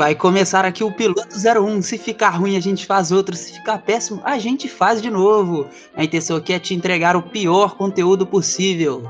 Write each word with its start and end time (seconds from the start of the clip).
Vai 0.00 0.14
começar 0.14 0.64
aqui 0.64 0.82
o 0.82 0.90
piloto 0.90 1.36
01. 1.36 1.82
Se 1.82 1.98
ficar 1.98 2.30
ruim, 2.30 2.56
a 2.56 2.60
gente 2.60 2.86
faz 2.86 3.12
outro. 3.12 3.36
Se 3.36 3.52
ficar 3.52 3.76
péssimo, 3.82 4.22
a 4.24 4.38
gente 4.38 4.66
faz 4.66 5.02
de 5.02 5.10
novo. 5.10 5.68
A 5.94 6.02
intenção 6.02 6.38
aqui 6.38 6.54
é 6.54 6.58
te 6.58 6.72
entregar 6.72 7.16
o 7.16 7.22
pior 7.22 7.76
conteúdo 7.76 8.26
possível. 8.26 9.02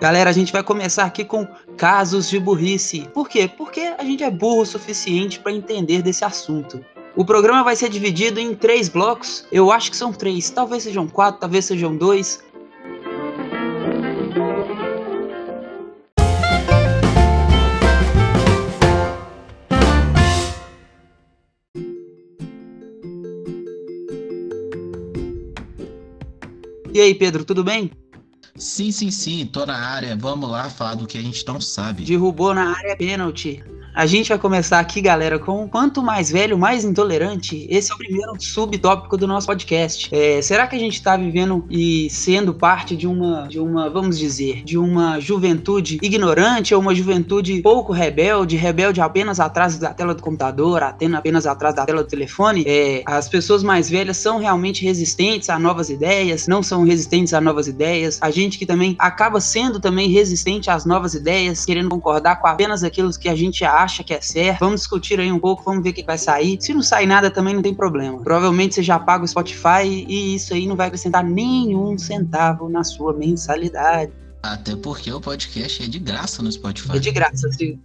Galera, 0.00 0.30
a 0.30 0.32
gente 0.32 0.50
vai 0.50 0.62
começar 0.62 1.04
aqui 1.04 1.22
com 1.22 1.46
casos 1.76 2.30
de 2.30 2.40
burrice. 2.40 3.06
Por 3.12 3.28
quê? 3.28 3.46
Porque 3.46 3.92
a 3.98 4.02
gente 4.02 4.24
é 4.24 4.30
burro 4.30 4.62
o 4.62 4.64
suficiente 4.64 5.38
para 5.38 5.52
entender 5.52 6.00
desse 6.00 6.24
assunto. 6.24 6.82
O 7.14 7.26
programa 7.26 7.62
vai 7.62 7.76
ser 7.76 7.90
dividido 7.90 8.40
em 8.40 8.54
três 8.54 8.88
blocos. 8.88 9.44
Eu 9.52 9.70
acho 9.70 9.90
que 9.90 9.96
são 9.98 10.14
três, 10.14 10.48
talvez 10.48 10.84
sejam 10.84 11.06
quatro, 11.06 11.42
talvez 11.42 11.66
sejam 11.66 11.94
dois. 11.94 12.42
E 26.98 27.00
aí, 27.00 27.14
Pedro, 27.14 27.44
tudo 27.44 27.62
bem? 27.62 27.92
Sim, 28.56 28.90
sim, 28.90 29.08
sim, 29.08 29.46
tô 29.46 29.64
na 29.64 29.76
área. 29.76 30.16
Vamos 30.16 30.50
lá 30.50 30.68
falar 30.68 30.96
do 30.96 31.06
que 31.06 31.16
a 31.16 31.22
gente 31.22 31.46
não 31.46 31.60
sabe. 31.60 32.02
Derrubou 32.02 32.52
na 32.52 32.76
área 32.76 32.96
pênalti. 32.96 33.62
A 33.98 34.06
gente 34.06 34.28
vai 34.28 34.38
começar 34.38 34.78
aqui, 34.78 35.00
galera, 35.00 35.40
com 35.40 35.68
quanto 35.68 36.00
mais 36.00 36.30
velho, 36.30 36.56
mais 36.56 36.84
intolerante. 36.84 37.66
Esse 37.68 37.90
é 37.90 37.94
o 37.96 37.98
primeiro 37.98 38.32
subtópico 38.40 39.16
do 39.16 39.26
nosso 39.26 39.48
podcast. 39.48 40.08
É, 40.14 40.40
será 40.40 40.68
que 40.68 40.76
a 40.76 40.78
gente 40.78 40.94
está 40.94 41.16
vivendo 41.16 41.64
e 41.68 42.08
sendo 42.08 42.54
parte 42.54 42.94
de 42.94 43.08
uma, 43.08 43.48
de 43.48 43.58
uma, 43.58 43.90
vamos 43.90 44.16
dizer, 44.16 44.62
de 44.62 44.78
uma 44.78 45.18
juventude 45.18 45.98
ignorante 46.00 46.72
ou 46.72 46.80
uma 46.80 46.94
juventude 46.94 47.60
pouco 47.60 47.92
rebelde, 47.92 48.56
rebelde 48.56 49.00
apenas 49.00 49.40
atrás 49.40 49.76
da 49.80 49.92
tela 49.92 50.14
do 50.14 50.22
computador, 50.22 50.80
apenas 50.80 51.44
atrás 51.44 51.74
da 51.74 51.84
tela 51.84 52.04
do 52.04 52.08
telefone? 52.08 52.62
É, 52.68 53.02
as 53.04 53.28
pessoas 53.28 53.64
mais 53.64 53.90
velhas 53.90 54.16
são 54.16 54.38
realmente 54.38 54.84
resistentes 54.84 55.50
a 55.50 55.58
novas 55.58 55.90
ideias, 55.90 56.46
não 56.46 56.62
são 56.62 56.84
resistentes 56.84 57.34
a 57.34 57.40
novas 57.40 57.66
ideias. 57.66 58.18
A 58.20 58.30
gente 58.30 58.60
que 58.60 58.64
também 58.64 58.94
acaba 58.96 59.40
sendo 59.40 59.80
também 59.80 60.08
resistente 60.08 60.70
às 60.70 60.84
novas 60.84 61.14
ideias, 61.14 61.64
querendo 61.64 61.88
concordar 61.88 62.36
com 62.36 62.46
apenas 62.46 62.84
aquilo 62.84 63.10
que 63.18 63.28
a 63.28 63.34
gente 63.34 63.64
acha 63.64 63.87
acha 63.88 64.04
que 64.04 64.12
é 64.12 64.20
certo. 64.20 64.60
Vamos 64.60 64.82
discutir 64.82 65.18
aí 65.18 65.32
um 65.32 65.38
pouco, 65.38 65.64
vamos 65.64 65.82
ver 65.82 65.90
o 65.90 65.92
que 65.92 66.04
vai 66.04 66.18
sair. 66.18 66.58
Se 66.60 66.74
não 66.74 66.82
sair 66.82 67.06
nada 67.06 67.30
também 67.30 67.54
não 67.54 67.62
tem 67.62 67.74
problema. 67.74 68.20
Provavelmente 68.20 68.74
você 68.74 68.82
já 68.82 68.98
paga 68.98 69.24
o 69.24 69.28
Spotify 69.28 69.82
e 69.84 70.34
isso 70.34 70.52
aí 70.52 70.66
não 70.66 70.76
vai 70.76 70.88
acrescentar 70.88 71.24
nenhum 71.24 71.96
centavo 71.98 72.68
na 72.68 72.84
sua 72.84 73.12
mensalidade. 73.12 74.12
Até 74.42 74.76
porque 74.76 75.12
o 75.12 75.20
podcast 75.20 75.82
é 75.82 75.86
de 75.88 75.98
graça 75.98 76.42
no 76.42 76.52
Spotify. 76.52 76.96
É 76.96 76.98
de 77.00 77.10
graça, 77.10 77.50
se... 77.52 77.78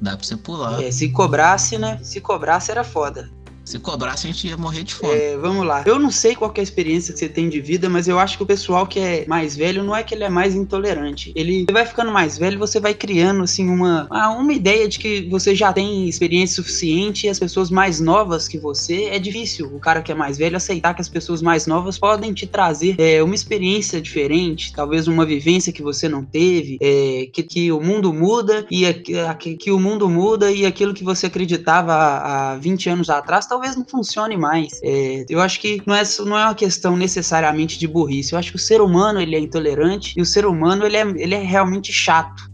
Dá 0.00 0.16
pra 0.16 0.26
você 0.26 0.36
pular. 0.36 0.82
É, 0.82 0.90
se 0.90 1.10
cobrasse, 1.10 1.76
né? 1.76 2.00
Se 2.02 2.20
cobrasse 2.20 2.70
era 2.70 2.82
foda. 2.82 3.30
Se 3.70 3.78
cobrasse, 3.78 4.26
a 4.26 4.32
gente 4.32 4.48
ia 4.48 4.56
morrer 4.56 4.82
de 4.82 4.92
fome. 4.92 5.14
É, 5.14 5.36
vamos 5.36 5.64
lá. 5.64 5.84
Eu 5.86 5.96
não 5.96 6.10
sei 6.10 6.34
qual 6.34 6.52
é 6.56 6.58
a 6.58 6.62
experiência 6.62 7.12
que 7.12 7.20
você 7.20 7.28
tem 7.28 7.48
de 7.48 7.60
vida, 7.60 7.88
mas 7.88 8.08
eu 8.08 8.18
acho 8.18 8.36
que 8.36 8.42
o 8.42 8.46
pessoal 8.46 8.84
que 8.84 8.98
é 8.98 9.24
mais 9.28 9.54
velho 9.54 9.84
não 9.84 9.94
é 9.94 10.02
que 10.02 10.12
ele 10.12 10.24
é 10.24 10.28
mais 10.28 10.56
intolerante. 10.56 11.30
Ele 11.36 11.66
vai 11.70 11.86
ficando 11.86 12.10
mais 12.10 12.36
velho, 12.36 12.58
você 12.58 12.80
vai 12.80 12.94
criando, 12.94 13.44
assim, 13.44 13.68
uma, 13.68 14.08
uma 14.36 14.52
ideia 14.52 14.88
de 14.88 14.98
que 14.98 15.20
você 15.30 15.54
já 15.54 15.72
tem 15.72 16.08
experiência 16.08 16.56
suficiente 16.56 17.28
e 17.28 17.30
as 17.30 17.38
pessoas 17.38 17.70
mais 17.70 18.00
novas 18.00 18.48
que 18.48 18.58
você 18.58 19.04
é 19.04 19.20
difícil. 19.20 19.70
O 19.72 19.78
cara 19.78 20.02
que 20.02 20.10
é 20.10 20.16
mais 20.16 20.36
velho 20.36 20.56
aceitar 20.56 20.92
que 20.92 21.00
as 21.00 21.08
pessoas 21.08 21.40
mais 21.40 21.68
novas 21.68 21.96
podem 21.96 22.34
te 22.34 22.48
trazer 22.48 22.96
é, 22.98 23.22
uma 23.22 23.36
experiência 23.36 24.00
diferente, 24.00 24.72
talvez 24.72 25.06
uma 25.06 25.24
vivência 25.24 25.72
que 25.72 25.80
você 25.80 26.08
não 26.08 26.24
teve, 26.24 26.76
é, 26.80 27.28
que, 27.32 27.44
que 27.44 27.70
o 27.70 27.80
mundo 27.80 28.12
muda 28.12 28.66
e 28.68 28.84
a, 28.84 28.90
a, 29.30 29.34
que 29.34 29.70
o 29.70 29.78
mundo 29.78 30.08
muda 30.08 30.50
e 30.50 30.66
aquilo 30.66 30.92
que 30.92 31.04
você 31.04 31.26
acreditava 31.26 31.92
há, 31.94 32.52
há 32.54 32.56
20 32.56 32.88
anos 32.88 33.08
atrás, 33.08 33.46
talvez 33.46 33.59
talvez 33.60 33.76
não 33.76 33.84
funcione 33.84 34.36
mais. 34.36 34.80
É, 34.82 35.26
eu 35.28 35.40
acho 35.40 35.60
que 35.60 35.82
não 35.86 35.94
é, 35.94 36.02
não 36.20 36.38
é 36.38 36.44
uma 36.44 36.54
questão 36.54 36.96
necessariamente 36.96 37.78
de 37.78 37.86
burrice. 37.86 38.32
Eu 38.32 38.38
acho 38.38 38.50
que 38.50 38.56
o 38.56 38.60
ser 38.60 38.80
humano 38.80 39.20
ele 39.20 39.36
é 39.36 39.38
intolerante 39.38 40.14
e 40.16 40.22
o 40.22 40.26
ser 40.26 40.46
humano 40.46 40.86
ele 40.86 40.96
é, 40.96 41.02
ele 41.02 41.34
é 41.34 41.42
realmente 41.42 41.92
chato. 41.92 42.49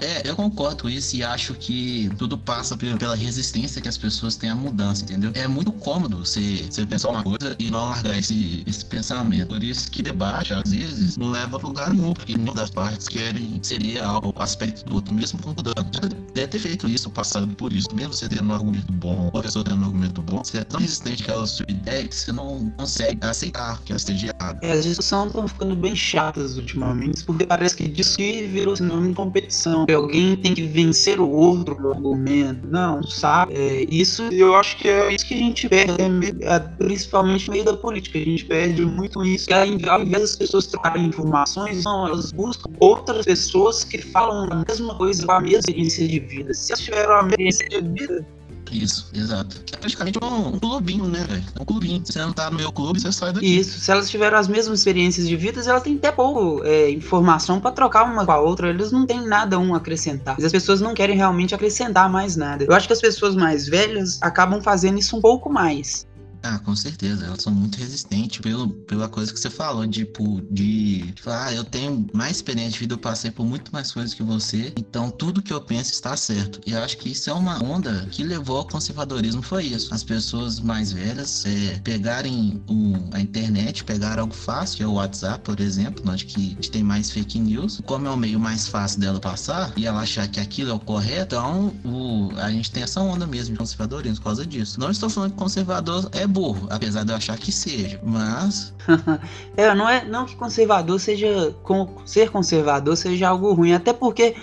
É, 0.00 0.28
eu 0.28 0.34
concordo 0.34 0.84
com 0.84 0.88
isso 0.88 1.16
e 1.16 1.22
acho 1.22 1.52
que 1.54 2.08
tudo 2.16 2.38
passa 2.38 2.76
pela 2.76 3.14
resistência 3.14 3.80
que 3.82 3.88
as 3.88 3.98
pessoas 3.98 4.34
têm 4.34 4.48
à 4.48 4.54
mudança, 4.54 5.04
entendeu? 5.04 5.30
É 5.34 5.46
muito 5.46 5.70
cômodo 5.70 6.24
você, 6.24 6.64
você 6.68 6.86
pensar 6.86 7.10
uma 7.10 7.22
coisa 7.22 7.54
e 7.58 7.70
não 7.70 7.90
largar 7.90 8.18
esse, 8.18 8.64
esse 8.66 8.84
pensamento. 8.86 9.48
Por 9.48 9.62
isso 9.62 9.90
que 9.90 10.02
debate, 10.02 10.54
às 10.54 10.70
vezes, 10.70 11.16
não 11.18 11.30
leva 11.30 11.58
a 11.58 11.60
lugar 11.60 11.92
nenhum, 11.92 12.14
porque 12.14 12.34
nenhuma 12.34 12.54
das 12.54 12.70
partes 12.70 13.06
querem 13.06 13.60
seria 13.62 14.06
algo, 14.06 14.32
aspecto 14.38 14.84
do 14.86 14.94
outro, 14.94 15.14
mesmo 15.14 15.38
concordando. 15.40 15.86
Já 15.92 16.08
deve 16.34 16.48
ter 16.48 16.58
feito 16.58 16.88
isso, 16.88 17.10
passado 17.10 17.46
por 17.56 17.72
isso. 17.72 17.88
Mesmo 17.94 18.14
você 18.14 18.28
tendo 18.28 18.48
um 18.48 18.54
argumento 18.54 18.92
bom, 18.94 19.30
ou 19.32 19.40
a 19.40 19.42
pessoa 19.42 19.62
tendo 19.62 19.82
um 19.82 19.84
argumento 19.84 20.22
bom, 20.22 20.42
você 20.42 20.58
é 20.58 20.64
tão 20.64 20.80
resistente 20.80 21.22
àquela 21.22 21.46
sua 21.46 21.66
ideia 21.68 22.08
que 22.08 22.14
você 22.14 22.32
não 22.32 22.70
consegue 22.78 23.18
aceitar 23.26 23.82
que 23.82 23.92
ela 23.92 23.98
esteja 23.98 24.28
errada. 24.28 24.58
É, 24.62 24.72
as 24.72 24.84
discussões 24.84 25.26
estão 25.26 25.46
ficando 25.46 25.76
bem 25.76 25.94
chatas 25.94 26.56
ultimamente, 26.56 27.22
porque 27.24 27.44
parece 27.44 27.76
que 27.76 27.88
disso 27.88 28.16
que 28.16 28.46
virou 28.46 28.74
sinônimo 28.74 29.08
de 29.08 29.14
competição 29.14 29.65
que 29.86 29.92
alguém 29.92 30.36
tem 30.36 30.54
que 30.54 30.62
vencer 30.62 31.20
o 31.20 31.28
outro 31.28 31.80
no 31.80 31.92
argumento. 31.92 32.66
Não, 32.68 33.02
sabe? 33.02 33.54
É, 33.54 33.86
isso 33.90 34.22
eu 34.32 34.54
acho 34.54 34.76
que 34.76 34.88
é 34.88 35.14
isso 35.14 35.26
que 35.26 35.34
a 35.34 35.38
gente 35.38 35.68
perde, 35.68 36.02
é, 36.42 36.58
principalmente 36.58 37.48
no 37.48 37.52
meio 37.52 37.64
da 37.64 37.76
política. 37.76 38.18
A 38.18 38.22
gente 38.22 38.44
perde 38.44 38.84
muito 38.84 39.24
isso. 39.24 39.46
Que 39.46 39.54
ao 39.54 39.66
invés 39.66 40.22
das 40.22 40.36
pessoas 40.36 40.66
trocarem 40.66 41.06
informações, 41.06 41.84
não, 41.84 42.06
elas 42.06 42.32
buscam 42.32 42.70
outras 42.80 43.24
pessoas 43.24 43.84
que 43.84 43.98
falam 43.98 44.48
a 44.50 44.64
mesma 44.68 44.94
coisa 44.96 45.24
com 45.26 45.32
a 45.32 45.40
mesma 45.40 45.58
experiência 45.58 46.06
de 46.06 46.20
vida. 46.20 46.54
Se 46.54 46.72
elas 46.72 46.84
tiveram 46.84 47.16
a 47.16 47.22
mesma 47.22 47.48
experiência 47.48 47.82
de 47.82 48.00
vida, 48.00 48.26
isso, 48.72 49.08
exato. 49.12 49.56
É 49.72 49.76
praticamente 49.76 50.18
um, 50.22 50.48
um 50.48 50.58
clubinho, 50.58 51.06
né, 51.06 51.24
velho? 51.28 51.44
É 51.54 51.62
um 51.62 51.64
clubinho. 51.64 52.02
Você 52.04 52.18
não 52.18 52.32
tá 52.32 52.50
no 52.50 52.56
meu 52.56 52.72
clube, 52.72 53.00
você 53.00 53.12
sai 53.12 53.32
daqui. 53.32 53.58
Isso, 53.58 53.80
se 53.80 53.90
elas 53.90 54.10
tiveram 54.10 54.38
as 54.38 54.48
mesmas 54.48 54.80
experiências 54.80 55.28
de 55.28 55.36
vida, 55.36 55.60
elas 55.64 55.82
têm 55.82 55.96
até 55.96 56.12
pouco 56.12 56.64
é, 56.64 56.90
informação 56.90 57.60
para 57.60 57.72
trocar 57.72 58.04
uma 58.04 58.24
com 58.24 58.32
a 58.32 58.40
outra. 58.40 58.70
Eles 58.70 58.92
não 58.92 59.06
têm 59.06 59.26
nada 59.26 59.58
um 59.58 59.74
a 59.74 59.78
acrescentar. 59.78 60.36
As 60.42 60.52
pessoas 60.52 60.80
não 60.80 60.94
querem 60.94 61.16
realmente 61.16 61.54
acrescentar 61.54 62.10
mais 62.10 62.36
nada. 62.36 62.64
Eu 62.64 62.74
acho 62.74 62.86
que 62.86 62.92
as 62.92 63.00
pessoas 63.00 63.34
mais 63.34 63.66
velhas 63.66 64.18
acabam 64.22 64.60
fazendo 64.60 64.98
isso 64.98 65.16
um 65.16 65.20
pouco 65.20 65.50
mais. 65.50 66.06
Ah, 66.42 66.58
com 66.58 66.74
certeza. 66.76 67.26
Elas 67.26 67.42
são 67.42 67.52
muito 67.52 67.78
resistentes 67.78 68.40
pelo, 68.40 68.68
pela 68.68 69.08
coisa 69.08 69.32
que 69.32 69.38
você 69.38 69.50
falou, 69.50 69.86
tipo, 69.86 70.40
de, 70.50 71.14
falar, 71.20 71.46
ah, 71.46 71.54
eu 71.54 71.64
tenho 71.64 72.06
mais 72.12 72.36
experiência 72.36 72.72
de 72.72 72.78
vida, 72.80 72.94
eu 72.94 72.98
passei 72.98 73.30
por 73.30 73.44
muito 73.44 73.72
mais 73.72 73.92
coisas 73.92 74.14
que 74.14 74.22
você, 74.22 74.72
então 74.76 75.10
tudo 75.10 75.42
que 75.42 75.52
eu 75.52 75.60
penso 75.60 75.92
está 75.92 76.16
certo. 76.16 76.60
E 76.66 76.72
eu 76.72 76.82
acho 76.82 76.98
que 76.98 77.10
isso 77.10 77.30
é 77.30 77.32
uma 77.32 77.62
onda 77.62 78.06
que 78.10 78.22
levou 78.22 78.58
ao 78.58 78.66
conservadorismo, 78.66 79.42
foi 79.42 79.64
isso. 79.64 79.92
As 79.94 80.02
pessoas 80.02 80.60
mais 80.60 80.92
velhas 80.92 81.44
é, 81.46 81.78
pegarem 81.82 82.62
um, 82.68 83.08
a 83.12 83.20
internet, 83.20 83.84
pegar 83.84 84.18
algo 84.18 84.34
fácil, 84.34 84.76
que 84.76 84.82
é 84.82 84.86
o 84.86 84.94
WhatsApp, 84.94 85.44
por 85.44 85.60
exemplo, 85.60 86.02
onde 86.06 86.24
que 86.24 86.52
a 86.52 86.54
gente 86.54 86.70
tem 86.70 86.82
mais 86.82 87.10
fake 87.10 87.38
news, 87.38 87.80
como 87.86 88.06
é 88.06 88.10
o 88.10 88.16
meio 88.16 88.38
mais 88.38 88.68
fácil 88.68 89.00
dela 89.00 89.20
passar, 89.20 89.72
e 89.76 89.86
ela 89.86 90.00
achar 90.00 90.28
que 90.28 90.40
aquilo 90.40 90.70
é 90.70 90.74
o 90.74 90.80
correto, 90.80 91.36
então 91.36 91.72
o, 91.84 92.30
a 92.36 92.50
gente 92.50 92.70
tem 92.70 92.82
essa 92.82 93.00
onda 93.00 93.26
mesmo 93.26 93.52
de 93.52 93.58
conservadorismo 93.58 94.16
por 94.16 94.24
causa 94.24 94.46
disso. 94.46 94.80
Não 94.80 94.90
estou 94.90 95.08
falando 95.08 95.32
que 95.32 95.38
conservador 95.38 96.08
é 96.12 96.25
burro, 96.26 96.66
apesar 96.70 97.04
de 97.04 97.12
eu 97.12 97.16
achar 97.16 97.38
que 97.38 97.52
seja, 97.52 98.00
mas. 98.02 98.74
é, 99.56 99.74
não 99.74 99.88
é 99.88 100.04
não 100.04 100.26
que 100.26 100.36
conservador 100.36 100.98
seja. 101.00 101.54
Com, 101.62 101.88
ser 102.04 102.30
conservador 102.30 102.96
seja 102.96 103.28
algo 103.28 103.52
ruim, 103.52 103.72
até 103.72 103.92
porque 103.92 104.34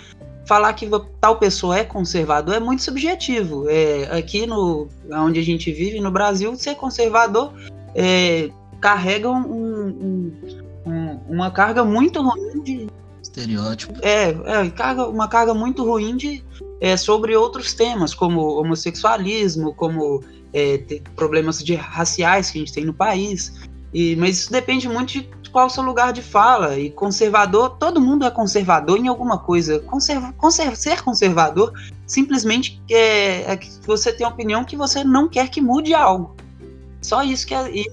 falar 0.45 0.73
que 0.73 0.89
tal 1.19 1.37
pessoa 1.37 1.77
é 1.77 1.83
conservador 1.83 2.55
é 2.55 2.59
muito 2.59 2.83
subjetivo. 2.83 3.69
É, 3.69 4.17
aqui 4.17 4.45
no 4.45 4.87
onde 5.11 5.39
a 5.39 5.43
gente 5.43 5.71
vive, 5.71 5.99
no 5.99 6.11
Brasil, 6.11 6.55
ser 6.55 6.75
conservador 6.75 7.53
é, 7.95 8.49
carrega 8.79 9.29
um, 9.29 9.37
um, 9.37 10.33
um, 10.85 11.19
uma 11.29 11.51
carga 11.51 11.83
muito 11.83 12.21
ruim 12.21 12.61
de. 12.61 12.87
Estereótipo. 13.21 13.93
É, 14.01 14.29
é 14.29 14.69
carga, 14.69 15.07
uma 15.07 15.27
carga 15.27 15.53
muito 15.53 15.83
ruim 15.85 16.17
de, 16.17 16.43
é, 16.81 16.97
sobre 16.97 17.35
outros 17.35 17.73
temas, 17.73 18.13
como 18.13 18.59
homossexualismo, 18.59 19.73
como 19.73 20.21
é, 20.53 21.01
problemas 21.15 21.63
de 21.63 21.75
raciais 21.75 22.51
que 22.51 22.57
a 22.57 22.61
gente 22.61 22.73
tem 22.73 22.85
no 22.85 22.93
país. 22.93 23.53
E, 23.93 24.15
mas 24.15 24.39
isso 24.39 24.51
depende 24.51 24.89
muito 24.89 25.13
de 25.13 25.49
qual 25.51 25.67
o 25.67 25.69
seu 25.69 25.83
lugar 25.83 26.11
de 26.11 26.21
fala. 26.21 26.77
E 26.77 26.89
conservador, 26.89 27.77
todo 27.77 28.01
mundo 28.01 28.25
é 28.25 28.31
conservador 28.31 28.97
em 28.97 29.07
alguma 29.07 29.37
coisa. 29.37 29.79
Conserva, 29.79 30.33
conserva, 30.33 30.75
ser 30.75 31.01
conservador 31.01 31.73
simplesmente 32.07 32.81
é, 32.89 33.51
é, 33.51 33.57
que 33.57 33.69
você 33.85 34.11
tem 34.11 34.25
a 34.25 34.29
opinião 34.29 34.63
que 34.63 34.75
você 34.75 35.03
não 35.03 35.29
quer 35.29 35.49
que 35.49 35.61
mude 35.61 35.93
algo. 35.93 36.35
Só 37.01 37.23
isso 37.23 37.45
que 37.45 37.53
é, 37.53 37.85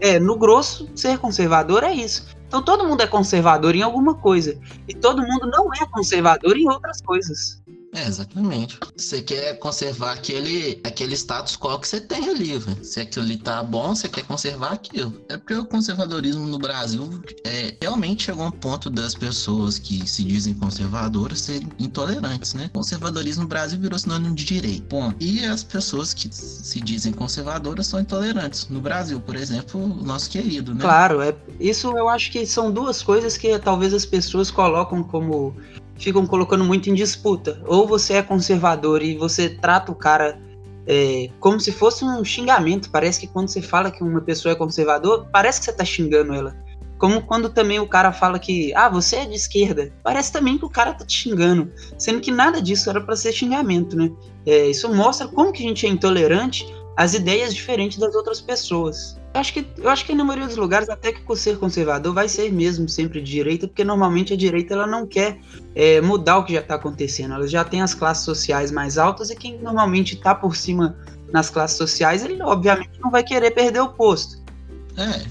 é. 0.00 0.18
No 0.18 0.36
grosso, 0.36 0.88
ser 0.94 1.18
conservador 1.18 1.82
é 1.82 1.92
isso. 1.92 2.26
Então 2.46 2.62
todo 2.62 2.86
mundo 2.86 3.02
é 3.02 3.06
conservador 3.06 3.74
em 3.74 3.82
alguma 3.82 4.14
coisa. 4.14 4.58
E 4.88 4.94
todo 4.94 5.22
mundo 5.22 5.46
não 5.46 5.72
é 5.74 5.84
conservador 5.86 6.56
em 6.56 6.68
outras 6.68 7.00
coisas. 7.00 7.60
É, 7.94 8.06
exatamente. 8.06 8.78
Você 8.96 9.22
quer 9.22 9.58
conservar 9.58 10.12
aquele, 10.12 10.80
aquele 10.84 11.14
status 11.14 11.56
quo 11.56 11.78
que 11.78 11.86
você 11.86 12.00
tem 12.00 12.28
ali, 12.28 12.58
velho. 12.58 12.84
Se 12.84 13.00
aquilo 13.00 13.24
ali 13.24 13.36
tá 13.36 13.62
bom, 13.62 13.94
você 13.94 14.08
quer 14.08 14.24
conservar 14.24 14.72
aquilo. 14.72 15.24
É 15.28 15.36
porque 15.36 15.54
o 15.54 15.64
conservadorismo 15.64 16.46
no 16.46 16.58
Brasil 16.58 17.22
é, 17.44 17.76
realmente 17.80 18.24
chegou 18.24 18.44
a 18.44 18.48
um 18.48 18.50
ponto 18.50 18.90
das 18.90 19.14
pessoas 19.14 19.78
que 19.78 20.06
se 20.08 20.24
dizem 20.24 20.54
conservadoras 20.54 21.40
serem 21.40 21.68
intolerantes, 21.78 22.54
né? 22.54 22.68
Conservadorismo 22.74 23.44
no 23.44 23.48
Brasil 23.48 23.78
virou 23.78 23.98
sinônimo 23.98 24.34
de 24.34 24.44
direito. 24.44 24.86
Bom, 24.88 25.12
e 25.20 25.44
as 25.44 25.62
pessoas 25.62 26.12
que 26.12 26.28
se 26.34 26.80
dizem 26.80 27.12
conservadoras 27.12 27.86
são 27.86 28.00
intolerantes. 28.00 28.68
No 28.68 28.80
Brasil, 28.80 29.20
por 29.20 29.36
exemplo, 29.36 29.80
o 29.80 30.04
nosso 30.04 30.28
querido, 30.30 30.74
né? 30.74 30.80
Claro, 30.80 31.22
é, 31.22 31.34
isso 31.60 31.96
eu 31.96 32.08
acho 32.08 32.32
que 32.32 32.44
são 32.44 32.72
duas 32.72 33.02
coisas 33.02 33.36
que 33.36 33.56
talvez 33.60 33.94
as 33.94 34.04
pessoas 34.04 34.50
colocam 34.50 35.04
como 35.04 35.56
ficam 35.96 36.26
colocando 36.26 36.64
muito 36.64 36.90
em 36.90 36.94
disputa. 36.94 37.60
Ou 37.66 37.86
você 37.86 38.14
é 38.14 38.22
conservador 38.22 39.02
e 39.02 39.16
você 39.16 39.48
trata 39.48 39.92
o 39.92 39.94
cara 39.94 40.38
é, 40.86 41.28
como 41.40 41.58
se 41.60 41.72
fosse 41.72 42.04
um 42.04 42.24
xingamento. 42.24 42.90
Parece 42.90 43.20
que 43.20 43.26
quando 43.26 43.48
você 43.48 43.62
fala 43.62 43.90
que 43.90 44.02
uma 44.02 44.20
pessoa 44.20 44.52
é 44.52 44.56
conservador, 44.56 45.26
parece 45.32 45.60
que 45.60 45.66
você 45.66 45.72
tá 45.72 45.84
xingando 45.84 46.34
ela. 46.34 46.56
Como 46.98 47.22
quando 47.22 47.48
também 47.50 47.80
o 47.80 47.88
cara 47.88 48.12
fala 48.12 48.38
que, 48.38 48.72
ah, 48.74 48.88
você 48.88 49.16
é 49.16 49.26
de 49.26 49.34
esquerda. 49.34 49.92
Parece 50.02 50.32
também 50.32 50.56
que 50.56 50.64
o 50.64 50.70
cara 50.70 50.94
tá 50.94 51.04
te 51.04 51.14
xingando. 51.14 51.70
Sendo 51.98 52.20
que 52.20 52.30
nada 52.30 52.62
disso 52.62 52.88
era 52.88 53.00
para 53.00 53.16
ser 53.16 53.32
xingamento, 53.32 53.96
né? 53.96 54.10
É, 54.46 54.66
isso 54.68 54.92
mostra 54.94 55.26
como 55.26 55.52
que 55.52 55.64
a 55.64 55.68
gente 55.68 55.86
é 55.86 55.88
intolerante 55.88 56.66
às 56.96 57.14
ideias 57.14 57.52
diferentes 57.52 57.98
das 57.98 58.14
outras 58.14 58.40
pessoas. 58.40 59.20
Eu 59.34 59.40
acho 59.40 59.52
que, 59.52 59.66
eu 59.78 59.90
acho 59.90 60.06
que 60.06 60.14
na 60.14 60.22
maioria 60.22 60.46
dos 60.46 60.56
lugares, 60.56 60.88
até 60.88 61.12
que 61.12 61.20
por 61.22 61.36
ser 61.36 61.58
conservador, 61.58 62.14
vai 62.14 62.28
ser 62.28 62.52
mesmo 62.52 62.88
sempre 62.88 63.20
de 63.20 63.32
direita, 63.32 63.66
porque 63.66 63.82
normalmente 63.82 64.32
a 64.32 64.36
direita 64.36 64.74
ela 64.74 64.86
não 64.86 65.04
quer 65.04 65.40
é, 65.74 66.00
mudar 66.00 66.38
o 66.38 66.44
que 66.44 66.52
já 66.52 66.60
está 66.60 66.76
acontecendo. 66.76 67.34
Ela 67.34 67.48
já 67.48 67.64
tem 67.64 67.82
as 67.82 67.94
classes 67.94 68.24
sociais 68.24 68.70
mais 68.70 68.96
altas 68.96 69.30
e 69.30 69.34
quem 69.34 69.58
normalmente 69.58 70.14
está 70.14 70.36
por 70.36 70.54
cima 70.54 70.96
nas 71.32 71.50
classes 71.50 71.76
sociais, 71.76 72.24
ele 72.24 72.40
obviamente 72.40 72.92
não 73.00 73.10
vai 73.10 73.24
querer 73.24 73.50
perder 73.50 73.80
o 73.80 73.88
posto. 73.88 74.40
É, 74.96 75.26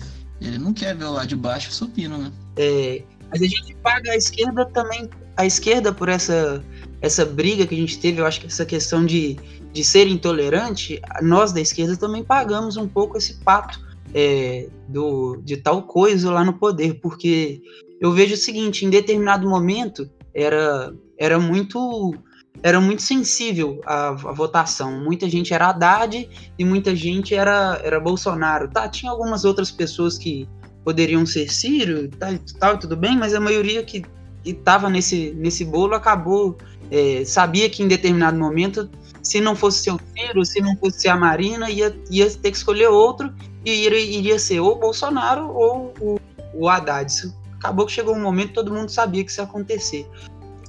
ele 0.45 0.57
não 0.57 0.73
quer 0.73 0.93
ver 0.97 1.05
o 1.05 1.13
lado 1.13 1.27
de 1.27 1.37
baixo 1.37 1.71
subindo, 1.71 2.17
né? 2.17 2.29
É, 2.57 3.01
mas 3.31 3.41
a 3.41 3.45
gente 3.45 3.73
paga 3.75 4.11
a 4.11 4.17
esquerda 4.17 4.65
também, 4.65 5.09
a 5.37 5.45
esquerda 5.45 5.93
por 5.93 6.09
essa, 6.09 6.61
essa 7.01 7.23
briga 7.23 7.65
que 7.65 7.73
a 7.73 7.77
gente 7.77 7.97
teve, 7.97 8.19
eu 8.19 8.25
acho 8.25 8.41
que 8.41 8.47
essa 8.47 8.65
questão 8.65 9.05
de, 9.05 9.39
de 9.71 9.81
ser 9.81 10.09
intolerante, 10.09 11.01
nós 11.21 11.53
da 11.53 11.61
esquerda 11.61 11.95
também 11.95 12.21
pagamos 12.21 12.75
um 12.75 12.85
pouco 12.85 13.17
esse 13.17 13.35
pato 13.35 13.92
é, 14.13 14.67
do, 14.87 15.37
de 15.43 15.57
tal 15.57 15.83
coisa 15.83 16.31
lá 16.31 16.43
no 16.43 16.53
poder, 16.53 16.99
porque 17.01 17.61
eu 17.99 18.11
vejo 18.11 18.35
o 18.35 18.37
seguinte, 18.37 18.85
em 18.85 18.89
determinado 18.89 19.49
momento 19.49 20.09
era, 20.33 20.93
era 21.17 21.39
muito 21.39 22.13
era 22.61 22.79
muito 22.79 23.01
sensível 23.01 23.81
a, 23.85 24.11
votação. 24.11 25.03
Muita 25.03 25.27
gente 25.29 25.53
era 25.53 25.69
Haddad 25.69 26.29
e 26.57 26.63
muita 26.63 26.95
gente 26.95 27.33
era, 27.35 27.79
era 27.83 27.99
Bolsonaro. 27.99 28.69
Tá, 28.69 28.87
tinha 28.87 29.11
algumas 29.11 29.43
outras 29.43 29.71
pessoas 29.71 30.17
que 30.17 30.47
poderiam 30.83 31.25
ser 31.25 31.51
Ciro 31.51 32.09
tal, 32.09 32.37
tal 32.59 32.77
tudo 32.77 32.95
bem, 32.95 33.17
mas 33.17 33.33
a 33.33 33.39
maioria 33.39 33.83
que 33.83 34.03
estava 34.45 34.89
nesse, 34.89 35.33
nesse 35.37 35.65
bolo 35.65 35.95
acabou, 35.95 36.57
é, 36.91 37.23
sabia 37.25 37.69
que 37.69 37.81
em 37.81 37.87
determinado 37.87 38.37
momento, 38.37 38.89
se 39.21 39.41
não 39.41 39.55
fosse 39.55 39.83
ser 39.83 39.91
o 39.91 39.99
Ciro, 40.15 40.45
se 40.45 40.61
não 40.61 40.75
fosse 40.77 41.07
a 41.07 41.15
Marina, 41.15 41.69
ia, 41.69 41.97
ia 42.09 42.29
ter 42.29 42.51
que 42.51 42.57
escolher 42.57 42.87
outro 42.87 43.33
e 43.65 43.85
iria, 43.85 44.37
ser 44.39 44.59
ou 44.59 44.73
o 44.73 44.79
Bolsonaro 44.79 45.49
ou 45.49 45.93
o, 45.99 46.19
o 46.53 46.69
Haddad. 46.69 47.11
Isso 47.11 47.35
acabou 47.57 47.85
que 47.85 47.91
chegou 47.91 48.15
um 48.15 48.21
momento 48.21 48.53
todo 48.53 48.73
mundo 48.73 48.89
sabia 48.89 49.23
que 49.23 49.31
isso 49.31 49.41
ia 49.41 49.45
acontecer. 49.45 50.07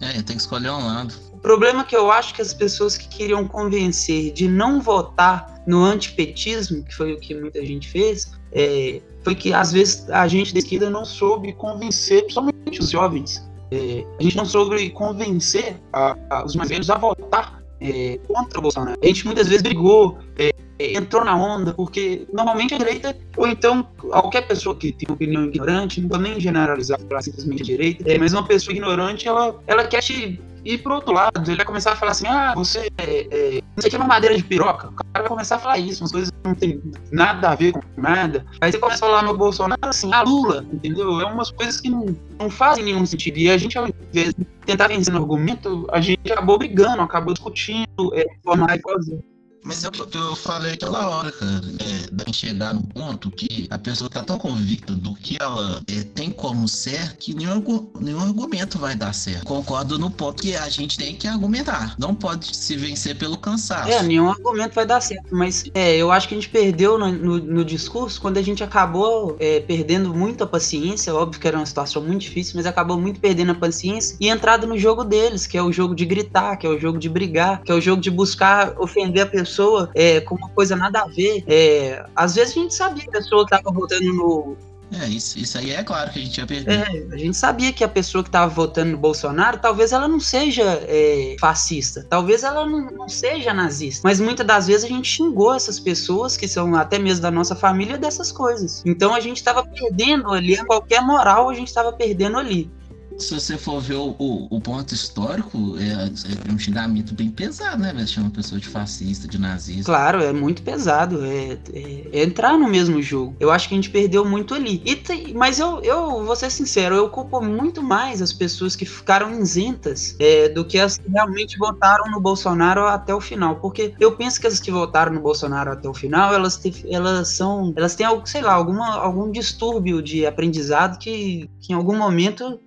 É, 0.01 0.13
tem 0.15 0.37
que 0.37 0.43
escolher 0.43 0.71
um 0.71 0.87
lado. 0.87 1.15
O 1.33 1.39
problema 1.39 1.83
é 1.83 1.85
que 1.85 1.97
eu 1.97 2.11
acho 2.11 2.35
que 2.35 2.43
as 2.43 2.55
pessoas 2.55 2.97
que 2.97 3.09
queriam 3.09 3.47
convencer 3.47 4.33
de 4.33 4.49
não 4.49 4.81
votar 4.81 5.63
no 5.67 5.85
antipetismo, 5.85 6.85
que 6.85 6.95
foi 6.95 7.13
o 7.13 7.21
que 7.21 7.35
muita 7.35 7.65
gente 7.65 7.89
fez, 7.89 8.33
é, 8.53 9.01
foi 9.23 9.35
que 9.35 9.53
às 9.53 9.73
vezes 9.73 10.09
a 10.11 10.27
gente 10.29 10.53
da 10.53 10.59
esquerda 10.59 10.91
não 10.91 11.05
soube 11.05 11.53
convencer, 11.55 12.23
principalmente 12.23 12.81
os 12.81 12.91
jovens, 12.91 13.43
é, 13.71 14.05
a 14.19 14.23
gente 14.23 14.37
não 14.37 14.45
soube 14.45 14.91
convencer 14.91 15.77
a, 15.93 16.17
a, 16.31 16.45
os 16.45 16.55
mais 16.55 16.69
velhos 16.69 16.91
a 16.91 16.97
votar 16.97 17.63
é, 17.81 18.19
contra 18.27 18.59
o 18.59 18.63
Bolsonaro. 18.63 18.99
A 19.03 19.07
gente 19.07 19.25
muitas 19.25 19.49
vezes 19.49 19.63
brigou, 19.63 20.19
é, 20.39 20.53
entrou 20.79 21.25
na 21.25 21.37
onda, 21.37 21.73
porque 21.75 22.27
normalmente 22.33 22.75
a 22.75 22.79
direita, 22.79 23.17
ou 23.37 23.47
então 23.47 23.87
qualquer 23.99 24.47
pessoa 24.47 24.75
que 24.75 24.93
tem 24.93 25.13
opinião 25.13 25.45
ignorante, 25.45 26.01
não 26.01 26.09
vou 26.09 26.19
nem 26.19 26.41
generalizar 26.41 27.01
para 27.05 27.23
simplesmente 27.23 27.63
a 27.63 27.67
direita, 27.67 28.11
é, 28.11 28.19
mas 28.19 28.33
uma 28.33 28.47
pessoa 28.47 28.75
ignorante, 28.75 29.29
ela, 29.29 29.61
ela 29.67 29.85
quer 29.87 30.01
te 30.01 30.41
ir 30.65 30.79
pro 30.79 30.95
outro 30.95 31.13
lado, 31.13 31.43
ele 31.47 31.57
vai 31.57 31.67
começar 31.67 31.93
a 31.93 31.97
falar 31.97 32.13
assim, 32.13 32.27
ah, 32.27 32.55
você 32.55 32.91
é, 32.99 33.29
é, 33.31 33.63
isso 33.77 33.87
aqui 33.87 33.97
é 33.97 33.99
uma 33.99 34.09
madeira 34.09 34.37
de 34.37 34.43
piroca. 34.43 34.89
O 34.89 34.93
cara 34.93 35.09
vai 35.13 35.29
começar 35.29 35.57
a 35.57 35.59
falar 35.59 35.79
isso, 35.79 36.03
umas 36.03 36.13
coisas 36.13 36.31
que 36.31 36.37
não 36.43 36.55
tem 36.55 36.81
nada 37.13 37.51
a 37.51 37.55
ver 37.55 37.73
com 37.73 37.83
nada. 37.97 38.47
Aí 38.61 38.73
você 38.73 38.79
começa 38.79 39.05
a 39.05 39.09
falar 39.09 39.23
no 39.23 39.37
Bolsonaro 39.37 39.81
assim, 39.83 40.13
a 40.13 40.19
ah, 40.19 40.23
Lula, 40.23 40.65
entendeu? 40.73 41.21
É 41.21 41.27
umas 41.27 41.51
coisas 41.51 41.81
que 41.81 41.91
não, 41.91 42.17
não 42.39 42.49
fazem 42.49 42.85
nenhum 42.85 43.05
sentido. 43.05 43.39
E 43.39 43.51
a 43.51 43.59
gente, 43.59 43.77
ao 43.77 43.87
invés 43.87 44.35
de 44.35 44.45
tentar 44.65 44.89
vencer 44.89 45.13
no 45.13 45.21
argumento, 45.21 45.87
a 45.93 46.01
gente 46.01 46.33
acabou 46.33 46.57
brigando, 46.57 47.03
acabou 47.03 47.35
discutindo, 47.35 48.15
é, 48.15 48.25
forma 48.43 48.67
raivosa. 48.67 49.19
Mas 49.65 49.83
é 49.83 49.89
o 49.89 49.91
que 49.91 50.17
eu 50.19 50.37
falei 50.37 50.75
aquela 50.75 51.09
hora, 51.09 51.33
cara. 51.33 51.63
É, 51.81 52.11
da 52.13 52.25
gente 52.27 52.37
chegar 52.37 52.75
no 52.75 52.83
ponto 52.83 53.31
que 53.31 53.67
a 53.71 53.79
pessoa 53.79 54.11
tá 54.11 54.23
tão 54.23 54.39
convicta 54.39 54.93
do 54.93 55.15
que 55.15 55.39
ela 55.41 55.83
é, 55.89 56.03
tem 56.03 56.31
como 56.31 56.69
ser 56.69 57.17
que 57.17 57.35
nenhum, 57.35 57.91
nenhum 57.99 58.21
argumento 58.21 58.79
vai 58.79 58.95
dar 58.95 59.15
certo. 59.15 59.47
Concordo 59.47 59.99
no 59.99 60.11
ponto 60.11 60.43
que 60.43 60.55
a 60.55 60.69
gente 60.69 60.99
tem 60.99 61.15
que 61.15 61.27
argumentar. 61.27 61.95
Não 61.99 62.15
pode 62.15 62.55
se 62.55 62.77
vencer 62.77 63.17
pelo 63.17 63.39
cansaço. 63.39 63.91
É, 63.91 64.03
nenhum 64.03 64.29
argumento 64.29 64.75
vai 64.75 64.85
dar 64.85 65.01
certo. 65.01 65.35
Mas 65.35 65.65
é, 65.75 65.97
eu 65.97 66.13
acho 66.13 66.29
que 66.29 66.35
a 66.35 66.37
gente 66.37 66.51
perdeu 66.51 66.99
no, 66.99 67.11
no, 67.11 67.39
no 67.39 67.65
discurso 67.65 68.21
quando 68.21 68.37
a 68.37 68.43
gente 68.43 68.63
acabou 68.63 69.37
é, 69.41 69.61
perdendo 69.61 70.13
muito 70.13 70.45
a 70.45 70.47
paciência. 70.47 71.15
Óbvio 71.15 71.41
que 71.41 71.49
era 71.49 71.57
uma 71.57 71.67
situação 71.67 72.03
muito 72.03 72.21
difícil, 72.21 72.53
mas 72.57 72.67
acabou 72.67 73.01
muito 73.01 73.19
perdendo 73.19 73.53
a 73.53 73.55
paciência 73.55 74.15
e 74.21 74.29
entrado 74.29 74.67
no 74.67 74.79
jogo 74.79 75.05
deles, 75.05 75.47
que 75.47 75.57
é 75.57 75.63
o 75.63 75.73
jogo 75.73 75.95
de 75.95 76.05
gritar, 76.05 76.57
que 76.57 76.67
é 76.67 76.71
o 76.71 76.79
jogo 76.79 76.99
de 76.99 77.09
brigar, 77.09 77.63
que 77.63 77.73
é 77.73 77.75
o 77.75 77.81
jogo 77.81 78.03
de 78.03 78.11
buscar 78.11 78.75
ofender 78.79 79.23
a 79.23 79.27
pessoa 79.27 79.54
pessoa 79.55 79.91
é, 79.95 80.21
com 80.21 80.35
uma 80.35 80.49
coisa 80.49 80.75
nada 80.75 81.03
a 81.03 81.07
ver. 81.07 81.45
É, 81.47 82.05
às 82.17 82.35
vezes 82.35 82.57
a 82.57 82.61
gente 82.61 82.75
sabia 82.75 83.05
que 83.05 83.09
a 83.11 83.21
pessoa 83.21 83.45
estava 83.45 83.71
votando 83.71 84.13
no, 84.13 84.57
é, 85.01 85.09
isso, 85.09 85.39
isso 85.39 85.59
aí 85.59 85.73
é 85.73 85.83
claro 85.83 86.11
que 86.11 86.19
a 86.19 86.23
gente 86.23 86.39
ia 86.39 86.47
perder. 86.47 86.73
É, 86.73 87.15
a 87.15 87.17
gente 87.17 87.37
sabia 87.37 87.73
que 87.73 87.83
a 87.83 87.89
pessoa 87.89 88.23
que 88.23 88.29
estava 88.29 88.53
votando 88.53 88.93
no 88.93 88.99
Bolsonaro, 88.99 89.59
talvez 89.59 89.93
ela 89.93 90.07
não 90.07 90.21
seja 90.21 90.63
é, 90.87 91.37
fascista, 91.41 92.07
talvez 92.09 92.45
ela 92.45 92.67
não, 92.67 92.91
não, 92.91 93.09
seja 93.09 93.53
nazista, 93.53 94.03
mas 94.05 94.21
muitas 94.21 94.47
das 94.47 94.67
vezes 94.67 94.85
a 94.85 94.89
gente 94.89 95.09
xingou 95.09 95.55
essas 95.55 95.81
pessoas, 95.81 96.37
que 96.37 96.47
são 96.47 96.75
até 96.77 96.99
mesmo 96.99 97.23
da 97.23 97.31
nossa 97.31 97.57
família, 97.57 97.99
dessas 97.99 98.31
coisas. 98.31 98.83
Então 98.85 99.15
a 99.15 99.21
gente 99.21 99.39
estava 99.39 99.65
perdendo 99.67 100.31
ali, 100.31 100.57
qualquer 100.65 101.01
moral 101.01 101.49
a 101.49 101.55
gente 101.55 101.69
estava 101.69 101.93
perdendo 101.93 102.39
ali 102.39 102.71
se 103.19 103.35
você 103.35 103.57
for 103.57 103.81
ver 103.81 103.95
o, 103.95 104.15
o, 104.19 104.61
ponto 104.61 104.93
histórico, 104.93 105.77
é, 105.79 106.49
é, 106.49 106.53
um 106.53 106.59
xingamento 106.59 107.15
bem 107.15 107.31
pesado, 107.31 107.81
né? 107.81 107.93
Você 107.93 108.09
chama 108.09 108.27
uma 108.27 108.33
pessoa 108.33 108.61
de 108.61 108.69
fascista, 108.69 109.29
de 109.29 109.39
nazista. 109.39 109.85
Claro, 109.85 110.23
é 110.23 110.33
muito 110.33 110.63
pesado. 110.63 111.25
É, 111.25 111.59
é, 111.73 112.23
entrar 112.23 112.59
no 112.59 112.69
mesmo 112.69 113.01
jogo. 113.01 113.37
Eu 113.39 113.51
acho 113.51 113.69
que 113.69 113.75
a 113.75 113.79
gente 113.79 113.91
perdeu 113.91 114.25
muito 114.25 114.55
ali. 114.55 114.79
Tem, 114.97 115.33
mas 115.35 115.59
eu, 115.59 115.81
eu 115.83 116.25
vou 116.25 116.35
ser 116.35 116.51
sincero, 116.51 116.95
eu 116.95 117.09
culpo 117.09 117.41
muito 117.41 117.83
mais 117.83 118.21
as 118.21 118.33
pessoas 118.33 118.75
que 118.75 118.85
ficaram 118.85 119.41
isentas 119.41 120.17
é, 120.19 120.49
do 120.49 120.65
que 120.65 120.79
as 120.79 120.99
que 120.99 121.09
realmente 121.09 121.57
votaram 121.59 122.11
no 122.11 122.21
Bolsonaro 122.21 122.87
até 122.87 123.15
o 123.15 123.21
final. 123.21 123.57
Porque 123.57 123.95
eu 124.01 124.17
penso 124.17 124.41
que 124.41 124.47
as 124.47 124.59
que 124.59 124.71
votaram 124.71 125.13
no 125.13 125.21
Bolsonaro 125.21 125.73
até 125.73 125.89
o 125.89 125.95
final, 125.95 126.35
elas, 126.35 126.57
te, 126.57 126.85
elas 126.91 127.29
são. 127.29 127.73
Elas 127.77 127.95
têm, 127.95 128.07
sei 128.25 128.43
lá, 128.43 128.55
alguma, 128.55 128.97
algum 128.97 129.31
distúrbio 129.31 130.03
de 130.03 130.27
aprendizado 130.27 130.99
que, 130.99 131.49
que 131.61 131.73
em 131.73 131.77
algum 131.77 131.97
momento 131.97 132.61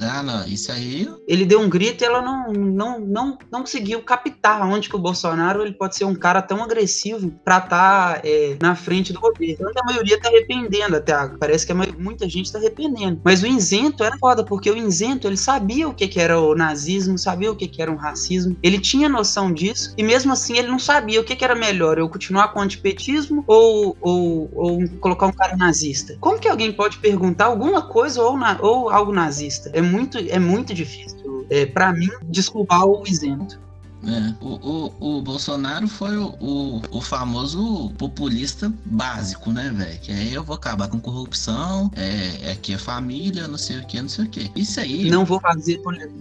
ah, 0.00 0.22
não, 0.22 0.46
isso 0.46 0.72
aí. 0.72 1.08
Ele 1.26 1.44
deu 1.44 1.60
um 1.60 1.68
grito 1.68 2.02
e 2.02 2.06
ela 2.06 2.20
não, 2.20 2.52
não, 2.52 3.00
não, 3.00 3.38
não 3.50 3.60
conseguiu 3.60 4.02
captar 4.02 4.62
onde 4.62 4.88
que 4.88 4.96
o 4.96 4.98
Bolsonaro 4.98 5.62
ele 5.62 5.72
pode 5.72 5.96
ser 5.96 6.04
um 6.04 6.14
cara 6.14 6.42
tão 6.42 6.62
agressivo 6.62 7.30
para 7.44 7.58
estar 7.58 8.14
tá, 8.14 8.20
é, 8.24 8.56
na 8.60 8.74
frente 8.74 9.12
do 9.12 9.20
governo. 9.20 9.70
Então 9.70 9.82
a 9.82 9.86
maioria 9.86 10.20
tá 10.20 10.28
arrependendo 10.28 10.96
até. 10.96 11.14
Parece 11.38 11.66
que 11.66 11.72
muita 11.72 12.28
gente 12.28 12.52
tá 12.52 12.58
arrependendo. 12.58 13.20
Mas 13.24 13.42
o 13.42 13.46
isento 13.46 14.02
era 14.02 14.18
foda, 14.18 14.44
porque 14.44 14.70
o 14.70 14.76
isento 14.76 15.28
ele 15.28 15.36
sabia 15.36 15.88
o 15.88 15.94
que, 15.94 16.08
que 16.08 16.20
era 16.20 16.38
o 16.38 16.54
nazismo, 16.54 17.16
sabia 17.16 17.50
o 17.50 17.56
que, 17.56 17.68
que 17.68 17.80
era 17.80 17.90
um 17.90 17.96
racismo. 17.96 18.56
Ele 18.62 18.78
tinha 18.78 19.08
noção 19.08 19.52
disso 19.52 19.94
e 19.96 20.02
mesmo 20.02 20.32
assim 20.32 20.58
ele 20.58 20.68
não 20.68 20.78
sabia 20.78 21.20
o 21.20 21.24
que, 21.24 21.36
que 21.36 21.44
era 21.44 21.54
melhor, 21.54 21.98
eu 21.98 22.08
continuar 22.08 22.48
com 22.48 22.58
o 22.58 22.62
antipetismo 22.62 23.44
ou, 23.46 23.96
ou, 24.00 24.50
ou 24.52 24.88
colocar 25.00 25.26
um 25.26 25.32
cara 25.32 25.56
nazista. 25.56 26.16
Como 26.20 26.38
que 26.38 26.48
alguém 26.48 26.72
pode 26.72 26.98
perguntar 26.98 27.46
alguma 27.46 27.82
coisa 27.82 28.22
ou, 28.22 28.36
na, 28.36 28.58
ou 28.60 28.90
algo 28.90 29.12
nazista? 29.12 29.70
É 29.72 29.83
muito, 29.84 30.18
é 30.18 30.38
muito 30.38 30.74
difícil, 30.74 31.46
é, 31.50 31.66
para 31.66 31.92
mim, 31.92 32.10
desculpar 32.24 32.84
o 32.84 33.02
isento. 33.06 33.62
É, 34.06 34.34
o, 34.44 34.92
o, 35.00 35.18
o 35.18 35.22
Bolsonaro 35.22 35.88
foi 35.88 36.16
o, 36.18 36.34
o, 36.38 36.82
o 36.90 37.00
famoso 37.00 37.90
populista 37.96 38.72
básico, 38.84 39.50
né, 39.50 39.70
velho? 39.74 39.98
Que 39.98 40.12
aí 40.12 40.34
eu 40.34 40.44
vou 40.44 40.56
acabar 40.56 40.88
com 40.88 41.00
corrupção, 41.00 41.90
é, 41.96 42.50
é 42.50 42.54
que 42.54 42.74
é 42.74 42.78
família, 42.78 43.48
não 43.48 43.56
sei 43.56 43.78
o 43.78 43.86
que, 43.86 44.00
não 44.00 44.08
sei 44.08 44.24
o 44.26 44.28
que. 44.28 44.50
Isso 44.54 44.78
aí. 44.78 45.08
Não 45.08 45.24
vou 45.24 45.40
fazer, 45.40 45.80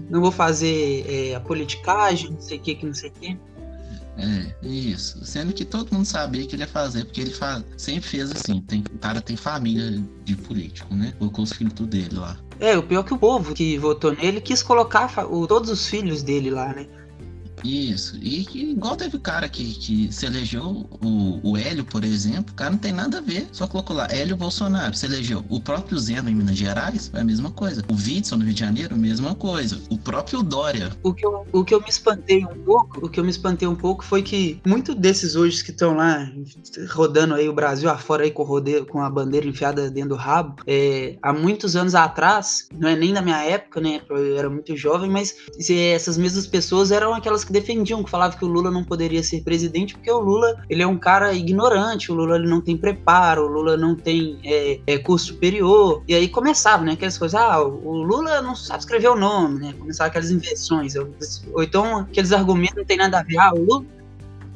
não 0.09 0.21
vou 0.21 0.31
fazer 0.31 1.05
é, 1.07 1.35
a 1.35 1.41
politicagem, 1.41 2.31
não 2.31 2.39
sei 2.41 2.57
o 2.57 2.61
que, 2.61 2.75
que 2.75 2.85
não 2.85 2.93
sei 2.93 3.09
o 3.09 3.13
que. 3.13 3.37
É, 4.17 4.53
isso. 4.67 5.25
Sendo 5.25 5.53
que 5.53 5.65
todo 5.65 5.91
mundo 5.91 6.05
sabia 6.05 6.45
que 6.45 6.55
ele 6.55 6.63
ia 6.63 6.67
fazer, 6.67 7.05
porque 7.05 7.21
ele 7.21 7.31
faz, 7.33 7.63
sempre 7.77 8.07
fez 8.07 8.31
assim. 8.31 8.61
Tem, 8.61 8.79
o 8.93 8.97
cara 8.99 9.19
tem 9.19 9.35
família 9.35 10.01
de 10.23 10.35
político, 10.35 10.93
né? 10.93 11.13
Colocou 11.17 11.43
os 11.43 11.51
filhos 11.51 11.73
dele 11.73 12.15
lá. 12.15 12.37
É, 12.59 12.77
o 12.77 12.83
pior 12.83 13.01
é 13.01 13.03
que 13.03 13.13
o 13.13 13.17
povo 13.17 13.53
que 13.53 13.77
votou 13.77 14.11
nele 14.11 14.39
quis 14.39 14.61
colocar 14.61 15.25
o, 15.29 15.47
todos 15.47 15.69
os 15.69 15.87
filhos 15.87 16.23
dele 16.23 16.49
lá, 16.49 16.73
né? 16.73 16.87
Isso. 17.63 18.17
E 18.21 18.43
que, 18.45 18.71
igual 18.71 18.95
teve 18.95 19.17
cara 19.19 19.47
que, 19.47 19.63
que 19.75 20.11
se 20.11 20.25
elegeu, 20.25 20.85
o, 21.01 21.51
o 21.51 21.57
Hélio, 21.57 21.85
por 21.85 22.03
exemplo, 22.03 22.51
o 22.51 22.55
cara 22.55 22.71
não 22.71 22.77
tem 22.77 22.91
nada 22.91 23.17
a 23.17 23.21
ver. 23.21 23.47
Só 23.51 23.67
colocou 23.67 23.95
lá, 23.95 24.07
Hélio 24.09 24.35
Bolsonaro. 24.35 24.95
Se 24.95 25.05
elegeu 25.05 25.43
o 25.49 25.59
próprio 25.59 25.97
Zeno 25.97 26.29
em 26.29 26.35
Minas 26.35 26.57
Gerais, 26.57 27.07
foi 27.07 27.21
a 27.21 27.23
mesma 27.23 27.51
coisa. 27.51 27.83
O 27.89 27.95
Witson 27.95 28.37
no 28.37 28.45
Rio 28.45 28.53
de 28.53 28.59
Janeiro, 28.59 28.95
mesma 28.95 29.35
coisa. 29.35 29.79
O 29.89 29.97
próprio 29.97 30.43
Dória. 30.43 30.91
O 31.03 31.13
que 31.13 31.25
eu, 31.25 31.45
o 31.51 31.63
que 31.63 31.73
eu 31.73 31.81
me 31.81 31.89
espantei 31.89 32.45
um 32.45 32.63
pouco, 32.63 33.05
o 33.05 33.09
que 33.09 33.19
eu 33.19 33.23
me 33.23 33.29
espantei 33.29 33.67
um 33.67 33.75
pouco 33.75 34.03
foi 34.03 34.21
que 34.21 34.61
muitos 34.65 34.95
desses 34.95 35.35
hoje 35.35 35.63
que 35.63 35.71
estão 35.71 35.95
lá 35.95 36.31
rodando 36.89 37.33
aí 37.33 37.47
o 37.47 37.53
Brasil 37.53 37.89
afora 37.89 38.23
aí 38.23 38.31
com, 38.31 38.43
rodeio, 38.43 38.85
com 38.85 39.01
a 39.01 39.09
bandeira 39.09 39.47
enfiada 39.47 39.89
dentro 39.89 40.09
do 40.09 40.15
rabo, 40.15 40.55
é, 40.67 41.17
há 41.21 41.33
muitos 41.33 41.75
anos 41.75 41.95
atrás, 41.95 42.67
não 42.77 42.89
é 42.89 42.95
nem 42.95 43.13
da 43.13 43.21
minha 43.21 43.43
época, 43.43 43.79
né? 43.79 44.01
Eu 44.09 44.37
era 44.37 44.49
muito 44.49 44.75
jovem, 44.75 45.09
mas 45.09 45.35
essas 45.69 46.17
mesmas 46.17 46.47
pessoas 46.47 46.91
eram 46.91 47.13
aquelas 47.13 47.42
que 47.43 47.51
defendiam, 47.51 48.03
que 48.03 48.09
falavam 48.09 48.37
que 48.37 48.45
o 48.45 48.47
Lula 48.47 48.71
não 48.71 48.83
poderia 48.83 49.23
ser 49.23 49.41
presidente 49.41 49.93
porque 49.93 50.11
o 50.11 50.19
Lula 50.19 50.63
ele 50.69 50.81
é 50.81 50.87
um 50.87 50.97
cara 50.97 51.33
ignorante, 51.33 52.11
o 52.11 52.15
Lula 52.15 52.35
ele 52.35 52.47
não 52.47 52.61
tem 52.61 52.77
preparo, 52.77 53.45
o 53.45 53.47
Lula 53.47 53.77
não 53.77 53.95
tem 53.95 54.39
é, 54.43 54.79
é, 54.85 54.97
curso 54.97 55.27
superior. 55.27 56.03
E 56.07 56.15
aí 56.15 56.27
começava, 56.27 56.83
né? 56.83 56.93
Aquelas 56.93 57.17
coisas, 57.17 57.39
ah, 57.39 57.61
o 57.61 57.97
Lula 57.97 58.41
não 58.41 58.55
sabe 58.55 58.79
escrever 58.79 59.09
o 59.09 59.15
nome, 59.15 59.59
né? 59.59 59.73
Começava 59.77 60.07
aquelas 60.07 60.31
invenções. 60.31 60.95
Ou 60.95 61.63
então 61.63 61.99
aqueles 61.99 62.31
argumentos 62.31 62.77
não 62.77 62.85
tem 62.85 62.97
nada 62.97 63.19
a 63.19 63.23
ver. 63.23 63.37
Ah, 63.37 63.53
o 63.53 63.63
Lula 63.63 63.85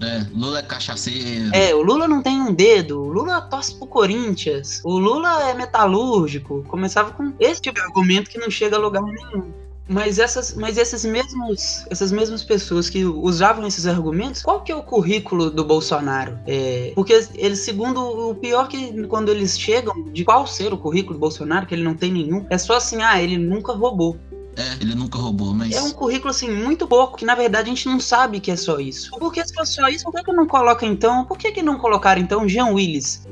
é, 0.01 0.25
Lula 0.32 0.60
é 0.60 0.62
cachaceiro. 0.62 1.50
É, 1.53 1.74
o 1.74 1.82
Lula 1.82 2.08
não 2.08 2.22
tem 2.22 2.39
um 2.39 2.53
dedo. 2.53 3.01
O 3.01 3.10
Lula 3.10 3.41
torce 3.41 3.75
pro 3.75 3.88
Corinthians. 3.88 4.82
O 4.84 4.98
Lula 4.98 5.50
é 5.50 5.53
metalúrgico. 5.53 6.63
Começava 6.67 7.12
com 7.12 7.34
esse 7.39 7.62
tipo 7.62 7.75
de 7.75 7.82
argumento 7.82 8.29
que 8.29 8.38
não 8.38 8.50
chega 8.50 8.75
a 8.75 8.79
lugar 8.79 9.01
nenhum. 9.01 9.51
Mas 9.89 10.20
essas, 10.20 10.53
mas 10.53 10.77
esses 10.77 11.06
mesmos, 11.06 11.86
essas 11.89 12.12
mesmas 12.12 12.44
pessoas 12.44 12.89
que 12.89 13.06
usavam 13.06 13.65
esses 13.65 13.88
argumentos, 13.88 14.41
qual 14.41 14.62
que 14.62 14.72
é 14.72 14.75
o 14.75 14.84
currículo 14.84 15.50
do 15.50 15.63
Bolsonaro? 15.63 16.38
É, 16.46 16.91
porque 16.94 17.13
eles, 17.36 17.60
segundo 17.60 18.29
o 18.29 18.36
pior 18.36 18.67
que 18.67 19.06
quando 19.08 19.29
eles 19.29 19.58
chegam 19.58 20.03
de 20.12 20.25
qual 20.25 20.46
ser 20.46 20.74
o 20.74 20.77
currículo 20.77 21.13
do 21.13 21.20
Bolsonaro, 21.20 21.65
que 21.65 21.74
ele 21.74 21.84
não 21.84 21.94
tem 21.94 22.12
nenhum, 22.12 22.46
é 22.50 22.58
só 22.58 22.75
assim, 22.75 23.01
ah, 23.01 23.22
ele 23.22 23.38
nunca 23.38 23.72
roubou. 23.72 24.17
É, 24.58 24.82
ele 24.82 24.96
nunca 24.96 25.20
roubou, 25.20 25.53
mas. 25.53 25.75
É 25.75 25.82
um 25.82 25.91
currículo, 25.91 26.32
assim, 26.32 26.50
muito 26.50 26.88
pouco, 26.88 27.15
que 27.15 27.24
na 27.24 27.36
verdade 27.36 27.70
a 27.70 27.74
gente 27.74 27.88
não 27.88 28.00
sabe 28.00 28.39
que 28.39 28.50
é 28.50 28.56
só 28.56 28.79
isso. 28.79 29.12
Porque 29.12 29.46
se 29.46 29.53
for 29.53 29.67
só 29.67 29.88
isso, 29.88 30.03
por 30.03 30.13
que, 30.13 30.24
que 30.24 30.34
não 30.34 30.48
coloca 30.48 30.84
então? 30.86 31.25
Por 31.25 31.38
que, 31.38 31.51
que 31.51 31.62
não 31.62 31.77
colocaram 31.77 32.20
então 32.20 32.50
Jean 32.50 32.74
Willis? 32.74 33.27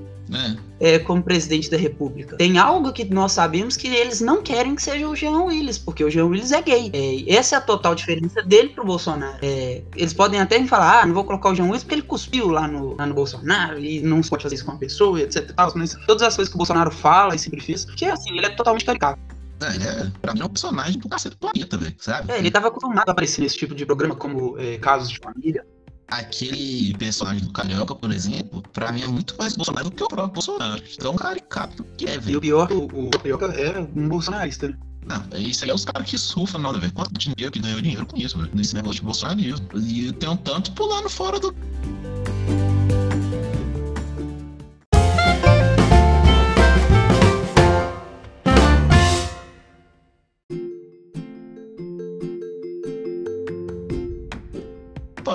É. 0.80 0.96
é. 0.96 1.00
como 1.00 1.22
presidente 1.22 1.70
da 1.70 1.78
República. 1.78 2.38
Tem 2.38 2.58
algo 2.58 2.92
que 2.92 3.06
nós 3.06 3.32
sabemos 3.34 3.78
que 3.78 3.88
eles 3.88 4.22
não 4.22 4.42
querem 4.42 4.76
que 4.76 4.82
seja 4.82 5.08
o 5.08 5.16
Jean 5.16 5.44
Willis, 5.44 5.78
porque 5.78 6.04
o 6.04 6.10
Jean 6.10 6.26
Willis 6.26 6.52
é 6.52 6.62
gay. 6.62 6.92
É, 6.94 7.36
essa 7.36 7.56
é 7.56 7.58
a 7.58 7.62
total 7.62 7.96
diferença 7.96 8.42
dele 8.42 8.70
pro 8.70 8.86
Bolsonaro. 8.86 9.38
É, 9.42 9.84
eles 9.96 10.14
podem 10.14 10.40
até 10.40 10.58
me 10.58 10.68
falar, 10.68 11.02
ah, 11.02 11.06
não 11.06 11.14
vou 11.14 11.24
colocar 11.24 11.50
o 11.50 11.56
Jean 11.56 11.66
Willis 11.66 11.84
porque 11.84 11.96
ele 11.96 12.02
cuspiu 12.02 12.50
lá 12.50 12.68
no, 12.68 12.96
lá 12.96 13.06
no 13.06 13.14
Bolsonaro 13.14 13.80
e 13.80 14.02
não 14.02 14.22
se 14.24 14.30
pode 14.30 14.44
fazer 14.44 14.56
isso 14.56 14.66
com 14.66 14.72
uma 14.72 14.80
pessoa, 14.80 15.22
etc. 15.22 15.54
Mas 15.76 15.96
todas 16.08 16.24
as 16.24 16.36
coisas 16.36 16.50
que 16.50 16.56
o 16.56 16.58
Bolsonaro 16.58 16.92
fala 16.92 17.36
e 17.36 17.40
sempre 17.40 17.62
fez, 17.62 17.86
que 17.86 18.06
assim, 18.06 18.38
ele 18.38 18.46
é 18.46 18.50
totalmente 18.50 18.86
caricato. 18.86 19.20
É, 19.62 19.76
ele 19.76 19.84
é, 19.88 20.12
pra 20.22 20.34
mim, 20.34 20.42
é 20.42 20.46
um 20.46 20.50
personagem 20.50 21.00
do 21.00 21.08
cacete 21.08 21.36
do 21.36 21.40
planeta, 21.40 21.78
velho, 21.78 21.96
sabe? 21.98 22.32
É, 22.32 22.40
ele 22.40 22.52
tava 22.52 22.68
acostumado 22.68 23.08
a 23.08 23.12
aparecer 23.12 23.42
nesse 23.42 23.58
tipo 23.58 23.74
de 23.74 23.86
programa 23.86 24.16
como 24.16 24.58
é, 24.60 24.78
Casos 24.78 25.10
de 25.10 25.20
Família. 25.20 25.66
Aquele 26.08 26.96
personagem 26.98 27.44
do 27.44 27.52
Carioca, 27.52 27.96
por 27.96 28.12
exemplo, 28.12 28.64
pra 28.74 28.92
mim 28.92 29.02
é 29.02 29.08
muito 29.08 29.36
mais 29.38 29.56
Bolsonaro 29.56 29.90
do 29.90 29.96
que 29.96 30.04
o 30.04 30.08
próprio 30.08 30.34
Bolsonaro. 30.34 30.82
Então, 30.94 31.16
caricato 31.16 31.84
que 31.98 32.06
é, 32.06 32.18
velho. 32.18 32.34
E 32.34 32.38
o 32.38 32.42
pior, 32.42 32.72
o, 32.72 33.08
o 33.08 33.10
Carioca 33.10 33.46
é 33.48 33.80
um 33.80 34.08
bolsonarista, 34.08 34.68
né? 34.70 34.78
Não, 35.06 35.40
isso 35.40 35.64
aí 35.64 35.70
é 35.70 35.74
os 35.74 35.86
caras 35.86 36.10
que 36.10 36.18
surfam, 36.18 36.60
nada, 36.60 36.80
velho. 36.80 36.92
Quanto 36.94 37.14
dinheiro 37.14 37.52
que 37.52 37.60
ganhou 37.60 37.80
dinheiro 37.80 38.06
com 38.06 38.18
isso, 38.18 38.38
velho? 38.38 38.50
Nesse 38.54 38.74
negócio 38.74 38.96
de 38.96 39.02
bolsonarismo. 39.04 39.68
E 39.76 40.12
tem 40.14 40.30
um 40.30 40.38
tanto 40.38 40.72
pulando 40.72 41.10
fora 41.10 41.40
do. 41.40 41.56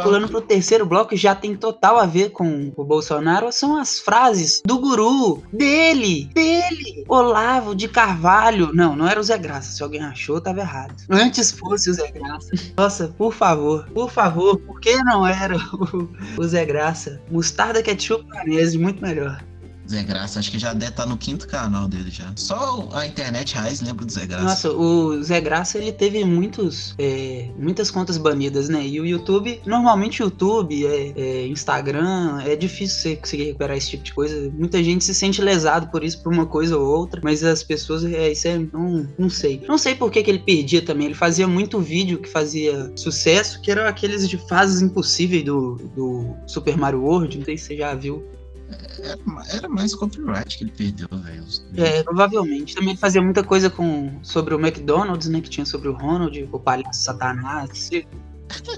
Pulando 0.02 0.28
pro 0.28 0.40
terceiro 0.40 0.86
bloco, 0.86 1.16
já 1.16 1.34
tem 1.34 1.54
total 1.54 1.98
a 1.98 2.06
ver 2.06 2.30
com 2.30 2.72
o 2.76 2.84
Bolsonaro, 2.84 3.52
são 3.52 3.76
as 3.76 3.98
frases 3.98 4.62
do 4.64 4.78
guru, 4.78 5.42
dele, 5.52 6.30
dele, 6.34 7.04
Olavo 7.08 7.74
de 7.74 7.88
Carvalho. 7.88 8.70
Não, 8.72 8.96
não 8.96 9.08
era 9.08 9.20
o 9.20 9.22
Zé 9.22 9.38
Graça. 9.38 9.72
Se 9.72 9.82
alguém 9.82 10.02
achou, 10.02 10.40
tava 10.40 10.60
errado. 10.60 10.94
Antes 11.08 11.50
fosse 11.50 11.90
o 11.90 11.94
Zé 11.94 12.10
Graça. 12.10 12.50
Nossa, 12.76 13.08
por 13.08 13.32
favor, 13.32 13.88
por 13.92 14.10
favor, 14.10 14.58
por 14.58 14.80
que 14.80 14.96
não 15.04 15.26
era 15.26 15.56
o, 15.56 16.08
o 16.38 16.44
Zé 16.44 16.64
Graça? 16.64 17.20
Mostarda, 17.30 17.82
ketchup, 17.82 18.26
maionese, 18.28 18.78
muito 18.78 19.02
melhor. 19.02 19.42
Zé 19.90 20.04
Graça, 20.04 20.38
acho 20.38 20.52
que 20.52 20.58
já 20.58 20.72
deve 20.72 20.92
estar 20.92 21.02
tá 21.02 21.08
no 21.08 21.16
quinto 21.16 21.48
canal 21.48 21.88
dele 21.88 22.10
já. 22.10 22.32
Só 22.36 22.88
a 22.92 23.06
internet 23.06 23.56
raiz 23.56 23.80
lembra 23.80 24.06
do 24.06 24.12
Zé 24.12 24.24
Graça. 24.24 24.44
Nossa, 24.44 24.70
o 24.70 25.20
Zé 25.20 25.40
Graça 25.40 25.78
ele 25.78 25.90
teve 25.90 26.24
muitos, 26.24 26.94
é, 26.96 27.48
muitas 27.58 27.90
contas 27.90 28.16
banidas, 28.16 28.68
né? 28.68 28.86
E 28.86 29.00
o 29.00 29.06
YouTube, 29.06 29.60
normalmente 29.66 30.22
o 30.22 30.26
YouTube, 30.26 30.86
é, 30.86 31.12
é, 31.16 31.46
Instagram, 31.48 32.40
é 32.42 32.54
difícil 32.54 33.00
você 33.00 33.16
conseguir 33.16 33.44
recuperar 33.46 33.76
esse 33.76 33.90
tipo 33.90 34.04
de 34.04 34.14
coisa. 34.14 34.52
Muita 34.54 34.82
gente 34.82 35.04
se 35.04 35.12
sente 35.12 35.42
lesado 35.42 35.88
por 35.88 36.04
isso, 36.04 36.22
por 36.22 36.32
uma 36.32 36.46
coisa 36.46 36.78
ou 36.78 36.86
outra, 36.86 37.20
mas 37.24 37.42
as 37.42 37.64
pessoas, 37.64 38.04
é, 38.04 38.30
isso 38.30 38.46
é, 38.46 38.58
não, 38.72 39.08
não 39.18 39.28
sei. 39.28 39.60
Não 39.66 39.76
sei 39.76 39.96
por 39.96 40.10
que, 40.10 40.22
que 40.22 40.30
ele 40.30 40.38
perdia 40.38 40.82
também. 40.82 41.06
Ele 41.06 41.14
fazia 41.14 41.48
muito 41.48 41.80
vídeo 41.80 42.18
que 42.18 42.28
fazia 42.28 42.92
sucesso, 42.94 43.60
que 43.60 43.72
eram 43.72 43.86
aqueles 43.86 44.28
de 44.28 44.38
fases 44.48 44.80
impossíveis 44.80 45.42
do, 45.42 45.74
do 45.96 46.32
Super 46.46 46.76
Mario 46.76 47.02
World. 47.02 47.38
Não 47.38 47.44
sei 47.44 47.58
se 47.58 47.64
você 47.64 47.76
já 47.76 47.92
viu. 47.92 48.24
Era, 49.52 49.68
mais 49.68 49.94
copyright 49.94 50.56
que 50.56 50.64
ele 50.64 50.72
perdeu, 50.72 51.08
velho. 51.10 51.44
É, 51.76 52.02
provavelmente. 52.02 52.74
Também 52.74 52.90
ele 52.90 52.98
fazia 52.98 53.22
muita 53.22 53.42
coisa 53.42 53.68
com, 53.70 54.18
sobre 54.22 54.54
o 54.54 54.60
McDonald's, 54.60 55.28
né? 55.28 55.40
Que 55.40 55.48
tinha 55.48 55.66
sobre 55.66 55.88
o 55.88 55.92
Ronald, 55.92 56.48
o 56.52 56.58
palhaço 56.58 57.02
Satanás. 57.02 57.90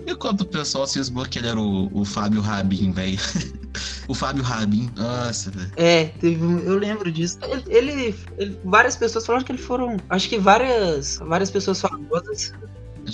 E 0.06 0.14
quando 0.14 0.42
o 0.42 0.44
pessoal 0.44 0.86
se 0.86 0.98
esmou 0.98 1.24
que 1.24 1.38
ele 1.38 1.48
era 1.48 1.58
o, 1.58 1.88
o 1.98 2.04
Fábio 2.04 2.42
Rabin, 2.42 2.92
velho. 2.92 3.18
o 4.06 4.14
Fábio 4.14 4.42
Rabin, 4.42 4.90
nossa, 4.94 5.50
velho. 5.50 5.72
É, 5.76 6.04
teve 6.20 6.44
eu 6.44 6.76
lembro 6.76 7.10
disso. 7.10 7.38
Ele, 7.42 7.64
ele, 7.68 8.14
ele, 8.36 8.60
várias 8.62 8.96
pessoas 8.96 9.24
falaram 9.24 9.44
que 9.44 9.50
ele 9.50 9.62
foram. 9.62 9.96
Acho 10.10 10.28
que 10.28 10.38
várias, 10.38 11.16
várias 11.16 11.50
pessoas 11.50 11.80
famosas 11.80 12.52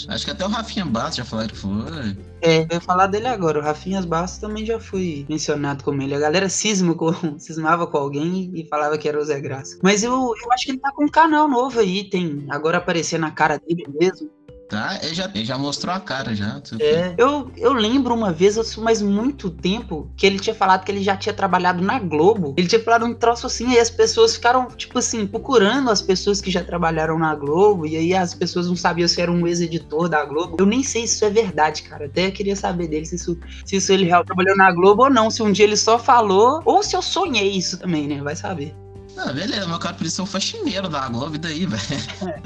Acho 0.09 0.25
que 0.25 0.30
até 0.30 0.45
o 0.45 0.49
Rafinha 0.49 0.85
Bastos 0.85 1.16
já 1.16 1.25
falou 1.25 1.47
que 1.47 1.57
foi. 1.57 2.16
É, 2.40 2.62
eu 2.62 2.68
ia 2.73 2.80
falar 2.80 3.07
dele 3.07 3.26
agora. 3.26 3.59
O 3.59 3.62
Rafinha 3.62 4.00
Bastos 4.02 4.40
também 4.40 4.64
já 4.64 4.78
foi 4.78 5.26
mencionado 5.28 5.83
como 5.83 6.02
ele. 6.02 6.14
A 6.14 6.21
galera 6.21 6.49
cisma 6.49 6.95
com, 6.95 7.12
cismava 7.38 7.87
com 7.87 7.97
alguém 7.97 8.50
e 8.54 8.66
falava 8.68 8.99
que 8.99 9.09
era 9.09 9.18
o 9.18 9.25
Zé 9.25 9.40
Graça. 9.40 9.78
Mas 9.83 10.02
eu, 10.02 10.12
eu 10.12 10.52
acho 10.52 10.64
que 10.64 10.71
ele 10.73 10.78
tá 10.78 10.92
com 10.92 11.04
um 11.04 11.09
canal 11.09 11.49
novo 11.49 11.80
aí, 11.80 12.04
tem 12.04 12.47
agora 12.49 12.78
aparecer 12.78 13.18
na 13.18 13.30
cara 13.30 13.59
dele 13.59 13.87
mesmo. 13.99 14.30
Tá, 14.69 14.99
ele 15.03 15.15
já, 15.15 15.31
ele 15.35 15.45
já 15.47 15.57
mostrou 15.57 15.95
a 15.95 15.99
cara 15.99 16.35
já. 16.35 16.61
É, 16.79 17.15
eu, 17.17 17.51
eu 17.57 17.73
lembro 17.73 18.15
uma 18.15 18.31
vez, 18.31 18.59
mas 18.77 19.01
muito 19.01 19.49
tempo, 19.49 20.11
que 20.15 20.27
ele 20.27 20.39
tinha 20.39 20.55
falado 20.55 20.85
que 20.85 20.93
ele 20.93 21.03
já 21.03 21.17
tinha 21.17 21.33
trabalhado 21.33 21.83
na 21.83 21.99
Globo. 21.99 22.53
Ele 22.55 22.69
tinha 22.69 22.83
falado 22.83 23.07
um 23.07 23.15
troço 23.15 23.47
assim, 23.47 23.71
e 23.71 23.79
as 23.79 23.89
pessoas 23.89 24.35
ficaram, 24.35 24.67
tipo 24.67 24.99
assim, 24.99 25.27
procurando 25.27 25.91
as 25.91 26.03
pessoas 26.03 26.43
que 26.43 26.51
já 26.51 26.63
trabalharam 26.63 27.19
na 27.19 27.35
Globo, 27.35 27.87
e 27.87 27.97
aí 27.97 28.15
as 28.15 28.35
pessoas 28.35 28.67
não 28.69 28.77
sabiam 28.77 29.09
se 29.09 29.23
era 29.23 29.33
um 29.33 29.47
ex-editor 29.47 30.07
da 30.07 30.23
Globo. 30.27 30.57
Eu 30.59 30.67
nem 30.67 30.83
sei 30.83 31.07
se 31.07 31.15
isso 31.15 31.25
é 31.25 31.31
verdade, 31.31 31.85
cara. 31.85 32.05
Até 32.05 32.31
queria 32.31 32.55
saber 32.55 32.89
dele 32.89 33.07
se 33.07 33.17
isso, 33.17 33.39
se 33.65 33.77
isso 33.77 33.91
ele 33.91 34.05
realmente 34.05 34.27
trabalhou 34.27 34.57
na 34.57 34.71
Globo 34.71 35.05
ou 35.05 35.11
não. 35.11 35.31
Se 35.31 35.43
um 35.43 35.51
dia 35.51 35.65
ele 35.65 35.79
só 35.79 35.99
falou, 35.99 36.61
ou 36.67 36.83
se 36.83 36.95
eu 36.95 37.01
sonhei 37.01 37.53
isso 37.53 37.79
também, 37.79 38.07
né? 38.07 38.21
Vai 38.23 38.37
saber. 38.37 38.75
Ah, 39.19 39.33
beleza, 39.33 39.67
meu 39.67 39.81
cara 39.81 39.97
podia 39.97 40.11
ser 40.11 40.23
um 40.23 40.27
faxineiro 40.27 40.89
da 40.89 41.09
Globo, 41.09 41.35
e 41.35 41.39
daí, 41.39 41.67
velho? 41.67 41.81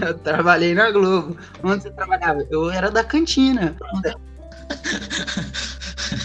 eu 0.00 0.18
trabalhei 0.18 0.74
na 0.74 0.90
Globo. 0.90 1.36
Onde 1.62 1.82
você 1.82 1.90
trabalhava? 1.90 2.46
Eu 2.50 2.70
era 2.70 2.90
da 2.90 3.04
cantina. 3.04 3.76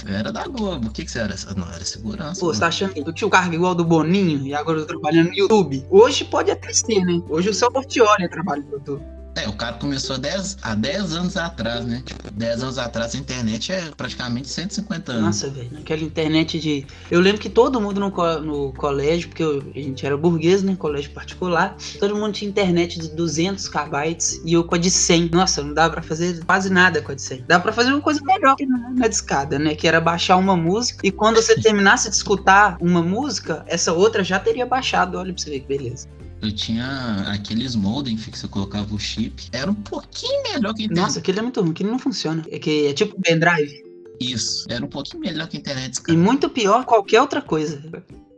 era 0.08 0.32
da 0.32 0.48
Globo. 0.48 0.88
O 0.88 0.92
que, 0.92 1.04
que 1.04 1.12
você 1.12 1.20
era? 1.20 1.36
Não, 1.56 1.68
era 1.68 1.84
segurança. 1.84 2.39
Pô, 2.39 2.54
você 2.54 2.62
tá 2.62 2.68
achando 2.68 2.94
que 2.94 3.01
eu 3.01 3.13
tinha 3.13 3.27
o 3.27 3.32
cargo 3.32 3.54
igual 3.54 3.75
do 3.75 3.84
Boninho 3.84 4.48
e 4.48 4.54
agora 4.54 4.80
eu 4.80 4.86
tô 4.86 4.94
trabalhando 4.94 5.27
no 5.27 5.36
YouTube? 5.36 5.86
Hoje 5.89 6.24
pode 6.24 6.50
até 6.50 6.72
ser, 6.72 7.04
né? 7.04 7.22
Hoje 7.30 7.50
o 7.50 7.54
seu 7.54 7.70
Portioli 7.70 8.30
trabalha 8.30 8.62
no 8.62 8.72
YouTube. 8.72 9.04
É, 9.38 9.48
o 9.48 9.53
cara 9.53 9.75
começou 9.75 10.17
10, 10.17 10.58
há 10.63 10.74
10 10.74 11.13
anos 11.13 11.38
atrás, 11.38 11.86
né? 11.86 12.01
Tipo, 12.03 12.32
10 12.32 12.63
anos 12.63 12.77
atrás 12.79 13.13
a 13.13 13.17
internet 13.20 13.72
é 13.72 13.84
praticamente 13.96 14.48
150 14.48 15.12
anos. 15.12 15.24
Nossa, 15.24 15.50
velho, 15.50 15.70
naquela 15.72 16.01
internet 16.01 16.60
de. 16.60 16.88
Eu 17.12 17.20
lembro 17.20 17.39
que 17.39 17.50
todo 17.50 17.79
mundo 17.79 18.00
no, 18.00 18.12
co... 18.12 18.39
no 18.39 18.74
colégio, 18.74 19.29
porque 19.29 19.44
eu... 19.44 19.62
a 19.75 19.79
gente 19.79 20.03
era 20.03 20.17
burguês, 20.17 20.63
né? 20.63 20.75
Colégio 20.75 21.12
particular, 21.12 21.77
todo 22.00 22.15
mundo 22.15 22.34
tinha 22.34 22.50
internet 22.50 23.00
de 23.00 23.10
200 23.10 23.70
KB 23.70 24.17
e 24.44 24.53
eu 24.53 24.63
com 24.63 24.74
a 24.74 24.77
de 24.79 24.89
100. 24.89 25.29
Nossa, 25.32 25.62
não 25.62 25.74
dava 25.74 25.94
pra 25.94 26.01
fazer 26.01 26.44
quase 26.44 26.72
nada 26.72 27.00
com 27.03 27.12
a 27.12 27.15
de 27.15 27.22
100. 27.22 27.46
Dava 27.48 27.62
pra 27.62 27.74
fazer 27.74 27.91
uma 27.91 28.01
coisa 28.01 28.20
melhor 28.24 28.56
que 28.56 28.65
na, 28.65 28.89
na 28.89 29.60
né? 29.60 29.75
Que 29.75 29.88
era 29.88 30.01
baixar 30.01 30.38
uma 30.38 30.58
música 30.58 31.06
e 31.06 31.12
quando 31.12 31.36
você 31.36 31.53
terminasse 31.62 32.10
de 32.10 32.15
escutar 32.15 32.75
uma 32.82 33.03
música, 33.03 33.63
essa 33.67 33.94
outra 33.94 34.24
já 34.24 34.39
teria 34.39 34.65
baixado. 34.65 35.15
Olha 35.15 35.32
pra 35.32 35.44
você 35.44 35.51
ver 35.51 35.60
que 35.60 35.67
beleza. 35.67 36.08
Eu 36.41 36.51
tinha 36.51 37.25
aqueles 37.27 37.75
modem 37.75 38.15
que 38.15 38.38
você 38.38 38.48
colocava 38.48 38.94
o 38.94 39.00
chip. 39.00 39.50
Era 39.51 39.72
um 39.72 39.75
pouquinho 39.75 40.44
melhor 40.44 40.74
que 40.74 40.84
a 40.84 40.86
internet. 40.86 41.06
Nossa, 41.06 41.20
aquele 41.20 41.39
é 41.39 41.41
muito 41.41 41.62
ruim, 41.62 41.72
aquele 41.72 41.89
não 41.89 42.00
funciona. 42.00 42.44
É 42.51 42.60
que 42.60 42.88
é 42.88 42.94
tipo 42.94 43.20
pendrive. 43.22 43.84
Isso. 44.20 44.65
Era 44.70 44.84
um 44.84 44.88
pouquinho 44.88 45.22
melhor 45.22 45.48
que 45.48 45.58
a 45.58 45.60
internet. 45.60 46.01
E 46.08 46.15
muito 46.15 46.50
pior 46.50 46.86
qualquer 46.86 47.22
outra 47.22 47.41
coisa. 47.41 47.82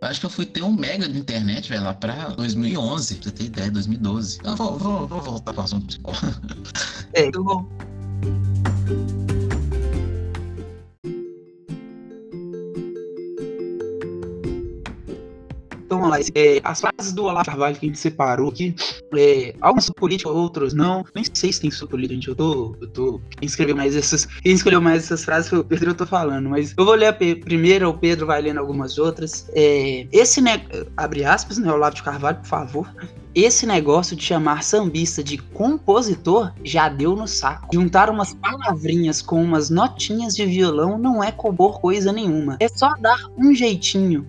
Eu 0.01 0.08
acho 0.08 0.20
que 0.22 0.25
eu 0.25 0.29
fui 0.29 0.46
ter 0.46 0.63
um 0.63 0.72
mega 0.72 1.10
de 1.10 1.20
internet, 1.20 1.70
velho, 1.70 1.84
lá 1.84 1.94
pra 1.94 2.29
2011. 2.29 3.15
Pra 3.15 3.24
você 3.24 3.32
ter 3.32 3.44
ideia, 3.46 3.72
2012. 3.72 4.39
Eu 4.44 4.56
vou, 4.56 4.77
vou, 4.77 5.08
vou 5.08 5.22
voltar 5.22 5.53
pro 5.53 5.63
assunto. 5.63 6.00
é, 7.13 7.24
muito 7.24 7.44
bom. 7.44 7.68
Vamos 16.00 16.10
lá, 16.10 16.20
é, 16.36 16.62
as 16.63 16.82
frases 16.82 17.13
do 17.13 17.25
Olavo 17.25 17.46
Carvalho 17.46 17.75
que 17.75 17.86
a 17.86 17.89
gente 17.89 18.00
separou 18.00 18.50
aqui, 18.50 18.75
é, 19.15 19.53
algumas 19.62 19.86
são 19.86 19.94
políticas, 19.94 20.34
outras 20.34 20.74
não. 20.74 21.06
Nem 21.13 21.24
sei 21.34 21.51
se 21.51 21.62
tem 21.62 21.70
política, 21.88 22.13
gente. 22.13 22.27
Eu 22.27 22.36
tô. 22.36 22.75
Eu 22.82 22.88
tô. 22.88 23.22
Quem 23.38 23.48
escreveu 23.48 23.75
mais 23.75 23.96
essas. 23.96 24.25
Quem 24.25 24.53
escolheu 24.53 24.82
mais 24.82 25.03
essas 25.03 25.24
frases 25.24 25.50
foi 25.50 25.60
o 25.60 25.63
Pedro, 25.63 25.91
eu 25.91 25.96
tô 25.96 26.06
falando. 26.06 26.50
Mas 26.50 26.74
eu 26.77 26.86
vou 26.86 26.96
ler 26.96 27.08
a 27.08 27.13
primeira, 27.13 27.88
o 27.88 27.94
Pedro 27.94 28.25
vai 28.25 28.41
lendo 28.41 28.60
algumas 28.60 28.98
outras. 28.98 29.50
É, 29.53 30.08
esse, 30.12 30.41
né, 30.41 30.62
abre 30.96 31.25
aspas, 31.25 31.58
né, 31.58 31.72
Olavo 31.72 31.96
de 31.96 32.03
Carvalho, 32.03 32.38
por 32.38 32.48
favor. 32.48 32.89
Esse 33.34 33.65
negócio 33.65 34.15
de 34.15 34.24
chamar 34.24 34.63
sambista 34.63 35.24
de 35.24 35.38
compositor 35.38 36.51
já 36.63 36.89
deu 36.89 37.15
no 37.15 37.27
saco. 37.27 37.68
Juntar 37.74 38.10
umas 38.10 38.34
palavrinhas 38.34 39.22
com 39.22 39.41
umas 39.41 39.70
notinhas 39.70 40.36
de 40.36 40.46
violão 40.46 40.98
não 40.98 41.24
é 41.24 41.32
compor 41.32 41.79
coisa 41.79 42.12
nenhuma. 42.12 42.58
É 42.60 42.68
só 42.68 42.96
dar 43.00 43.20
um 43.38 43.53
jeitinho. 43.53 44.27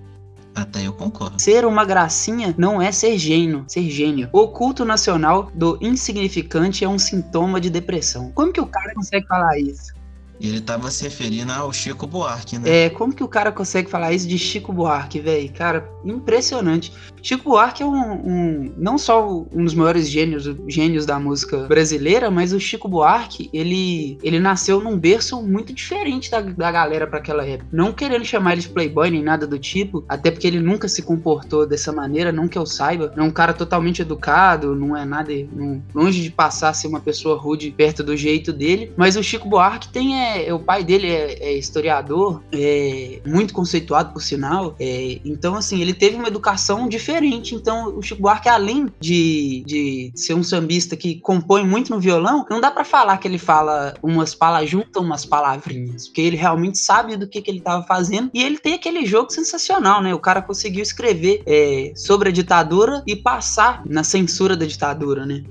Até 0.54 0.86
eu 0.86 0.92
concordo. 0.92 1.40
Ser 1.40 1.64
uma 1.64 1.84
gracinha 1.84 2.54
não 2.58 2.82
é 2.82 2.90
ser 2.92 3.16
gênio, 3.16 3.64
ser 3.68 3.88
gênio. 3.88 4.28
O 4.32 4.48
culto 4.48 4.84
nacional 4.84 5.50
do 5.54 5.78
insignificante 5.80 6.84
é 6.84 6.88
um 6.88 6.98
sintoma 6.98 7.60
de 7.60 7.70
depressão. 7.70 8.30
Como 8.32 8.52
que 8.52 8.60
o 8.60 8.66
cara 8.66 8.92
consegue 8.94 9.26
falar 9.26 9.58
isso? 9.58 9.99
Ele 10.40 10.60
tava 10.60 10.90
se 10.90 11.04
referindo 11.04 11.52
ao 11.52 11.72
Chico 11.72 12.06
Buarque, 12.06 12.58
né? 12.58 12.86
É, 12.86 12.90
como 12.90 13.14
que 13.14 13.22
o 13.22 13.28
cara 13.28 13.52
consegue 13.52 13.90
falar 13.90 14.12
isso 14.12 14.26
de 14.26 14.38
Chico 14.38 14.72
Buarque, 14.72 15.20
velho? 15.20 15.52
Cara, 15.52 15.90
impressionante. 16.04 16.92
Chico 17.22 17.50
Buarque 17.50 17.82
é 17.82 17.86
um, 17.86 18.12
um, 18.12 18.72
não 18.76 18.96
só 18.96 19.44
um 19.52 19.64
dos 19.64 19.74
maiores 19.74 20.08
gênios, 20.08 20.50
gênios 20.66 21.04
da 21.04 21.18
música 21.18 21.58
brasileira, 21.64 22.30
mas 22.30 22.52
o 22.52 22.60
Chico 22.60 22.88
Buarque, 22.88 23.50
ele, 23.52 24.18
ele 24.22 24.38
nasceu 24.38 24.80
num 24.80 24.98
berço 24.98 25.42
muito 25.42 25.72
diferente 25.72 26.30
da, 26.30 26.40
da 26.40 26.72
galera 26.72 27.06
para 27.06 27.18
aquela 27.18 27.44
época. 27.44 27.68
Não 27.70 27.92
querendo 27.92 28.24
chamar 28.24 28.52
ele 28.52 28.62
de 28.62 28.68
playboy 28.70 29.10
nem 29.10 29.22
nada 29.22 29.46
do 29.46 29.58
tipo, 29.58 30.04
até 30.08 30.30
porque 30.30 30.46
ele 30.46 30.60
nunca 30.60 30.88
se 30.88 31.02
comportou 31.02 31.66
dessa 31.66 31.92
maneira, 31.92 32.32
não 32.32 32.48
que 32.48 32.56
eu 32.56 32.64
saiba. 32.64 33.12
É 33.14 33.22
um 33.22 33.30
cara 33.30 33.52
totalmente 33.52 34.00
educado, 34.00 34.74
não 34.74 34.96
é 34.96 35.04
nada, 35.04 35.30
não, 35.52 35.82
longe 35.94 36.22
de 36.22 36.30
passar 36.30 36.70
a 36.70 36.74
ser 36.74 36.86
uma 36.86 37.00
pessoa 37.00 37.36
rude 37.36 37.70
perto 37.70 38.02
do 38.02 38.16
jeito 38.16 38.52
dele. 38.52 38.92
Mas 38.96 39.16
o 39.16 39.22
Chico 39.22 39.48
Buarque 39.48 39.88
tem 39.88 40.18
é, 40.18 40.29
é, 40.38 40.52
o 40.52 40.58
pai 40.58 40.84
dele 40.84 41.08
é, 41.08 41.50
é 41.50 41.58
historiador, 41.58 42.42
é, 42.52 43.20
muito 43.26 43.52
conceituado 43.52 44.12
por 44.12 44.22
sinal. 44.22 44.74
É, 44.78 45.20
então, 45.24 45.54
assim, 45.54 45.80
ele 45.80 45.94
teve 45.94 46.16
uma 46.16 46.28
educação 46.28 46.88
diferente. 46.88 47.54
Então, 47.54 47.96
o 47.96 48.02
Chico 48.02 48.22
Buarque, 48.22 48.48
além 48.48 48.88
de, 49.00 49.62
de 49.66 50.12
ser 50.14 50.34
um 50.34 50.42
sambista 50.42 50.96
que 50.96 51.20
compõe 51.20 51.64
muito 51.64 51.90
no 51.90 52.00
violão, 52.00 52.44
não 52.48 52.60
dá 52.60 52.70
para 52.70 52.84
falar 52.84 53.18
que 53.18 53.28
ele 53.28 53.38
fala 53.38 53.94
umas 54.02 54.34
palavras, 54.34 54.70
umas 54.96 55.24
palavrinhas, 55.24 56.08
porque 56.08 56.20
ele 56.20 56.36
realmente 56.36 56.78
sabe 56.78 57.16
do 57.16 57.26
que, 57.26 57.40
que 57.40 57.50
ele 57.50 57.58
estava 57.58 57.84
fazendo. 57.84 58.30
E 58.34 58.42
ele 58.42 58.58
tem 58.58 58.74
aquele 58.74 59.06
jogo 59.06 59.30
sensacional, 59.30 60.02
né? 60.02 60.14
O 60.14 60.18
cara 60.18 60.42
conseguiu 60.42 60.82
escrever 60.82 61.42
é, 61.46 61.92
sobre 61.96 62.28
a 62.28 62.32
ditadura 62.32 63.02
e 63.06 63.16
passar 63.16 63.82
na 63.86 64.04
censura 64.04 64.56
da 64.56 64.66
ditadura, 64.66 65.24
né? 65.26 65.44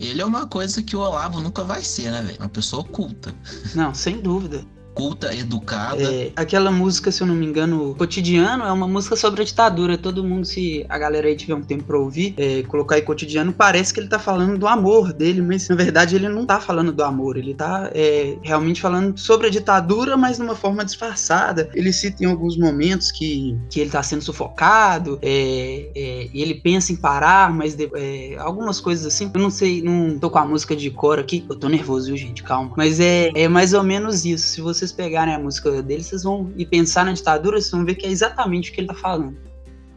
Ele 0.00 0.22
é 0.22 0.24
uma 0.24 0.46
coisa 0.46 0.82
que 0.82 0.96
o 0.96 1.00
Olavo 1.00 1.40
nunca 1.40 1.62
vai 1.62 1.84
ser, 1.84 2.10
né, 2.10 2.22
velho? 2.22 2.38
Uma 2.38 2.48
pessoa 2.48 2.82
culta. 2.82 3.34
Não, 3.74 3.94
sem 3.94 4.20
dúvida 4.20 4.64
culta, 4.94 5.34
educada. 5.34 6.02
É, 6.02 6.32
aquela 6.36 6.70
música, 6.70 7.10
se 7.10 7.22
eu 7.22 7.26
não 7.26 7.34
me 7.34 7.46
engano, 7.46 7.94
Cotidiano, 7.94 8.64
é 8.64 8.72
uma 8.72 8.88
música 8.88 9.16
sobre 9.16 9.42
a 9.42 9.44
ditadura. 9.44 9.96
Todo 9.96 10.24
mundo, 10.24 10.44
se 10.44 10.84
a 10.88 10.98
galera 10.98 11.28
aí 11.28 11.36
tiver 11.36 11.54
um 11.54 11.62
tempo 11.62 11.84
pra 11.84 11.98
ouvir, 11.98 12.34
é, 12.36 12.62
colocar 12.64 12.96
aí 12.96 13.02
Cotidiano, 13.02 13.52
parece 13.52 13.94
que 13.94 14.00
ele 14.00 14.08
tá 14.08 14.18
falando 14.18 14.58
do 14.58 14.66
amor 14.66 15.12
dele, 15.12 15.40
mas 15.40 15.68
na 15.68 15.76
verdade 15.76 16.16
ele 16.16 16.28
não 16.28 16.44
tá 16.44 16.60
falando 16.60 16.92
do 16.92 17.02
amor, 17.02 17.36
ele 17.36 17.54
tá 17.54 17.90
é, 17.94 18.36
realmente 18.42 18.80
falando 18.80 19.16
sobre 19.18 19.46
a 19.46 19.50
ditadura, 19.50 20.16
mas 20.16 20.36
de 20.36 20.42
uma 20.42 20.54
forma 20.54 20.84
disfarçada. 20.84 21.70
Ele 21.74 21.92
cita 21.92 22.22
em 22.22 22.26
alguns 22.26 22.56
momentos 22.56 23.10
que, 23.10 23.56
que 23.70 23.80
ele 23.80 23.90
tá 23.90 24.02
sendo 24.02 24.22
sufocado, 24.22 25.18
é, 25.22 25.88
é, 25.94 26.28
e 26.32 26.42
ele 26.42 26.54
pensa 26.54 26.92
em 26.92 26.96
parar, 26.96 27.52
mas 27.52 27.74
de, 27.74 27.90
é, 27.94 28.36
algumas 28.38 28.80
coisas 28.80 29.06
assim. 29.06 29.30
Eu 29.32 29.40
não 29.40 29.50
sei, 29.50 29.82
não 29.82 30.18
tô 30.18 30.28
com 30.28 30.38
a 30.38 30.44
música 30.44 30.76
de 30.76 30.90
cor 30.90 31.18
aqui, 31.18 31.44
eu 31.48 31.56
tô 31.56 31.68
nervoso, 31.68 32.08
viu, 32.08 32.16
gente? 32.16 32.42
Calma. 32.42 32.72
Mas 32.76 33.00
é, 33.00 33.30
é 33.34 33.48
mais 33.48 33.72
ou 33.72 33.82
menos 33.82 34.24
isso. 34.24 34.48
Se 34.48 34.60
você 34.60 34.79
vocês 34.80 34.92
pegarem 34.92 35.34
a 35.34 35.38
música 35.38 35.82
dele, 35.82 36.02
vocês 36.02 36.22
vão 36.22 36.52
e 36.56 36.66
pensar 36.66 37.04
na 37.04 37.12
ditadura, 37.12 37.60
vocês 37.60 37.70
vão 37.70 37.84
ver 37.84 37.94
que 37.94 38.06
é 38.06 38.10
exatamente 38.10 38.70
o 38.70 38.74
que 38.74 38.80
ele 38.80 38.88
tá 38.88 38.94
falando. 38.94 39.36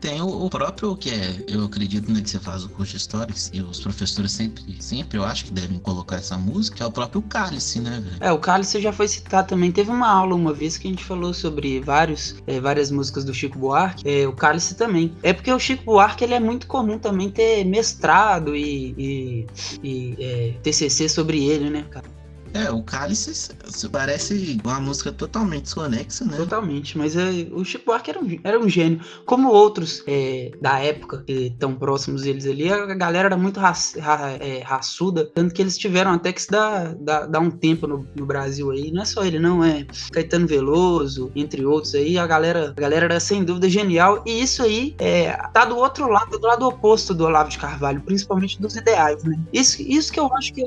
Tem 0.03 0.21
o, 0.21 0.49
próprio 0.49 0.97
que 0.97 1.09
é, 1.09 1.45
eu 1.47 1.63
acredito 1.63 2.11
né, 2.11 2.19
que 2.21 2.29
você 2.29 2.37
faz 2.37 2.65
o 2.65 2.69
curso 2.69 2.91
de 2.91 2.97
histórias 2.97 3.49
e 3.53 3.61
os 3.61 3.79
professores 3.79 4.33
sempre, 4.33 4.61
sempre 4.81 5.17
eu 5.17 5.23
acho 5.23 5.45
que 5.45 5.53
devem 5.53 5.79
colocar 5.79 6.17
essa 6.17 6.37
música, 6.37 6.83
é 6.83 6.87
o 6.87 6.91
próprio 6.91 7.21
Cálice, 7.21 7.79
né, 7.79 8.03
velho? 8.03 8.17
É, 8.19 8.29
o 8.29 8.37
Cálice 8.37 8.81
já 8.81 8.91
foi 8.91 9.07
citado 9.07 9.47
também. 9.47 9.71
Teve 9.71 9.91
uma 9.91 10.09
aula 10.09 10.35
uma 10.35 10.51
vez 10.51 10.77
que 10.77 10.89
a 10.89 10.91
gente 10.91 11.05
falou 11.05 11.33
sobre 11.33 11.79
vários, 11.79 12.35
é, 12.45 12.59
várias 12.59 12.91
músicas 12.91 13.23
do 13.23 13.33
Chico 13.33 13.57
Buarque, 13.57 14.03
é, 14.05 14.27
o 14.27 14.33
Cálice 14.33 14.75
também. 14.75 15.15
É 15.23 15.31
porque 15.31 15.53
o 15.53 15.57
Chico 15.57 15.85
Buarque 15.85 16.25
ele 16.25 16.33
é 16.33 16.39
muito 16.39 16.67
comum 16.67 16.99
também 16.99 17.29
ter 17.29 17.63
mestrado 17.63 18.53
e, 18.57 18.93
e, 18.97 19.47
e 19.81 20.15
é, 20.19 20.53
TCC 20.61 21.07
sobre 21.07 21.45
ele, 21.45 21.69
né, 21.69 21.85
cara? 21.89 22.22
É, 22.53 22.69
o 22.69 22.83
Cálice 22.83 23.55
parece 23.91 24.59
uma 24.63 24.79
música 24.79 25.11
totalmente 25.11 25.63
desconexa, 25.63 26.25
né? 26.25 26.37
Totalmente, 26.37 26.97
mas 26.97 27.15
é, 27.15 27.47
o 27.51 27.65
Chico 27.65 27.85
Buarque 27.85 28.11
era 28.11 28.19
um, 28.19 28.39
era 28.43 28.59
um 28.59 28.69
gênio. 28.69 29.01
Como 29.25 29.49
outros 29.49 30.03
é, 30.07 30.51
da 30.61 30.79
época, 30.79 31.23
que 31.25 31.55
tão 31.59 31.75
próximos 31.75 32.21
deles 32.23 32.45
ali, 32.45 32.71
a 32.71 32.85
galera 32.93 33.29
era 33.29 33.37
muito 33.37 33.59
ra, 33.59 33.73
ra, 33.99 34.31
é, 34.39 34.61
raçuda, 34.61 35.25
tanto 35.25 35.53
que 35.53 35.61
eles 35.61 35.77
tiveram 35.77 36.11
até 36.11 36.31
que 36.31 36.41
se 36.41 36.51
dar, 36.51 36.93
dar, 36.95 37.25
dar 37.25 37.39
um 37.39 37.49
tempo 37.49 37.87
no, 37.87 38.07
no, 38.15 38.25
Brasil 38.25 38.71
aí. 38.71 38.91
Não 38.91 39.01
é 39.01 39.05
só 39.05 39.25
ele, 39.25 39.39
não, 39.39 39.63
é 39.63 39.85
Caetano 40.11 40.47
Veloso, 40.47 41.31
entre 41.35 41.65
outros 41.65 41.95
aí. 41.95 42.17
A 42.17 42.27
galera, 42.27 42.69
a 42.69 42.81
galera 42.81 43.05
era 43.05 43.19
sem 43.19 43.43
dúvida 43.43 43.67
genial. 43.67 44.23
E 44.25 44.41
isso 44.41 44.61
aí 44.61 44.95
é, 44.99 45.31
tá 45.53 45.65
do 45.65 45.77
outro 45.77 46.07
lado, 46.07 46.37
do 46.37 46.45
lado 46.45 46.67
oposto 46.67 47.13
do 47.13 47.25
Olavo 47.25 47.49
de 47.49 47.57
Carvalho, 47.57 48.01
principalmente 48.01 48.61
dos 48.61 48.75
ideais, 48.75 49.23
né? 49.23 49.39
Isso, 49.51 49.81
isso 49.81 50.11
que 50.11 50.19
eu 50.19 50.31
acho 50.33 50.53
que 50.53 50.63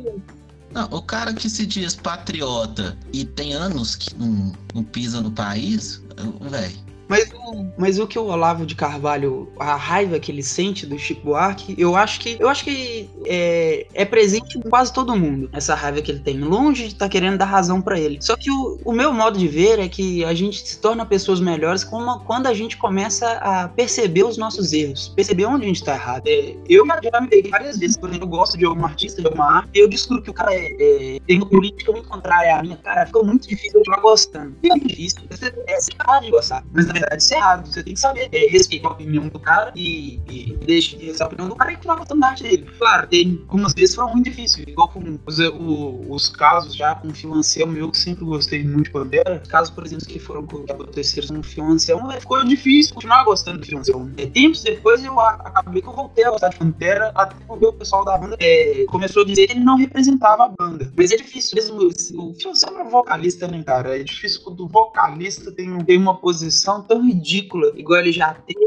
não, 0.76 0.84
o 0.90 1.00
cara 1.00 1.32
que 1.32 1.48
se 1.48 1.64
diz 1.64 1.94
patriota 1.94 2.98
e 3.10 3.24
tem 3.24 3.54
anos 3.54 3.96
que 3.96 4.14
não, 4.14 4.52
não 4.74 4.84
pisa 4.84 5.22
no 5.22 5.30
país, 5.30 6.02
velho, 6.50 6.85
mas 7.08 7.30
o, 7.32 7.66
mas 7.76 7.98
o 7.98 8.06
que 8.06 8.18
o 8.18 8.24
Olavo 8.24 8.66
de 8.66 8.74
Carvalho, 8.74 9.52
a 9.58 9.76
raiva 9.76 10.18
que 10.18 10.30
ele 10.32 10.42
sente 10.42 10.86
do 10.86 10.98
Chico 10.98 11.26
Buarque, 11.26 11.74
eu 11.78 11.96
acho 11.96 12.20
que 12.20 12.36
eu 12.38 12.48
acho 12.48 12.64
que 12.64 13.08
é, 13.24 13.86
é 13.94 14.04
presente 14.04 14.58
em 14.58 14.62
quase 14.62 14.92
todo 14.92 15.16
mundo, 15.16 15.48
essa 15.52 15.74
raiva 15.74 16.00
que 16.02 16.10
ele 16.10 16.20
tem, 16.20 16.40
longe 16.40 16.82
de 16.82 16.94
estar 16.94 17.06
tá 17.06 17.08
querendo 17.08 17.38
dar 17.38 17.44
razão 17.44 17.80
para 17.80 17.98
ele. 17.98 18.18
Só 18.20 18.36
que 18.36 18.50
o, 18.50 18.78
o 18.84 18.92
meu 18.92 19.12
modo 19.12 19.38
de 19.38 19.48
ver 19.48 19.78
é 19.78 19.88
que 19.88 20.24
a 20.24 20.34
gente 20.34 20.66
se 20.66 20.78
torna 20.78 21.06
pessoas 21.06 21.40
melhores 21.40 21.84
quando 21.84 22.46
a 22.46 22.54
gente 22.54 22.76
começa 22.76 23.32
a 23.38 23.68
perceber 23.68 24.24
os 24.24 24.36
nossos 24.36 24.72
erros, 24.72 25.08
perceber 25.08 25.46
onde 25.46 25.64
a 25.64 25.68
gente 25.68 25.84
tá 25.84 25.94
errado. 25.94 26.26
É, 26.26 26.56
eu 26.68 26.84
já 26.86 27.20
me 27.20 27.28
peguei 27.28 27.50
várias 27.50 27.78
vezes, 27.78 27.96
por 27.96 28.08
exemplo, 28.08 28.26
eu 28.26 28.30
gosto 28.30 28.58
de 28.58 28.64
algum 28.64 28.84
artista, 28.84 29.20
de 29.20 29.26
alguma 29.26 29.58
arte, 29.58 29.70
eu 29.74 29.88
descubro 29.88 30.22
que 30.22 30.30
o 30.30 30.34
cara 30.34 30.52
é, 30.54 30.66
é, 30.78 31.18
tem 31.26 31.38
uma 31.38 31.46
política 31.46 31.92
muito 31.92 32.08
contrária 32.08 32.56
à 32.56 32.62
minha, 32.62 32.76
cara, 32.76 33.06
ficou 33.06 33.24
muito 33.24 33.48
difícil 33.48 33.82
eu 33.86 34.00
gostando. 34.00 34.56
É 34.64 34.78
difícil, 34.78 35.20
você 35.30 35.46
é, 35.66 35.80
você 35.80 35.90
de 36.20 36.30
gostar. 36.30 36.64
Mas 36.72 36.86
verdade, 37.00 37.22
isso 37.22 37.34
é 37.34 37.36
errado. 37.38 37.66
Você 37.66 37.82
tem 37.82 37.94
que 37.94 38.00
saber 38.00 38.28
é, 38.32 38.46
respeitar 38.48 38.88
a 38.88 38.92
opinião 38.92 39.28
do 39.28 39.38
cara 39.38 39.72
e, 39.74 40.20
e 40.28 40.56
deixar 40.64 40.96
de 40.96 41.22
a 41.22 41.26
opinião 41.26 41.48
do 41.48 41.56
cara 41.56 41.72
e 41.72 41.76
continuar 41.76 41.96
gostando 41.96 42.20
da 42.20 42.28
arte 42.28 42.42
dele. 42.42 42.66
Claro, 42.78 43.06
tem 43.06 43.40
algumas 43.48 43.72
vezes 43.72 43.94
foram 43.94 44.12
muito 44.12 44.24
difíceis, 44.24 44.66
igual 44.66 44.88
com 44.88 45.18
os, 45.26 45.38
o, 45.38 46.04
os 46.08 46.28
casos 46.28 46.74
já 46.74 46.94
com 46.94 47.08
o 47.08 47.14
Fio 47.14 47.32
Anselmo, 47.34 47.76
eu 47.76 47.90
que 47.90 47.98
sempre 47.98 48.24
gostei 48.24 48.64
muito 48.64 48.84
de 48.84 48.90
Pantera. 48.90 49.42
Casos, 49.48 49.70
por 49.70 49.84
exemplo, 49.84 50.06
que 50.06 50.18
foram 50.18 50.46
aconteceram 50.68 51.28
com 51.28 51.40
o 51.40 51.42
Fio 51.42 51.64
Anselmo, 51.64 52.10
ficou 52.12 52.44
difícil 52.44 52.94
continuar 52.94 53.24
gostando 53.24 53.60
do 53.60 53.66
Fio 53.66 53.78
Anselmo. 53.78 54.12
É, 54.16 54.26
tempos 54.26 54.62
depois 54.62 55.04
eu 55.04 55.18
acabei 55.20 55.82
que 55.82 55.88
eu 55.88 55.92
voltei 55.92 56.24
a 56.24 56.30
gostar 56.30 56.48
de 56.48 56.56
Pantera, 56.56 57.12
até 57.14 57.34
porque 57.46 57.66
o 57.66 57.72
pessoal 57.72 58.04
da 58.04 58.16
banda 58.16 58.36
é, 58.40 58.84
começou 58.88 59.22
a 59.22 59.26
dizer 59.26 59.46
que 59.46 59.52
ele 59.54 59.64
não 59.64 59.76
representava 59.76 60.44
a 60.44 60.48
banda. 60.48 60.92
Mas 60.96 61.10
é 61.12 61.16
difícil 61.16 61.54
mesmo. 61.54 61.76
O 61.78 62.34
Fio 62.34 62.50
Anselmo 62.50 62.78
é 62.80 62.84
vocalista, 62.84 63.48
né, 63.48 63.62
cara? 63.62 63.98
É 63.98 64.02
difícil 64.02 64.42
quando 64.42 64.64
o 64.64 64.68
vocalista 64.68 65.52
tem, 65.52 65.76
tem 65.84 65.98
uma 65.98 66.16
posição 66.16 66.82
tão 66.86 67.04
ridícula, 67.04 67.72
igual 67.76 68.00
ele 68.00 68.12
já 68.12 68.34
teve 68.34 68.65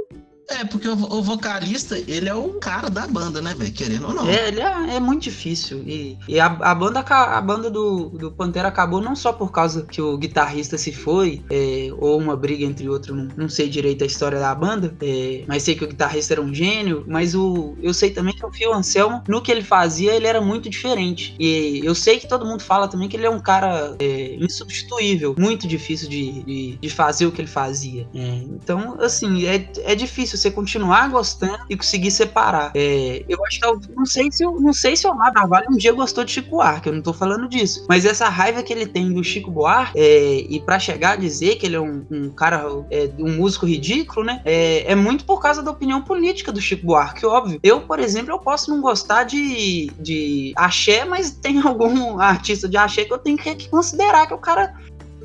é, 0.50 0.66
porque 0.66 0.88
o, 0.88 0.94
o, 0.94 1.22
vocalista, 1.22 1.98
ele 1.98 2.28
é 2.28 2.34
o 2.34 2.54
cara 2.54 2.90
da 2.90 3.08
banda, 3.08 3.42
né, 3.42 3.54
velho? 3.54 3.72
Querendo 3.72 4.08
ou 4.08 4.14
não. 4.14 4.28
É, 4.28 4.48
ele 4.48 4.62
é, 4.62 4.96
é 4.96 5.00
muito 5.00 5.24
difícil. 5.24 5.84
E, 5.86 6.18
e 6.28 6.40
a, 6.40 6.46
a, 6.46 6.74
banda, 6.76 7.00
a 7.00 7.42
banda 7.42 7.70
do, 7.70 8.10
do 8.10 8.32
Pantera 8.32 8.68
acabou 8.68 9.02
não 9.02 9.16
só 9.16 9.32
por 9.32 9.52
causa 9.52 9.84
que 9.84 10.02
o 10.02 10.18
guitarrista 10.18 10.78
se 10.78 10.92
foi, 10.92 11.44
é, 11.50 11.90
ou 11.98 12.18
uma 12.18 12.36
briga 12.36 12.66
entre 12.66 12.90
outros, 12.90 13.16
não, 13.16 13.28
não 13.38 13.50
sei 13.50 13.70
direito 13.70 14.04
a 14.04 14.08
história 14.08 14.40
da 14.40 14.54
banda, 14.56 14.96
é, 15.02 15.44
mas 15.48 15.64
sei 15.64 15.76
que 15.76 15.84
o 15.84 15.88
guitarrista 15.88 16.34
era 16.34 16.42
um 16.42 16.54
gênio, 16.54 17.04
mas 17.08 17.36
o, 17.36 17.76
eu 17.82 17.94
sei 17.94 18.10
também 18.10 18.34
que 18.34 18.46
o 18.46 18.52
Phil 18.52 18.74
Anselmo, 18.74 19.24
no 19.28 19.42
que 19.42 19.52
ele 19.52 19.64
fazia, 19.64 20.14
ele 20.14 20.26
era 20.26 20.42
muito 20.42 20.70
diferente. 20.70 21.36
E 21.40 21.82
eu 21.84 21.94
sei 21.94 22.20
que 22.20 22.28
todo 22.28 22.46
mundo 22.46 22.64
fala 22.64 22.88
também 22.88 23.08
que 23.08 23.16
ele 23.16 23.26
é 23.26 23.30
um 23.30 23.40
cara 23.40 23.96
é, 24.00 24.36
insubstituível, 24.40 25.36
muito 25.38 25.68
difícil 25.68 26.10
de, 26.10 26.44
de, 26.44 26.78
de, 26.78 26.90
fazer 26.90 27.28
o 27.28 27.32
que 27.32 27.42
ele 27.42 27.48
fazia. 27.48 28.08
É, 28.16 28.28
então, 28.50 28.98
assim, 29.00 29.46
é, 29.46 29.70
é 29.84 29.94
difícil 29.94 30.39
você 30.40 30.52
continuar 30.52 31.10
gostando 31.10 31.60
e 31.70 31.76
conseguir 31.76 32.12
separar. 32.12 32.72
É, 32.76 33.24
eu 33.28 33.44
acho 33.46 33.60
que 33.60 33.66
eu 33.66 33.80
não 33.96 34.06
sei 34.06 34.32
se 34.32 34.44
eu 34.44 34.60
não 34.60 34.74
sei 34.74 34.96
se 34.96 35.08
o 35.08 35.12
Omar 35.12 35.34
Carvalho 35.34 35.68
um 35.70 35.78
dia 35.78 35.92
gostou 35.92 36.24
de 36.24 36.32
Chico 36.32 36.52
Buarque, 36.52 36.88
eu 36.88 36.94
não 36.94 37.02
tô 37.02 37.14
falando 37.14 37.48
disso. 37.48 37.86
Mas 37.88 38.06
essa 38.06 38.30
raiva 38.30 38.64
que 38.64 38.72
ele 38.72 38.86
tem 38.86 39.12
do 39.12 39.24
Chico 39.24 39.52
Buarque 39.52 39.98
é, 39.98 40.36
e 40.50 40.60
para 40.60 40.80
chegar 40.80 41.14
a 41.14 41.16
dizer 41.16 41.56
que 41.56 41.66
ele 41.66 41.76
é 41.76 41.80
um, 41.80 42.06
um 42.10 42.30
cara, 42.30 42.66
é, 42.90 43.10
um 43.20 43.38
músico 43.38 43.66
ridículo, 43.66 44.26
né? 44.26 44.42
É, 44.46 44.92
é, 44.92 44.96
muito 44.96 45.26
por 45.26 45.42
causa 45.42 45.62
da 45.62 45.72
opinião 45.72 46.02
política 46.02 46.52
do 46.52 46.62
Chico 46.62 46.86
Buarque, 46.86 47.26
óbvio. 47.26 47.60
Eu, 47.64 47.82
por 47.82 48.00
exemplo, 48.00 48.32
eu 48.32 48.40
posso 48.40 48.70
não 48.70 48.82
gostar 48.82 49.24
de, 49.24 49.92
de 50.00 50.54
axé, 50.56 51.06
mas 51.06 51.32
tem 51.32 51.60
algum 51.66 52.20
artista 52.20 52.68
de 52.68 52.78
axé 52.78 53.06
que 53.06 53.14
eu 53.14 53.18
tenho 53.18 53.38
que 53.38 53.70
considerar 53.70 54.28
que 54.28 54.34
o 54.34 54.38
cara 54.38 54.74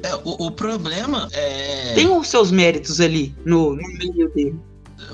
é, 0.04 0.14
o, 0.16 0.46
o, 0.46 0.50
problema 0.50 1.28
é. 1.32 1.94
Tem 1.94 2.06
os 2.06 2.28
seus 2.28 2.50
méritos 2.50 3.00
ali 3.00 3.34
no, 3.42 3.74
no 3.74 3.82
meio 3.98 4.28
dele. 4.34 4.60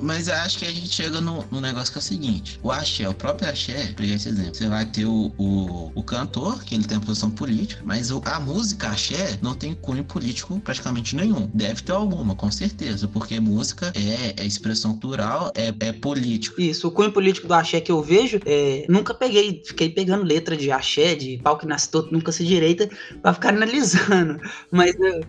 Mas 0.01 0.29
acho 0.29 0.59
que 0.59 0.67
a 0.67 0.71
gente 0.71 0.89
chega 0.89 1.21
no, 1.21 1.45
no 1.51 1.61
negócio 1.61 1.93
que 1.93 1.99
é 1.99 2.01
o 2.01 2.03
seguinte: 2.03 2.61
o 2.63 2.71
axé, 2.71 3.09
o 3.09 3.15
próprio 3.15 3.49
axé, 3.49 3.93
pegar 3.97 4.15
esse 4.15 4.29
exemplo, 4.29 4.55
você 4.55 4.69
vai 4.69 4.87
ter 4.87 5.05
o, 5.05 5.33
o, 5.39 5.93
o 5.95 6.03
cantor, 6.03 6.63
que 6.65 6.75
ele 6.75 6.85
tem 6.85 6.99
a 6.99 7.01
posição 7.01 7.31
política, 7.31 7.83
mas 7.85 8.11
o, 8.11 8.23
a 8.25 8.41
música 8.41 8.89
axé 8.89 9.39
não 9.43 9.55
tem 9.55 9.75
cunho 9.75 10.05
político 10.05 10.61
praticamente 10.61 11.17
nenhum. 11.17 11.51
Deve 11.53 11.83
ter 11.83 11.93
alguma, 11.93 12.35
com 12.35 12.51
certeza, 12.51 13.09
porque 13.09 13.41
música 13.41 13.93
é, 13.95 14.43
é 14.43 14.47
expressão 14.47 14.93
cultural, 14.93 15.53
é, 15.55 15.73
é 15.81 15.93
político. 15.93 16.61
Isso, 16.61 16.89
o 16.89 16.91
cunho 16.91 17.13
político 17.13 17.47
do 17.47 17.55
axé 17.55 17.81
que 17.81 17.93
eu 17.93 18.03
vejo, 18.03 18.41
é, 18.47 18.85
nunca 18.89 19.15
peguei, 19.15 19.63
fiquei 19.65 19.89
pegando 19.89 20.25
letra 20.25 20.57
de 20.57 20.71
axé, 20.71 21.15
de 21.15 21.39
pau 21.43 21.57
que 21.57 21.67
nasce 21.67 21.91
todo, 21.91 22.11
nunca 22.11 22.33
se 22.33 22.45
direita, 22.45 22.89
pra 23.23 23.35
ficar 23.35 23.51
analisando. 23.51 24.41
Mas 24.71 24.95
eu, 24.99 25.21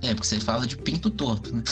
é, 0.00 0.14
porque 0.14 0.26
você 0.26 0.38
fala 0.38 0.66
de 0.66 0.76
pinto 0.76 1.10
torto, 1.10 1.54
né? 1.54 1.62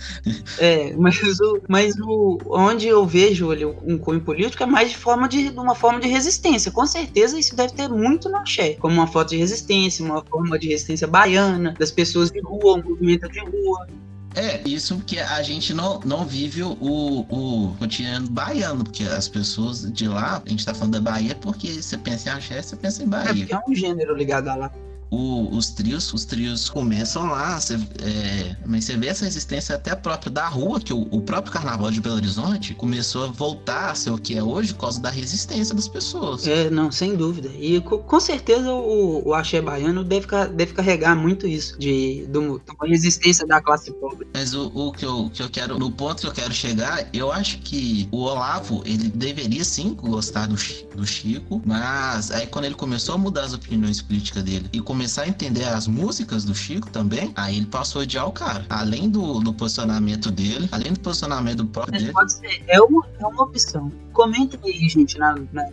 é, 0.58 0.96
mas, 0.96 1.20
o, 1.40 1.60
mas 1.68 1.94
o, 1.98 2.38
onde 2.46 2.86
eu 2.88 3.06
vejo 3.06 3.50
ali 3.50 3.64
um 3.64 3.98
cunho 3.98 4.20
político 4.20 4.62
é 4.62 4.66
mais 4.66 4.90
de 4.90 4.96
forma 4.96 5.28
de, 5.28 5.48
uma 5.50 5.74
forma 5.74 6.00
de 6.00 6.08
resistência. 6.08 6.70
Com 6.72 6.86
certeza 6.86 7.38
isso 7.38 7.54
deve 7.54 7.74
ter 7.74 7.88
muito 7.88 8.30
no 8.30 8.36
axé, 8.38 8.74
como 8.74 8.94
uma 8.94 9.06
foto 9.06 9.30
de 9.30 9.36
resistência, 9.36 10.04
uma 10.04 10.24
forma 10.24 10.58
de 10.58 10.68
resistência 10.68 11.06
baiana, 11.06 11.74
das 11.78 11.90
pessoas 11.90 12.30
de 12.30 12.40
rua, 12.40 12.78
um 12.78 12.82
movimento 12.82 13.28
de 13.28 13.40
rua. 13.40 13.86
É, 14.34 14.60
isso 14.66 14.98
que 15.06 15.18
a 15.18 15.42
gente 15.42 15.72
não, 15.72 16.00
não 16.00 16.26
vive 16.26 16.62
o, 16.62 16.76
o 16.80 17.74
cotidiano 17.78 18.28
baiano, 18.28 18.84
porque 18.84 19.04
as 19.04 19.28
pessoas 19.28 19.90
de 19.92 20.08
lá, 20.08 20.42
a 20.44 20.48
gente 20.48 20.64
tá 20.64 20.74
falando 20.74 20.92
da 20.92 21.00
Bahia 21.00 21.34
porque 21.34 21.82
você 21.82 21.96
pensa 21.96 22.28
em 22.28 22.32
axé, 22.32 22.60
você 22.60 22.76
pensa 22.76 23.02
em 23.02 23.08
Bahia. 23.08 23.30
É, 23.30 23.34
porque 23.34 23.54
é 23.54 23.60
um 23.68 23.74
gênero 23.74 24.14
ligado 24.14 24.48
a 24.48 24.54
lá 24.54 24.72
o, 25.10 25.56
os 25.56 25.70
trios, 25.70 26.12
os 26.12 26.24
trios 26.24 26.68
começam 26.68 27.26
lá, 27.26 27.60
cê, 27.60 27.74
é, 27.74 28.56
mas 28.66 28.84
você 28.84 28.96
vê 28.96 29.08
essa 29.08 29.24
resistência 29.24 29.74
até 29.74 29.94
própria 29.94 30.30
da 30.30 30.48
rua, 30.48 30.80
que 30.80 30.92
o, 30.92 31.06
o, 31.10 31.20
próprio 31.20 31.52
carnaval 31.52 31.90
de 31.90 32.00
Belo 32.00 32.16
Horizonte 32.16 32.74
começou 32.74 33.24
a 33.24 33.26
voltar 33.28 33.90
a 33.90 33.94
ser 33.94 34.10
o 34.10 34.18
que 34.18 34.36
é 34.36 34.42
hoje 34.42 34.74
por 34.74 34.82
causa 34.82 35.00
da 35.00 35.10
resistência 35.10 35.74
das 35.74 35.88
pessoas. 35.88 36.46
É, 36.46 36.70
não, 36.70 36.90
sem 36.90 37.14
dúvida. 37.14 37.48
E 37.58 37.80
com, 37.80 37.98
com 37.98 38.20
certeza 38.20 38.72
o, 38.72 39.28
o 39.28 39.34
axé 39.34 39.60
baiano 39.60 40.02
deve, 40.02 40.26
deve 40.54 40.72
carregar 40.72 41.14
muito 41.14 41.46
isso, 41.46 41.78
de, 41.78 42.26
do, 42.28 42.60
uma 42.78 42.88
resistência 42.88 43.46
da 43.46 43.60
classe 43.60 43.92
pobre. 43.92 44.26
Mas 44.34 44.54
o, 44.54 44.66
o 44.74 44.92
que, 44.92 45.04
eu, 45.04 45.30
que 45.32 45.42
eu 45.42 45.48
quero, 45.48 45.78
no 45.78 45.90
ponto 45.90 46.20
que 46.22 46.26
eu 46.26 46.32
quero 46.32 46.52
chegar, 46.52 47.08
eu 47.12 47.30
acho 47.30 47.58
que 47.58 48.08
o 48.10 48.18
Olavo, 48.22 48.82
ele 48.84 49.08
deveria 49.08 49.64
sim 49.64 49.94
gostar 49.94 50.46
do, 50.46 50.56
do 50.94 51.06
Chico, 51.06 51.62
mas 51.64 52.30
aí 52.30 52.46
quando 52.46 52.64
ele 52.64 52.74
começou 52.74 53.14
a 53.14 53.18
mudar 53.18 53.44
as 53.44 53.52
opiniões 53.52 54.02
políticas 54.02 54.42
dele 54.42 54.68
e 54.72 54.80
começar 55.06 55.22
a 55.22 55.28
entender 55.28 55.64
as 55.64 55.86
músicas 55.86 56.44
do 56.44 56.52
Chico 56.52 56.90
também, 56.90 57.32
aí 57.36 57.58
ele 57.58 57.66
passou 57.66 58.00
a 58.00 58.02
odiar 58.02 58.26
o 58.26 58.32
cara. 58.32 58.66
Além 58.68 59.08
do, 59.08 59.38
do 59.38 59.54
posicionamento 59.54 60.32
dele, 60.32 60.68
além 60.72 60.94
do 60.94 60.98
posicionamento 60.98 61.58
do 61.58 61.66
próprio 61.66 62.00
dele. 62.00 62.12
Pode 62.12 62.32
ser, 62.32 62.64
é 62.66 62.80
uma, 62.80 63.06
é 63.20 63.24
uma 63.24 63.44
opção. 63.44 63.92
Comentem 64.12 64.58
aí, 64.64 64.88
gente, 64.88 65.16
na, 65.16 65.36
na... 65.52 65.64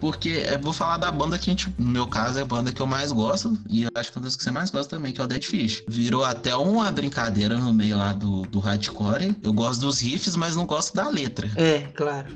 Porque 0.00 0.46
eu 0.48 0.60
vou 0.60 0.72
falar 0.72 0.96
da 0.98 1.10
banda 1.10 1.36
que 1.36 1.50
a 1.50 1.52
gente, 1.52 1.74
no 1.76 1.90
meu 1.90 2.06
caso, 2.06 2.38
é 2.38 2.42
a 2.42 2.44
banda 2.44 2.70
que 2.70 2.80
eu 2.80 2.86
mais 2.86 3.10
gosto, 3.10 3.58
e 3.68 3.82
eu 3.82 3.90
acho 3.96 4.12
que 4.12 4.18
é 4.18 4.20
uma 4.20 4.24
das 4.26 4.36
que 4.36 4.44
você 4.44 4.50
mais 4.52 4.70
gosta 4.70 4.96
também, 4.96 5.12
que 5.12 5.20
é 5.20 5.24
o 5.24 5.26
Dead 5.26 5.42
Fish. 5.42 5.82
Virou 5.88 6.24
até 6.24 6.54
uma 6.54 6.92
brincadeira 6.92 7.58
no 7.58 7.74
meio 7.74 7.98
lá 7.98 8.12
do, 8.12 8.42
do 8.42 8.60
hardcore. 8.60 9.34
Eu 9.42 9.52
gosto 9.52 9.80
dos 9.80 10.00
riffs, 10.00 10.36
mas 10.36 10.54
não 10.54 10.66
gosto 10.66 10.94
da 10.94 11.08
letra. 11.08 11.50
É, 11.56 11.80
claro. 11.96 12.28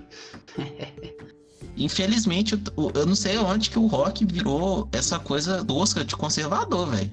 Infelizmente, 1.77 2.55
eu, 2.77 2.93
eu 2.95 3.07
não 3.07 3.15
sei 3.15 3.39
onde 3.39 3.71
que 3.71 3.79
o 3.79 3.87
rock 3.87 4.25
virou 4.25 4.89
essa 4.93 5.19
coisa 5.19 5.65
tosca 5.65 6.05
de 6.05 6.15
conservador, 6.15 6.89
velho. 6.89 7.11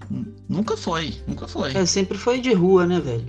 Nunca 0.48 0.76
foi, 0.76 1.16
nunca 1.28 1.48
foi. 1.48 1.76
É, 1.76 1.86
sempre 1.86 2.18
foi 2.18 2.42
de 2.42 2.54
rua, 2.54 2.86
né, 2.86 3.00
velho? 3.00 3.26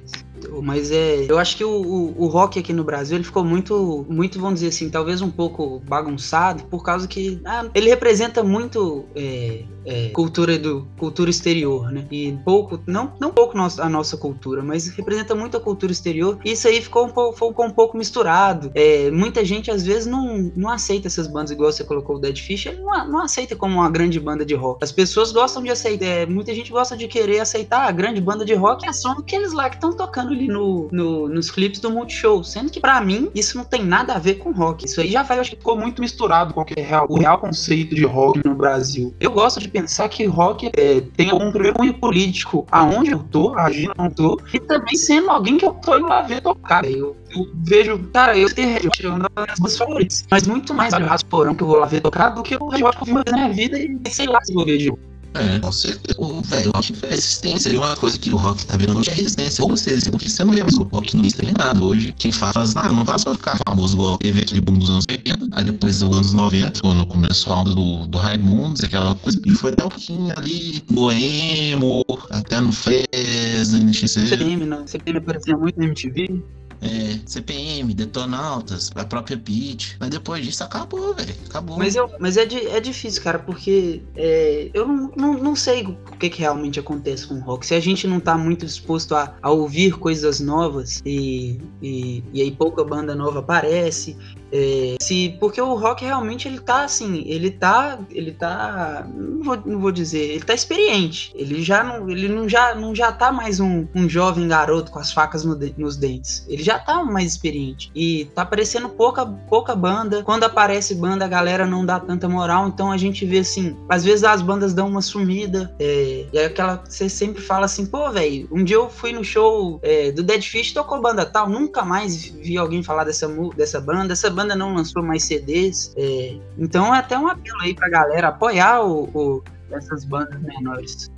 Mas 0.63 0.91
é. 0.91 1.27
Eu 1.29 1.39
acho 1.39 1.57
que 1.57 1.65
o, 1.65 1.71
o, 1.71 2.25
o, 2.25 2.27
rock 2.27 2.59
aqui 2.59 2.73
no 2.73 2.85
Brasil 2.85 3.17
ele 3.17 3.25
ficou 3.25 3.45
muito, 3.45 4.07
muito, 4.09 4.41
vamos 4.41 4.61
dizer 4.61 4.69
assim, 4.69 4.91
talvez 4.91 5.21
um 5.21 5.31
pouco 5.31 5.81
bagunçado, 5.81 6.65
por 6.65 6.83
causa 6.83 7.07
que 7.07 7.41
ah, 7.45 7.67
ele 7.75 7.89
representa 7.89 8.43
muito 8.43 9.05
é, 9.15 9.65
é, 9.85 10.09
cultura 10.11 10.59
do 10.59 10.87
cultura 10.97 11.31
exterior, 11.31 11.91
né? 11.91 12.07
E 12.11 12.37
pouco, 12.45 12.81
não, 12.87 13.13
não 13.21 13.31
pouco 13.31 13.59
a 13.59 13.89
nossa 13.89 14.17
cultura, 14.17 14.63
mas 14.63 14.89
representa 14.89 15.35
muito 15.35 15.57
a 15.57 15.61
cultura 15.61 15.93
exterior. 15.93 16.39
E 16.45 16.53
isso 16.53 16.69
aí 16.69 16.81
ficou 16.81 17.07
um 17.07 17.11
pouco, 17.11 17.33
ficou 17.33 17.67
um 17.67 17.71
pouco 17.71 17.97
misturado. 17.97 18.71
É, 18.75 19.11
muita 19.11 19.45
gente 19.45 19.71
às 19.71 19.85
vezes 19.85 20.07
não, 20.07 20.53
não 20.57 20.71
aceita 20.71 21.07
essas 21.07 21.27
bandas, 21.27 21.51
igual 21.51 21.73
você 21.73 21.85
colocou 21.85 22.17
o 22.17 22.19
Dead 22.19 22.39
Fish, 22.39 22.67
ele 22.67 22.81
não, 22.81 23.09
não 23.09 23.23
aceita 23.23 23.57
como 23.57 23.77
uma 23.77 23.91
grande 23.91 24.21
banda 24.21 24.45
de 24.45 24.55
rock. 24.55 24.83
As 24.83 24.93
pessoas 24.93 25.33
gostam 25.33 25.63
de 25.63 25.71
aceitar, 25.71 26.07
é, 26.07 26.27
muita 26.27 26.55
gente 26.55 26.71
gosta 26.71 26.97
de 26.97 27.09
querer 27.09 27.41
aceitar 27.41 27.89
a 27.89 27.91
grande 27.91 28.21
banda 28.21 28.45
de 28.45 28.55
rock 28.55 28.87
é 28.87 28.93
só 28.93 29.13
aqueles 29.13 29.53
lá 29.53 29.69
que 29.69 29.77
estão 29.77 29.93
tocando 29.93 30.30
ali 30.33 30.49
no, 30.49 30.89
no, 30.91 31.29
nos 31.29 31.51
clipes 31.51 31.81
do 31.81 31.91
Multishow. 31.91 32.43
Sendo 32.45 32.71
que, 32.71 32.81
para 32.81 33.01
mim, 33.01 33.31
isso 33.35 33.57
não 33.57 33.65
tem 33.65 33.85
nada 33.85 34.15
a 34.15 34.19
ver 34.19 34.35
com 34.35 34.53
rock. 34.53 34.87
Isso 34.87 35.01
aí 35.01 35.11
já 35.11 35.23
vai, 35.23 35.39
acho 35.39 35.51
que 35.51 35.57
ficou 35.57 35.77
muito 35.77 36.01
misturado 36.01 36.55
com 36.55 36.61
o, 36.61 36.67
é 36.77 36.81
real, 36.81 37.07
o 37.09 37.19
real 37.19 37.39
conceito 37.39 37.95
de 37.95 38.05
rock 38.05 38.47
no 38.47 38.55
Brasil. 38.55 39.15
Eu 39.21 39.31
gosto 39.31 39.61
de 39.61 39.69
pensar 39.69 40.09
que 40.09 40.25
rock 40.25 40.71
é, 40.77 41.01
tem 41.17 41.31
algum 41.31 41.51
cunho 41.53 41.95
político 41.95 42.67
aonde 42.71 43.11
eu 43.11 43.19
tô, 43.19 43.57
agindo 43.57 43.93
não 43.97 44.11
tô, 44.11 44.41
e 44.53 44.61
também 44.61 44.97
sendo 44.97 45.31
alguém 45.31 45.57
que 45.57 45.65
eu 45.65 45.73
tô 45.73 45.97
indo 45.97 46.07
lá 46.07 46.23
ver 46.23 46.41
tocar. 46.41 46.85
Eu, 46.85 47.17
eu 47.31 47.47
vejo, 47.55 47.99
cara, 48.13 48.37
eu 48.37 48.53
tenho 48.53 48.69
Red 48.69 48.89
Hot, 48.89 49.07
uma 49.07 49.31
das 49.47 49.59
minhas 49.59 49.77
favoritas, 49.77 50.25
mas 50.31 50.47
muito 50.47 50.75
mais 50.75 50.93
o 50.95 51.27
Porão 51.27 51.55
que 51.55 51.63
eu 51.63 51.67
vou 51.67 51.77
lá 51.77 51.87
ver 51.87 52.01
tocar 52.01 52.31
do 52.31 52.43
que 52.43 52.57
o 52.57 52.69
Red 52.69 52.83
Hot 52.83 52.97
que 52.97 53.03
eu 53.03 53.07
vi 53.07 53.13
uma 53.13 53.23
vez 53.23 53.37
na 53.37 53.49
minha 53.49 53.55
vida 53.55 53.79
e 53.79 54.11
sei 54.11 54.27
lá 54.27 54.41
se 54.43 54.53
vou 54.53 54.65
ver 54.65 54.79
de. 54.79 54.93
É, 55.35 55.59
com 55.61 55.73
certeza. 55.73 56.21
O, 56.21 56.43
velho, 56.43 56.71
o 56.71 56.77
rock 56.77 56.95
é 57.03 57.09
resistência. 57.09 57.71
E 57.71 57.77
uma 57.77 57.97
coisa 57.97 58.19
que 58.19 58.31
o 58.31 58.37
rock 58.37 58.67
tá 58.67 58.77
vendo 58.77 58.99
hoje 58.99 59.11
é 59.11 59.15
resistência. 59.15 59.65
Ou 59.65 59.77
seja, 59.77 60.11
porque 60.11 60.29
você 60.29 60.45
não 60.45 60.53
vê 60.53 60.63
mais 60.63 60.77
o 60.77 60.83
rock 60.85 61.17
no 61.17 61.25
Insta 61.25 61.43
nem 61.43 61.53
nada. 61.53 61.83
Hoje, 61.83 62.13
quem 62.19 62.33
faz, 62.33 62.77
ah, 62.77 62.89
não 62.89 63.05
vai 63.05 63.19
só 63.19 63.33
ficar 63.35 63.59
famoso 63.67 63.95
igual 63.95 64.19
evento 64.25 64.55
de 64.55 64.61
boom 64.61 64.79
dos 64.79 64.91
anos 64.91 65.05
80. 65.09 65.49
Aí 65.53 65.65
depois 65.65 66.01
dos 66.01 66.17
anos 66.17 66.33
90, 66.33 66.81
quando 66.81 67.07
começou 67.07 67.53
a 67.53 67.61
onda 67.61 67.75
do, 67.75 68.07
do 68.07 68.19
Raimundos, 68.19 68.83
aquela 68.83 69.15
coisa. 69.15 69.41
E 69.45 69.51
foi 69.53 69.73
até 69.73 69.85
um 69.85 69.89
pouquinho 69.89 70.33
ali, 70.37 70.83
boemo, 70.91 72.05
até 72.31 72.61
no 72.61 72.73
Fresno, 72.73 73.79
NXC. 73.79 74.27
CPM, 74.27 74.67
não. 74.67 74.87
CPM 74.87 75.19
aparecia 75.19 75.57
muito 75.57 75.79
na 75.79 75.87
MTV. 75.87 76.43
É, 76.81 77.19
CPM, 77.27 77.93
Detonautas, 77.95 78.91
a 78.95 79.05
própria 79.05 79.37
Beat. 79.37 79.97
Mas 79.99 80.11
depois 80.11 80.45
disso 80.45 80.65
acabou, 80.65 81.15
velho. 81.15 81.35
Acabou. 81.49 81.79
Mas, 81.79 81.95
eu, 81.95 82.11
mas 82.19 82.37
é, 82.37 82.43
é 82.43 82.81
difícil, 82.81 83.23
cara, 83.23 83.39
porque 83.39 84.03
é, 84.17 84.71
eu 84.73 84.87
não, 84.87 85.13
não, 85.17 85.35
não 85.35 85.57
sei 85.57 85.83
o 85.85 85.95
que, 86.17 86.31
que 86.31 86.41
realmente 86.41 86.81
acontece 86.81 87.27
com 87.27 87.35
o 87.35 87.41
rock. 87.41 87.67
Se 87.67 87.75
a 87.75 87.81
gente 87.81 88.07
não 88.07 88.21
tá 88.21 88.37
muito 88.37 88.65
disposto 88.67 89.15
a, 89.15 89.35
a 89.43 89.51
ouvir 89.51 89.99
coisas 89.99 90.41
novas 90.41 91.03
e, 91.05 91.61
e, 91.83 92.23
e 92.33 92.43
aí 92.43 92.51
pouca 92.51 92.85
banda 92.85 93.15
nova 93.15 93.41
aparece, 93.41 94.17
é, 94.53 94.97
se, 95.01 95.37
porque 95.39 95.61
o 95.61 95.75
rock 95.75 96.05
realmente 96.05 96.49
ele 96.49 96.61
tá 96.61 96.85
assim, 96.85 97.23
ele 97.27 97.51
tá, 97.51 97.99
ele 98.11 98.33
tá, 98.33 99.07
não 99.15 99.43
vou, 99.43 99.57
não 99.65 99.81
vou 99.81 99.93
dizer, 99.93 100.31
ele 100.31 100.45
tá 100.45 100.55
experiente. 100.55 101.33
Ele 101.35 101.63
já 101.63 101.83
não, 101.83 102.11
ele 102.11 102.29
não 102.29 102.49
já, 102.49 102.75
não 102.75 102.95
já 102.95 103.13
tá 103.13 103.31
mais 103.33 103.61
um, 103.61 103.87
um 103.95 104.09
jovem 104.09 104.47
garoto 104.49 104.91
com 104.91 104.99
as 104.99 105.13
facas 105.13 105.45
no, 105.45 105.59
nos 105.77 105.97
dentes. 105.97 106.45
Ele 106.49 106.63
já 106.63 106.79
tá 106.79 107.05
mais 107.05 107.33
experiente 107.33 107.91
e 107.95 108.27
tá 108.35 108.43
aparecendo 108.43 108.89
pouca, 108.89 109.25
pouca 109.27 109.75
banda. 109.75 110.23
Quando 110.23 110.45
aparece 110.45 110.95
banda, 110.95 111.25
a 111.25 111.29
galera 111.29 111.67
não 111.67 111.85
dá 111.85 112.01
tanta 112.01 112.29
moral. 112.29 112.69
Então 112.69 112.91
a 112.91 112.97
gente 112.97 113.25
vê 113.25 113.39
assim, 113.39 113.77
às 113.89 114.05
vezes 114.05 114.25
as 114.25 114.43
bandas 114.43 114.75
dão 114.75 114.89
uma 114.89 115.03
sumida 115.03 115.75
é, 115.79 116.27
e 116.33 116.39
é 116.39 116.47
aquela 116.47 116.83
você 116.85 117.09
sempre 117.09 117.43
fala 117.43 117.67
assim, 117.67 117.87
pô, 117.87 118.11
velho, 118.11 118.49
um 118.51 118.65
dia 118.65 118.77
eu 118.77 118.89
fui 118.89 119.13
no 119.13 119.25
show 119.25 119.79
é, 119.83 120.11
do 120.11 120.23
Dead 120.23 120.43
Fish 120.43 120.73
tocou 120.73 121.01
banda 121.01 121.25
tal, 121.25 121.49
nunca 121.49 121.85
mais 121.85 122.25
vi 122.25 122.57
alguém 122.57 122.83
falar 122.83 123.05
dessa 123.05 123.29
dessa 123.57 123.81
banda. 123.81 124.13
Essa 124.13 124.31
banda 124.31 124.40
não 124.45 124.75
lançou 124.75 125.03
mais 125.03 125.25
CDs. 125.25 125.93
É, 125.97 126.39
então 126.59 126.95
é 126.95 126.99
até 126.99 127.19
um 127.19 127.29
apelo 127.29 127.61
aí 127.61 127.75
pra 127.75 127.89
galera 127.89 128.29
apoiar 128.29 128.83
o, 128.83 129.05
o 129.15 129.43
essas 129.71 130.05
bandas 130.05 130.41
menores. 130.41 131.11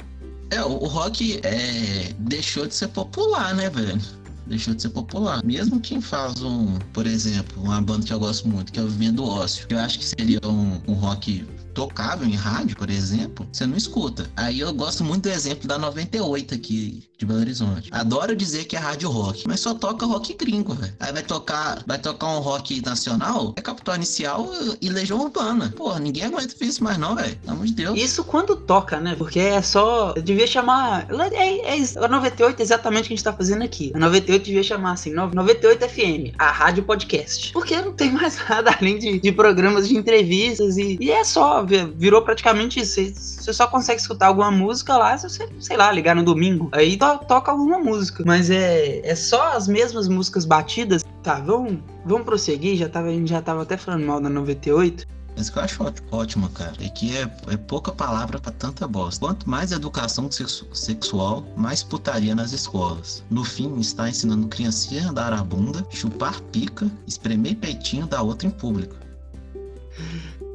É, 0.50 0.62
o 0.62 0.86
rock 0.86 1.40
é, 1.42 2.12
deixou 2.18 2.66
de 2.66 2.74
ser 2.74 2.88
popular, 2.88 3.54
né, 3.54 3.70
velho? 3.70 4.00
Deixou 4.46 4.74
de 4.74 4.82
ser 4.82 4.90
popular. 4.90 5.42
Mesmo 5.44 5.80
quem 5.80 6.00
faz 6.00 6.42
um, 6.42 6.78
por 6.92 7.06
exemplo, 7.06 7.62
uma 7.62 7.80
banda 7.80 8.04
que 8.04 8.12
eu 8.12 8.18
gosto 8.18 8.46
muito, 8.48 8.70
que 8.70 8.78
é 8.78 8.82
o 8.82 8.88
Vivendo 8.88 9.24
Ócio, 9.24 9.66
eu 9.70 9.78
acho 9.78 9.98
que 9.98 10.04
seria 10.04 10.40
um, 10.44 10.78
um 10.86 10.92
rock 10.92 11.46
tocável 11.72 12.26
em 12.26 12.34
rádio, 12.34 12.76
por 12.76 12.90
exemplo, 12.90 13.46
você 13.52 13.66
não 13.66 13.76
escuta. 13.76 14.30
Aí 14.36 14.60
eu 14.60 14.72
gosto 14.72 15.04
muito 15.04 15.24
do 15.24 15.30
exemplo 15.30 15.68
da 15.68 15.78
98 15.78 16.54
aqui 16.54 17.02
de 17.18 17.26
Belo 17.26 17.40
Horizonte. 17.40 17.88
Adoro 17.92 18.34
dizer 18.34 18.64
que 18.64 18.76
é 18.76 18.78
rádio 18.78 19.08
rock, 19.08 19.46
mas 19.46 19.60
só 19.60 19.74
toca 19.74 20.04
rock 20.06 20.34
gringo, 20.34 20.74
velho. 20.74 20.92
Aí 20.98 21.12
vai 21.12 21.22
tocar, 21.22 21.82
vai 21.86 21.98
tocar 21.98 22.26
um 22.28 22.40
rock 22.40 22.84
nacional, 22.84 23.54
é 23.56 23.62
Capital 23.62 23.96
Inicial 23.96 24.50
e 24.80 24.88
Legião 24.88 25.20
Urbana. 25.20 25.72
Porra, 25.76 26.00
ninguém 26.00 26.24
aguenta 26.24 26.54
isso 26.60 26.82
mais 26.82 26.98
não, 26.98 27.14
velho. 27.14 27.36
Pelo 27.36 27.52
amor 27.52 27.66
de 27.66 27.74
Deus. 27.74 27.98
Isso 27.98 28.24
quando 28.24 28.56
toca, 28.56 29.00
né? 29.00 29.14
Porque 29.16 29.38
é 29.38 29.62
só, 29.62 30.12
eu 30.16 30.22
devia 30.22 30.46
chamar, 30.46 31.06
é, 31.32 31.78
é, 31.78 32.04
a 32.04 32.08
98 32.08 32.58
é 32.58 32.62
exatamente 32.62 33.04
o 33.04 33.08
que 33.08 33.14
a 33.14 33.16
gente 33.16 33.24
tá 33.24 33.32
fazendo 33.32 33.62
aqui. 33.62 33.92
A 33.94 33.98
98 33.98 34.44
devia 34.44 34.62
chamar 34.62 34.92
assim, 34.92 35.12
98 35.12 35.88
FM, 35.88 36.34
a 36.38 36.50
rádio 36.50 36.82
podcast. 36.82 37.52
Porque 37.52 37.80
não 37.80 37.92
tem 37.92 38.10
mais 38.10 38.36
nada 38.48 38.76
além 38.78 38.98
de, 38.98 39.20
de 39.20 39.32
programas 39.32 39.88
de 39.88 39.96
entrevistas 39.96 40.76
e, 40.76 40.98
e 41.00 41.10
é 41.10 41.22
só 41.22 41.61
virou 41.64 42.22
praticamente 42.22 42.80
isso. 42.80 43.00
Você 43.14 43.52
só 43.52 43.66
consegue 43.66 44.00
escutar 44.00 44.26
alguma 44.26 44.50
música 44.50 44.96
lá 44.96 45.16
se 45.16 45.28
você, 45.28 45.48
sei 45.60 45.76
lá, 45.76 45.90
ligar 45.92 46.14
no 46.14 46.22
domingo. 46.22 46.68
Aí 46.72 46.96
to, 46.96 47.18
toca 47.26 47.50
alguma 47.50 47.78
música. 47.78 48.22
Mas 48.26 48.50
é, 48.50 49.00
é 49.06 49.14
só 49.14 49.56
as 49.56 49.68
mesmas 49.68 50.08
músicas 50.08 50.44
batidas. 50.44 51.02
Tá, 51.22 51.34
vamos, 51.34 51.78
vamos 52.04 52.24
prosseguir. 52.24 52.76
Já 52.76 52.88
tava, 52.88 53.08
a 53.08 53.12
gente 53.12 53.30
já 53.30 53.42
tava 53.42 53.62
até 53.62 53.76
falando 53.76 54.06
mal 54.06 54.20
da 54.20 54.28
98. 54.28 55.06
Isso 55.36 55.50
que 55.50 55.58
eu 55.58 55.62
acho 55.62 55.94
ótimo, 56.10 56.48
cara. 56.50 56.74
É 56.80 56.88
que 56.88 57.16
é, 57.16 57.22
é 57.50 57.56
pouca 57.56 57.90
palavra 57.90 58.38
para 58.38 58.52
tanta 58.52 58.86
bosta. 58.86 59.24
Quanto 59.24 59.48
mais 59.48 59.72
educação 59.72 60.30
sexu 60.30 60.66
sexual, 60.74 61.44
mais 61.56 61.82
putaria 61.82 62.34
nas 62.34 62.52
escolas. 62.52 63.24
No 63.30 63.42
fim, 63.42 63.78
está 63.80 64.08
ensinando 64.08 64.48
criancinha 64.48 65.06
a 65.06 65.10
andar 65.10 65.32
a 65.32 65.42
bunda, 65.42 65.86
chupar 65.90 66.40
pica, 66.52 66.90
espremer 67.06 67.56
peitinho 67.56 68.06
da 68.06 68.20
outra 68.20 68.46
em 68.46 68.50
público 68.50 69.02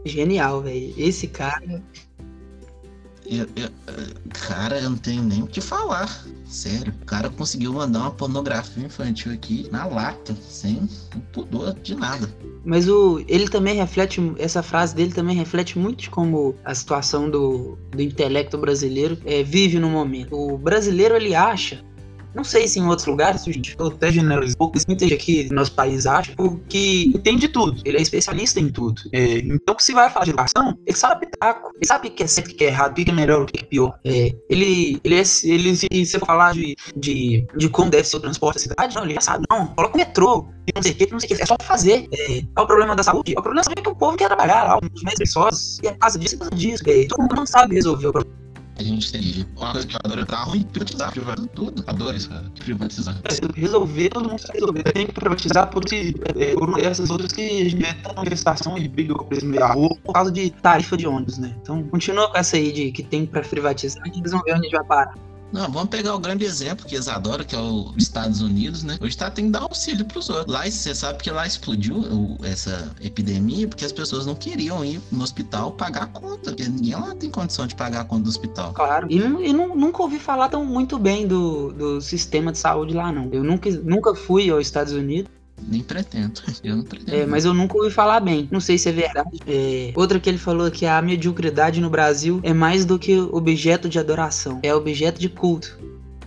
genial, 0.06 0.62
velho. 0.62 0.94
Esse 0.98 1.28
cara. 1.28 1.84
Eu, 3.30 3.46
eu, 3.58 3.70
cara, 4.48 4.80
eu 4.80 4.90
não 4.90 4.98
tenho 4.98 5.22
nem 5.22 5.44
o 5.44 5.48
que 5.48 5.60
falar. 5.60 6.26
Sério, 6.46 6.94
o 7.02 7.06
cara 7.06 7.30
conseguiu 7.30 7.74
mandar 7.74 8.00
uma 8.00 8.12
pornografia 8.12 8.86
infantil 8.86 9.34
aqui 9.34 9.68
na 9.70 9.86
lata, 9.86 10.34
sem 10.42 10.88
pudor 11.34 11.74
de 11.84 11.94
nada. 11.94 12.34
Mas 12.64 12.88
o, 12.88 13.22
ele 13.28 13.50
também 13.50 13.76
reflete, 13.76 14.22
essa 14.38 14.64
frase 14.64 14.96
dele 14.96 15.12
também 15.12 15.36
reflete 15.36 15.78
muito 15.78 16.10
como 16.10 16.56
a 16.64 16.74
situação 16.74 17.30
do, 17.30 17.78
do 17.92 18.02
intelecto 18.02 18.58
brasileiro 18.58 19.18
é, 19.26 19.44
vive 19.44 19.78
no 19.78 19.90
momento. 19.90 20.34
O 20.34 20.58
brasileiro 20.58 21.16
ele 21.16 21.36
acha 21.36 21.84
não 22.36 22.44
sei 22.44 22.68
se 22.68 22.80
em 22.80 22.86
outros 22.88 23.08
lugares, 23.08 23.44
gente, 23.44 23.76
eu 23.78 23.88
até 23.88 24.12
generalizo 24.12 24.54
um 24.54 24.58
pouco, 24.58 24.78
muita 24.88 25.06
gente 25.06 25.14
aqui 25.14 25.50
no 25.50 25.56
nosso 25.56 25.72
país 25.72 26.06
acha 26.06 26.34
que 26.70 27.12
entende 27.16 27.48
tudo, 27.48 27.82
ele 27.86 27.98
é 27.98 28.02
especialista 28.02 28.60
em 28.60 28.70
tudo. 28.70 29.02
É, 29.12 29.40
então, 29.40 29.76
se 29.80 29.94
vai 29.94 30.10
falar 30.10 30.26
de 30.26 30.32
educação, 30.32 30.78
ele 30.86 30.98
sabe 30.98 31.26
pitaco, 31.26 31.72
ele 31.76 31.86
sabe 31.86 32.08
o 32.08 32.12
que 32.12 32.24
é 32.24 32.28
certo, 32.28 32.52
o 32.52 32.56
que 32.56 32.64
é 32.64 32.68
errado, 32.68 32.92
o 32.92 32.96
que 32.96 33.10
é 33.10 33.14
melhor, 33.14 33.42
o 33.42 33.46
que 33.46 33.60
é 33.60 33.64
pior. 33.64 33.98
É, 34.06 34.36
ele, 34.50 35.00
ele, 35.04 35.16
é, 35.16 35.24
ele, 35.44 35.76
se 35.76 35.88
você 36.06 36.20
falar 36.20 36.54
de, 36.54 36.76
de, 36.96 37.46
de 37.56 37.70
como 37.70 37.90
deve 37.90 38.04
ser 38.04 38.18
o 38.18 38.20
transporte 38.20 38.56
da 38.56 38.62
cidade, 38.62 38.96
não, 38.96 39.04
ele 39.04 39.16
já 39.16 39.22
sabe, 39.22 39.46
não, 39.50 39.68
coloca 39.68 39.96
o 39.96 39.98
metrô, 39.98 40.48
não 40.76 40.84
sei 40.84 40.92
o 40.92 40.96
que, 40.96 41.12
não 41.12 41.20
sei 41.20 41.28
o 41.28 41.36
que, 41.36 41.42
é 41.42 41.46
só 41.46 41.56
fazer. 41.62 42.08
É, 42.14 42.40
é 42.40 42.62
o 42.62 42.68
problema 42.68 42.96
da 42.96 43.04
saúde, 43.04 43.34
é 43.36 43.40
o 43.40 43.44
problema 43.44 43.66
é 43.76 43.82
que 43.82 43.90
o 43.90 43.96
povo 43.96 44.18
quer 44.18 44.28
trabalhar 44.28 44.64
lá, 44.64 44.80
mais 45.04 45.16
preguiçosos, 45.16 45.80
e 45.84 45.88
é 45.88 45.92
por 45.92 46.00
causa 46.00 46.20
disso, 46.20 46.38
por 46.38 46.50
causa 46.50 46.64
disso, 46.64 46.84
é, 46.88 47.08
todo 47.08 47.22
mundo 47.22 47.36
não 47.36 47.46
sabe 47.46 47.76
resolver 47.76 48.08
o 48.08 48.12
problema 48.12 48.37
a 48.78 48.84
gente 48.84 49.12
tem 49.12 49.46
uma 49.56 49.72
coisa 49.72 49.88
adoro 50.04 50.26
carro 50.26 50.56
e 50.56 50.64
privatizar, 50.64 51.12
privatizar 51.12 51.50
tudo. 51.56 51.84
Adoro 51.88 52.16
isso, 52.16 52.30
cara. 52.30 52.46
Privatizar. 52.60 53.16
É, 53.24 53.60
resolver, 53.60 54.10
todo 54.10 54.30
mundo 54.30 54.42
resolver. 54.54 54.84
Tem 54.84 55.08
que 55.08 55.14
privatizar 55.14 55.70
por, 55.70 55.84
é, 55.92 56.54
por 56.54 56.80
essas 56.80 57.10
outras 57.10 57.32
que 57.32 57.42
a 57.42 57.64
gente 57.64 57.76
vê 57.76 57.94
tanta 57.94 58.14
manifestação 58.14 58.78
e 58.78 58.88
briga 58.88 59.16
com 59.16 59.24
o 59.24 59.28
preço 59.28 59.46
meio 59.46 59.66
rua 59.68 59.98
por 60.04 60.14
causa 60.14 60.32
de 60.32 60.50
tarifa 60.50 60.96
de 60.96 61.08
ônibus, 61.08 61.38
né? 61.38 61.56
Então 61.62 61.84
continua 61.84 62.30
com 62.30 62.38
essa 62.38 62.56
aí 62.58 62.72
de 62.72 62.92
que 62.92 63.04
tem 63.04 63.26
pra 63.26 63.42
privatizar 63.42 64.04
e 64.08 64.20
eles 64.20 64.32
vão 64.32 64.42
ver 64.44 64.54
onde 64.54 64.62
a 64.62 64.64
gente 64.64 64.78
vai 64.78 64.86
parar. 64.86 65.14
Não, 65.52 65.72
vamos 65.72 65.90
pegar 65.90 66.14
o 66.14 66.20
grande 66.20 66.46
exemplo 66.46 66.86
que 66.86 66.96
eles 66.96 67.08
adoram, 67.08 67.46
que 67.46 67.56
é 67.56 67.60
os 67.60 67.96
Estados 67.98 68.42
Unidos, 68.42 68.84
né? 68.84 68.98
O 69.02 69.08
Estado 69.08 69.36
tem 69.36 69.46
que 69.46 69.52
dar 69.52 69.62
auxílio 69.62 70.06
para 70.06 70.20
os 70.20 70.30
outros. 70.30 70.54
Lá, 70.54 70.70
você 70.70 70.94
sabe 70.94 71.24
que 71.24 71.32
lá 71.32 71.48
explodiu 71.48 72.38
essa 72.44 72.92
epidemia 73.02 73.68
porque 73.68 73.86
as 73.86 73.92
pessoas 73.92 74.26
não 74.26 74.36
queriam 74.36 74.84
ir 74.84 75.02
no 75.12 75.24
hospital 75.24 75.72
pagar 75.72 76.04
a 76.04 76.08
conta. 76.08 76.52
Porque 76.52 76.68
ninguém 76.68 76.96
lá 76.96 77.16
tem 77.16 77.30
condição 77.30 77.66
de 77.66 77.76
pagar 77.76 78.02
a 78.02 78.06
conta 78.06 78.24
do 78.24 78.30
hospital. 78.30 78.74
Claro. 78.74 79.08
E, 79.10 79.18
e 79.18 79.54
não, 79.54 79.76
nunca 79.76 80.02
ouvi 80.02 80.20
falar 80.20 80.50
tão 80.50 80.66
muito 80.66 81.00
bem 81.00 81.28
do, 81.28 81.72
do 81.72 82.02
sistema 82.02 82.52
de 82.52 82.58
saúde 82.58 82.94
lá, 82.94 83.12
não. 83.12 83.30
Eu 83.32 83.44
nunca, 83.44 83.70
nunca 83.70 84.14
fui 84.16 84.50
aos 84.50 84.62
Estados 84.62 84.94
Unidos. 84.94 85.37
Nem 85.62 85.82
pretendo. 85.82 86.42
Eu 86.64 86.78
não 86.78 86.84
pretendo. 86.84 87.16
É, 87.16 87.26
mas 87.26 87.46
eu 87.46 87.54
nunca 87.54 87.78
ouvi 87.78 87.90
falar 87.90 88.20
bem. 88.20 88.48
Não 88.52 88.60
sei 88.60 88.78
se 88.78 88.90
é 88.90 88.92
verdade. 88.92 89.40
É, 89.48 89.92
outra 89.96 90.20
que 90.20 90.30
ele 90.30 90.38
falou 90.38 90.70
que 90.70 90.86
a 90.86 91.02
mediocridade 91.02 91.82
no 91.82 91.90
Brasil 91.90 92.40
é 92.44 92.54
mais 92.54 92.86
do 92.86 93.00
que 93.00 93.18
objeto 93.20 93.90
de 93.90 94.00
adoração. 94.00 94.60
É 94.64 94.74
objeto 94.74 95.20
de 95.20 95.30
culto. 95.30 95.78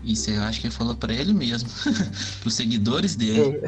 Isso 0.04 0.30
eu 0.30 0.42
acho 0.42 0.60
que 0.60 0.66
ele 0.66 0.74
falou 0.74 0.94
para 0.94 1.12
ele 1.12 1.32
mesmo, 1.32 1.68
pros 2.40 2.54
seguidores 2.54 3.16
dele. 3.16 3.60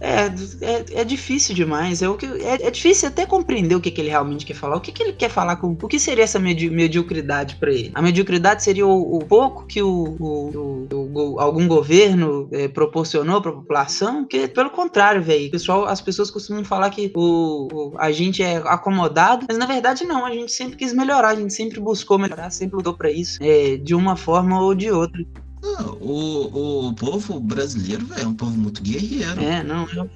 É, 0.00 0.10
é, 0.10 0.26
é, 0.60 0.84
é, 1.00 1.04
difícil 1.04 1.54
demais. 1.54 2.02
É, 2.02 2.08
o 2.08 2.16
que, 2.16 2.26
é, 2.26 2.66
é 2.66 2.70
difícil 2.70 3.08
até 3.08 3.24
compreender 3.24 3.74
o 3.74 3.80
que, 3.80 3.90
que 3.90 4.00
ele 4.00 4.10
realmente 4.10 4.44
quer 4.44 4.54
falar. 4.54 4.76
O 4.76 4.80
que, 4.80 4.92
que 4.92 5.02
ele 5.02 5.12
quer 5.12 5.30
falar 5.30 5.56
com. 5.56 5.72
O 5.72 5.88
que 5.88 5.98
seria 5.98 6.24
essa 6.24 6.38
medi 6.38 6.68
mediocridade 6.68 7.56
para 7.56 7.72
ele? 7.72 7.90
A 7.94 8.02
mediocridade 8.02 8.62
seria 8.62 8.86
o, 8.86 9.16
o 9.16 9.24
pouco 9.24 9.66
que 9.66 9.82
o, 9.82 10.16
o, 10.20 10.86
o 10.92 11.40
algum 11.40 11.66
governo 11.66 12.48
é, 12.52 12.68
proporcionou 12.68 13.40
para 13.40 13.50
a 13.50 13.54
população? 13.54 14.26
Que, 14.26 14.46
pelo 14.48 14.70
contrário, 14.70 15.22
velho. 15.22 15.50
Pessoal, 15.50 15.86
as 15.86 16.00
pessoas 16.00 16.30
costumam 16.30 16.64
falar 16.64 16.90
que 16.90 17.10
o, 17.14 17.94
a 17.98 18.12
gente 18.12 18.42
é 18.42 18.56
acomodado, 18.56 19.46
mas 19.48 19.58
na 19.58 19.66
verdade 19.66 20.04
não. 20.04 20.26
A 20.26 20.32
gente 20.32 20.52
sempre 20.52 20.76
quis 20.76 20.92
melhorar, 20.92 21.28
a 21.28 21.34
gente 21.34 21.52
sempre 21.52 21.80
buscou 21.80 22.18
melhorar, 22.18 22.50
sempre 22.50 22.76
lutou 22.76 22.94
para 22.94 23.10
isso, 23.10 23.38
é, 23.42 23.76
de 23.76 23.94
uma 23.94 24.16
forma 24.16 24.60
ou 24.60 24.74
de 24.74 24.90
outra. 24.90 25.24
Não, 25.64 25.96
o, 25.98 26.88
o 26.88 26.94
povo 26.94 27.40
brasileiro 27.40 28.04
véio, 28.04 28.22
é 28.22 28.26
um 28.26 28.34
povo 28.34 28.56
muito 28.56 28.82
guerreiro. 28.82 29.42
É, 29.42 29.64
não, 29.64 29.88
eu, 29.90 30.10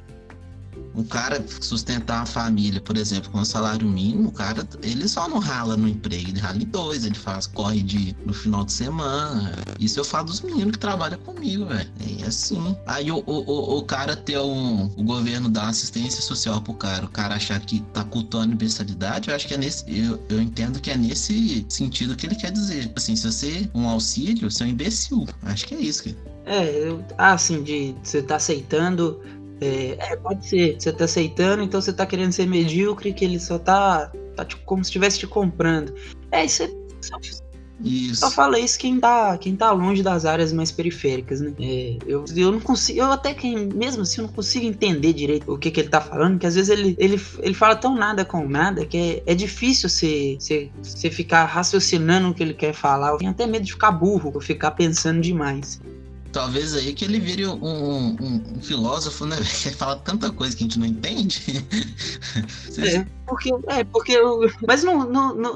um 0.98 1.04
cara 1.04 1.44
sustentar 1.60 2.22
a 2.22 2.26
família, 2.26 2.80
por 2.80 2.96
exemplo, 2.96 3.30
com 3.30 3.38
o 3.38 3.44
salário 3.44 3.86
mínimo, 3.88 4.28
o 4.28 4.32
cara, 4.32 4.66
ele 4.82 5.06
só 5.08 5.28
não 5.28 5.38
rala 5.38 5.76
no 5.76 5.88
emprego, 5.88 6.30
ele 6.30 6.40
rala 6.40 6.56
em 6.56 6.66
dois, 6.66 7.04
ele 7.04 7.14
faz, 7.14 7.46
corre 7.46 7.82
de, 7.82 8.16
no 8.26 8.34
final 8.34 8.64
de 8.64 8.72
semana. 8.72 9.52
Isso 9.78 10.00
eu 10.00 10.04
falo 10.04 10.26
dos 10.26 10.40
meninos 10.40 10.72
que 10.72 10.78
trabalham 10.78 11.18
comigo, 11.20 11.66
velho. 11.66 11.88
É 12.20 12.26
assim. 12.26 12.76
Aí 12.86 13.12
o, 13.12 13.22
o, 13.26 13.78
o 13.78 13.82
cara 13.84 14.16
ter 14.16 14.38
um. 14.38 14.86
O 14.96 15.04
governo 15.04 15.48
dar 15.48 15.68
assistência 15.68 16.20
social 16.20 16.60
pro 16.60 16.74
cara, 16.74 17.06
o 17.06 17.08
cara 17.08 17.36
achar 17.36 17.60
que 17.60 17.80
tá 17.92 18.02
cultuando 18.02 18.48
universalidade, 18.48 19.28
eu 19.28 19.36
acho 19.36 19.46
que 19.46 19.54
é 19.54 19.58
nesse. 19.58 19.84
Eu, 19.86 20.20
eu 20.28 20.40
entendo 20.40 20.80
que 20.80 20.90
é 20.90 20.96
nesse 20.96 21.64
sentido 21.68 22.16
que 22.16 22.26
ele 22.26 22.34
quer 22.34 22.50
dizer. 22.50 22.82
Tipo 22.82 22.98
assim, 22.98 23.14
se 23.14 23.30
você 23.30 23.70
um 23.72 23.88
auxílio, 23.88 24.50
você 24.50 24.64
é 24.64 24.66
um 24.66 24.70
imbecil. 24.70 25.26
Acho 25.42 25.66
que 25.66 25.74
é 25.74 25.80
isso, 25.80 26.04
cara. 26.04 26.38
É, 26.48 26.88
eu, 26.88 27.04
ah, 27.18 27.32
assim, 27.32 27.62
de 27.62 27.94
você 28.02 28.22
tá 28.22 28.36
aceitando 28.36 29.20
é, 29.60 29.96
é, 30.12 30.16
pode 30.16 30.46
ser. 30.46 30.76
Você 30.78 30.92
tá 30.92 31.04
aceitando, 31.04 31.62
então 31.62 31.80
você 31.80 31.92
tá 31.92 32.06
querendo 32.06 32.32
ser 32.32 32.46
medíocre, 32.46 33.12
que 33.12 33.24
ele 33.24 33.40
só 33.40 33.58
tá, 33.58 34.10
tá 34.36 34.44
tipo, 34.44 34.62
como 34.64 34.84
se 34.84 34.88
estivesse 34.88 35.18
te 35.18 35.26
comprando. 35.26 35.94
É, 36.30 36.44
isso 36.44 36.62
é, 36.62 36.70
Isso. 37.80 38.16
Só 38.16 38.30
fala 38.30 38.58
isso 38.58 38.78
quem 38.78 38.98
tá, 38.98 39.36
quem 39.38 39.54
tá 39.56 39.70
longe 39.70 40.02
das 40.02 40.24
áreas 40.24 40.52
mais 40.52 40.70
periféricas, 40.70 41.40
né? 41.40 41.52
É, 41.60 41.96
eu, 42.06 42.24
eu 42.36 42.52
não 42.52 42.60
consigo, 42.60 43.00
eu 43.00 43.12
até 43.12 43.34
que 43.34 43.54
mesmo 43.54 44.02
assim 44.02 44.20
eu 44.20 44.26
não 44.26 44.32
consigo 44.32 44.66
entender 44.66 45.12
direito 45.12 45.52
o 45.52 45.58
que, 45.58 45.70
que 45.70 45.80
ele 45.80 45.88
tá 45.88 46.00
falando, 46.00 46.38
que 46.38 46.46
às 46.46 46.54
vezes 46.54 46.70
ele, 46.70 46.96
ele, 46.98 47.20
ele 47.40 47.54
fala 47.54 47.76
tão 47.76 47.96
nada 47.96 48.24
com 48.24 48.48
nada 48.48 48.84
que 48.84 49.22
é, 49.26 49.32
é 49.32 49.34
difícil 49.34 49.88
você, 49.88 50.36
você, 50.38 50.70
você 50.82 51.10
ficar 51.10 51.44
raciocinando 51.44 52.28
o 52.28 52.34
que 52.34 52.42
ele 52.42 52.54
quer 52.54 52.72
falar. 52.72 53.10
Eu 53.10 53.18
tenho 53.18 53.30
até 53.30 53.46
medo 53.46 53.64
de 53.64 53.72
ficar 53.72 53.92
burro, 53.92 54.32
ou 54.34 54.40
ficar 54.40 54.72
pensando 54.72 55.20
demais. 55.20 55.80
Talvez 56.32 56.74
aí 56.74 56.92
que 56.92 57.04
ele 57.04 57.18
vire 57.18 57.46
um, 57.46 57.56
um, 57.64 58.16
um 58.56 58.60
filósofo, 58.62 59.24
né? 59.24 59.36
Que 59.62 59.70
fala 59.70 59.96
tanta 59.96 60.30
coisa 60.30 60.56
que 60.56 60.62
a 60.62 60.66
gente 60.66 60.78
não 60.78 60.86
entende. 60.86 61.42
é, 62.78 63.06
porque, 63.26 63.50
é, 63.68 63.84
porque 63.84 64.12
eu, 64.12 64.40
mas 64.66 64.84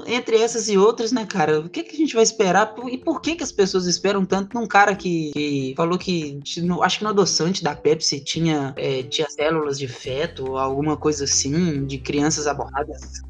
entre 0.07 0.37
essas 0.37 0.69
e 0.69 0.77
outras, 0.77 1.13
né, 1.13 1.27
cara, 1.27 1.61
o 1.61 1.69
que, 1.69 1.83
que 1.83 1.95
a 1.95 1.99
gente 1.99 2.15
vai 2.15 2.23
esperar? 2.23 2.75
E 2.91 2.99
por 2.99 3.21
que, 3.21 3.37
que 3.37 3.45
as 3.45 3.53
pessoas 3.53 3.87
esperam 3.87 4.25
tanto 4.25 4.59
num 4.59 4.67
cara 4.67 4.95
que, 4.95 5.31
que 5.33 5.75
falou 5.77 5.99
que, 5.99 6.41
acho 6.83 6.99
que 6.99 7.05
no 7.05 7.11
adoçante 7.11 7.63
da 7.63 7.75
Pepsi 7.75 8.21
tinha, 8.21 8.73
é, 8.77 9.03
tinha 9.03 9.29
células 9.29 9.79
de 9.79 9.89
feto, 9.89 10.57
alguma 10.57 10.97
coisa 10.97 11.25
assim, 11.25 11.85
de 11.87 11.99
crianças 11.99 12.47
abordadas? 12.47 13.23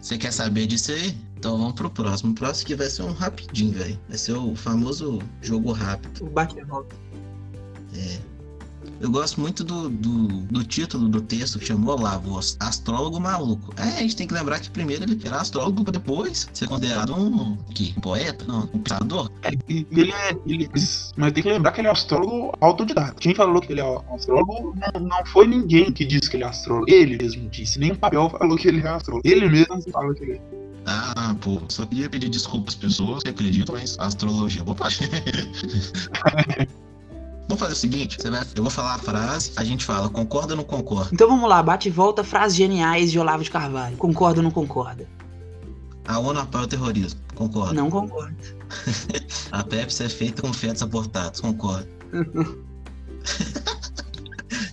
Você 0.00 0.18
quer 0.18 0.32
saber 0.32 0.66
disso 0.66 0.92
aí? 0.92 1.14
Então 1.44 1.58
vamos 1.58 1.74
pro 1.74 1.90
próximo. 1.90 2.32
O 2.32 2.34
próximo 2.34 2.68
que 2.68 2.74
vai 2.74 2.88
ser 2.88 3.02
um 3.02 3.12
rapidinho, 3.12 3.72
velho. 3.72 4.00
Vai 4.08 4.16
ser 4.16 4.32
o 4.32 4.56
famoso 4.56 5.18
jogo 5.42 5.72
rápido. 5.72 6.24
O 6.24 6.30
bate-volta. 6.30 6.96
É. 7.94 8.18
Eu 8.98 9.10
gosto 9.10 9.38
muito 9.42 9.62
do, 9.62 9.90
do, 9.90 10.28
do, 10.44 10.64
título 10.64 11.06
do 11.06 11.20
texto 11.20 11.58
que 11.58 11.66
chamou 11.66 12.00
lá, 12.00 12.18
o 12.24 12.38
astrólogo 12.38 13.20
maluco. 13.20 13.74
É, 13.76 13.82
a 13.82 14.00
gente 14.00 14.16
tem 14.16 14.26
que 14.26 14.32
lembrar 14.32 14.58
que 14.58 14.70
primeiro 14.70 15.04
ele 15.04 15.20
era 15.22 15.36
astrólogo, 15.36 15.84
para 15.84 15.92
depois 15.92 16.48
ser 16.54 16.66
considerado 16.66 17.14
um, 17.14 17.58
que, 17.74 17.92
um 17.94 18.00
poeta, 18.00 18.46
não, 18.46 18.60
um 18.72 18.78
pensador. 18.78 19.30
É, 19.42 19.50
ele 19.68 20.12
é. 20.12 20.30
Ele, 20.46 20.70
mas 21.16 21.32
tem 21.32 21.42
que 21.42 21.50
lembrar 21.50 21.72
que 21.72 21.82
ele 21.82 21.88
é 21.88 21.90
astrólogo 21.90 22.56
autodidata. 22.58 23.16
Quem 23.20 23.34
falou 23.34 23.60
que 23.60 23.72
ele 23.72 23.82
é 23.82 24.02
astrólogo 24.14 24.74
não, 24.94 25.00
não 25.00 25.26
foi 25.26 25.46
ninguém 25.46 25.92
que 25.92 26.06
disse 26.06 26.30
que 26.30 26.38
ele 26.38 26.44
é 26.44 26.48
astrólogo. 26.48 26.90
Ele 26.90 27.18
mesmo 27.18 27.50
disse. 27.50 27.78
Nem 27.78 27.92
o 27.92 27.98
papel 27.98 28.30
falou 28.30 28.56
que 28.56 28.66
ele 28.66 28.80
é 28.80 28.88
astrólogo. 28.88 29.28
Ele 29.28 29.46
mesmo 29.50 29.82
fala 29.92 30.14
que 30.14 30.22
ele 30.22 30.32
é. 30.32 30.63
Ah, 30.86 31.34
pô, 31.40 31.60
só 31.68 31.86
queria 31.86 32.10
pedir 32.10 32.28
desculpas 32.28 32.74
às 32.74 32.80
pessoas 32.80 33.22
que 33.22 33.30
acreditam 33.30 33.76
em 33.78 33.84
astrologia. 33.98 34.62
Bobagem. 34.62 35.08
Vamos 37.48 37.60
fazer 37.60 37.72
o 37.74 37.76
seguinte, 37.76 38.18
vai, 38.30 38.42
eu 38.56 38.62
vou 38.62 38.70
falar 38.70 38.94
a 38.94 38.98
frase, 38.98 39.52
a 39.56 39.64
gente 39.64 39.84
fala, 39.84 40.08
concorda 40.08 40.54
ou 40.54 40.56
não 40.56 40.64
concorda? 40.64 41.10
Então 41.12 41.28
vamos 41.28 41.46
lá, 41.46 41.62
bate 41.62 41.88
e 41.88 41.90
volta, 41.90 42.24
frases 42.24 42.56
geniais 42.56 43.12
de 43.12 43.18
Olavo 43.18 43.44
de 43.44 43.50
Carvalho. 43.50 43.98
Concorda 43.98 44.40
ou 44.40 44.42
não 44.42 44.50
concorda? 44.50 45.06
A 46.06 46.18
ONU 46.18 46.40
apoia 46.40 46.64
o 46.64 46.66
terrorismo. 46.66 47.20
Concorda. 47.34 47.74
Não 47.74 47.90
concordo. 47.90 48.36
a 49.52 49.62
Pepsi 49.62 50.04
é 50.04 50.08
feita 50.08 50.42
com 50.42 50.52
fetos 50.52 50.82
abortados. 50.82 51.40
Concordo. 51.40 51.88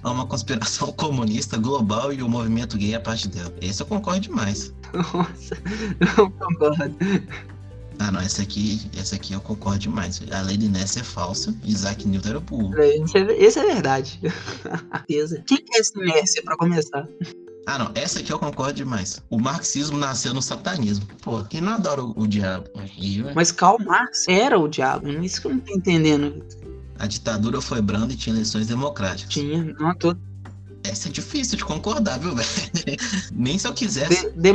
Há 0.03 0.11
uma 0.11 0.25
conspiração 0.25 0.91
comunista 0.93 1.57
global 1.57 2.11
e 2.11 2.21
o 2.21 2.29
movimento 2.29 2.77
gay 2.77 2.95
é 2.95 2.99
parte 2.99 3.27
dela. 3.27 3.53
Esse 3.61 3.83
eu 3.83 3.87
concordo 3.87 4.21
demais. 4.21 4.73
Nossa, 4.93 5.57
não 6.17 6.31
concordo. 6.31 6.95
Ah, 7.99 8.11
não, 8.11 8.19
essa 8.19 8.41
aqui, 8.41 8.81
essa 8.97 9.15
aqui 9.15 9.33
eu 9.33 9.41
concordo 9.41 9.79
demais. 9.79 10.21
A 10.31 10.41
Lady 10.41 10.67
Ness 10.67 10.97
é 10.97 11.03
falsa, 11.03 11.55
Isaac 11.63 12.07
Newton 12.07 12.29
era 12.29 12.39
burro. 12.39 12.81
Esse 12.81 13.17
é, 13.17 13.43
esse 13.43 13.59
é 13.59 13.63
verdade. 13.63 14.19
Certeza. 14.91 15.43
Quem 15.45 15.63
é 15.75 15.79
esse 15.79 15.95
Ness 15.99 16.41
pra 16.43 16.57
começar? 16.57 17.07
Ah, 17.67 17.77
não, 17.77 17.91
essa 17.93 18.19
aqui 18.19 18.33
eu 18.33 18.39
concordo 18.39 18.73
demais. 18.73 19.21
O 19.29 19.39
marxismo 19.39 19.97
nasceu 19.97 20.33
no 20.33 20.41
satanismo. 20.41 21.05
Pô, 21.21 21.43
quem 21.43 21.61
não 21.61 21.73
adora 21.73 22.03
o, 22.03 22.11
o 22.17 22.27
diabo? 22.27 22.65
Mas 23.35 23.51
Karl 23.51 23.77
Marx 23.79 24.27
era 24.27 24.57
o 24.57 24.67
diabo, 24.67 25.07
isso 25.07 25.41
que 25.41 25.47
eu 25.47 25.51
não 25.51 25.59
tô 25.59 25.73
entendendo. 25.73 26.43
A 27.01 27.07
ditadura 27.07 27.59
foi 27.59 27.81
branda 27.81 28.13
e 28.13 28.15
tinha 28.15 28.35
eleições 28.35 28.67
democráticas. 28.67 29.33
Tinha, 29.33 29.75
não 29.79 29.95
tô, 29.95 30.15
essa 30.83 31.09
é 31.09 31.11
difícil 31.11 31.57
de 31.57 31.65
concordar, 31.65 32.19
viu, 32.19 32.35
velho? 32.37 32.47
Nem 33.33 33.57
se 33.57 33.67
eu 33.67 33.73
quisesse. 33.73 34.29
De 34.29 34.53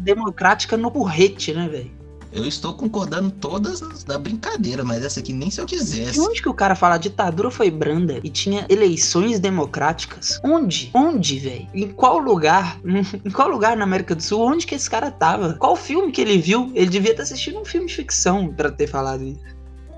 democrática 0.00 0.76
no 0.76 0.90
burrete, 0.90 1.54
né, 1.54 1.66
velho? 1.66 1.90
Eu 2.30 2.44
estou 2.44 2.74
concordando 2.74 3.30
todas 3.30 3.80
da 4.04 4.18
brincadeira, 4.18 4.84
mas 4.84 5.02
essa 5.02 5.20
aqui 5.20 5.32
nem 5.32 5.50
se 5.50 5.58
eu 5.58 5.64
quisesse. 5.64 6.18
E 6.18 6.20
onde 6.20 6.42
que 6.42 6.50
o 6.50 6.52
cara 6.52 6.74
fala 6.74 6.96
a 6.96 6.98
ditadura 6.98 7.50
foi 7.50 7.70
branda 7.70 8.20
e 8.22 8.28
tinha 8.28 8.66
eleições 8.68 9.40
democráticas? 9.40 10.38
Onde? 10.44 10.90
Onde, 10.92 11.38
velho? 11.38 11.66
Em 11.72 11.88
qual 11.88 12.18
lugar? 12.18 12.78
em 12.84 13.30
qual 13.30 13.48
lugar 13.48 13.74
na 13.74 13.84
América 13.84 14.14
do 14.14 14.22
Sul? 14.22 14.42
Onde 14.42 14.66
que 14.66 14.74
esse 14.74 14.90
cara 14.90 15.10
tava? 15.10 15.54
Qual 15.54 15.74
filme 15.74 16.12
que 16.12 16.20
ele 16.20 16.36
viu? 16.36 16.70
Ele 16.74 16.90
devia 16.90 17.12
estar 17.12 17.22
assistindo 17.22 17.58
um 17.58 17.64
filme 17.64 17.86
de 17.86 17.94
ficção 17.94 18.52
para 18.52 18.70
ter 18.70 18.86
falado 18.86 19.24
isso. 19.24 19.55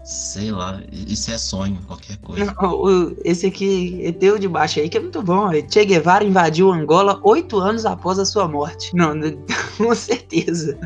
Sei 0.09 0.51
lá, 0.51 0.81
isso 0.91 1.31
é 1.31 1.37
sonho, 1.37 1.79
qualquer 1.87 2.17
coisa. 2.17 2.47
Não, 2.63 3.15
esse 3.23 3.45
aqui, 3.45 4.17
teu 4.19 4.39
de 4.39 4.49
baixo 4.49 4.81
aí, 4.81 4.89
que 4.89 4.97
é 4.97 5.01
muito 5.01 5.21
bom. 5.21 5.51
Che 5.71 5.85
Guevara 5.85 6.25
invadiu 6.25 6.73
Angola 6.73 7.21
oito 7.23 7.59
anos 7.59 7.85
após 7.85 8.19
a 8.19 8.25
sua 8.25 8.49
morte. 8.49 8.97
Não, 8.97 9.13
com 9.77 9.95
certeza. 9.95 10.79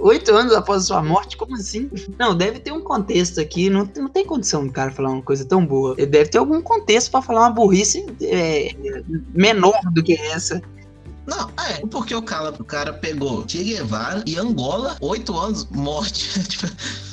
Oito 0.00 0.34
anos 0.34 0.54
após 0.54 0.84
a 0.84 0.86
sua 0.86 1.02
morte? 1.02 1.36
Como 1.36 1.54
assim? 1.56 1.90
Não, 2.18 2.34
deve 2.34 2.58
ter 2.58 2.72
um 2.72 2.80
contexto 2.80 3.38
aqui. 3.38 3.68
Não, 3.68 3.86
não 3.94 4.08
tem 4.08 4.24
condição 4.24 4.66
do 4.66 4.72
cara 4.72 4.90
falar 4.90 5.10
uma 5.10 5.22
coisa 5.22 5.44
tão 5.44 5.66
boa. 5.66 5.94
Deve 5.94 6.30
ter 6.30 6.38
algum 6.38 6.62
contexto 6.62 7.10
para 7.10 7.20
falar 7.20 7.40
uma 7.40 7.50
burrice 7.50 8.06
é, 8.22 8.74
menor 9.34 9.78
do 9.92 10.02
que 10.02 10.14
essa. 10.14 10.62
Não, 11.28 11.50
é, 11.62 11.86
porque 11.86 12.14
o 12.14 12.22
cara, 12.22 12.54
o 12.58 12.64
cara 12.64 12.90
pegou 12.90 13.44
Che 13.46 13.62
Guevara 13.62 14.22
e 14.26 14.38
Angola, 14.38 14.96
oito 15.02 15.38
anos, 15.38 15.68
morte. 15.70 16.26
tipo, 16.48 16.66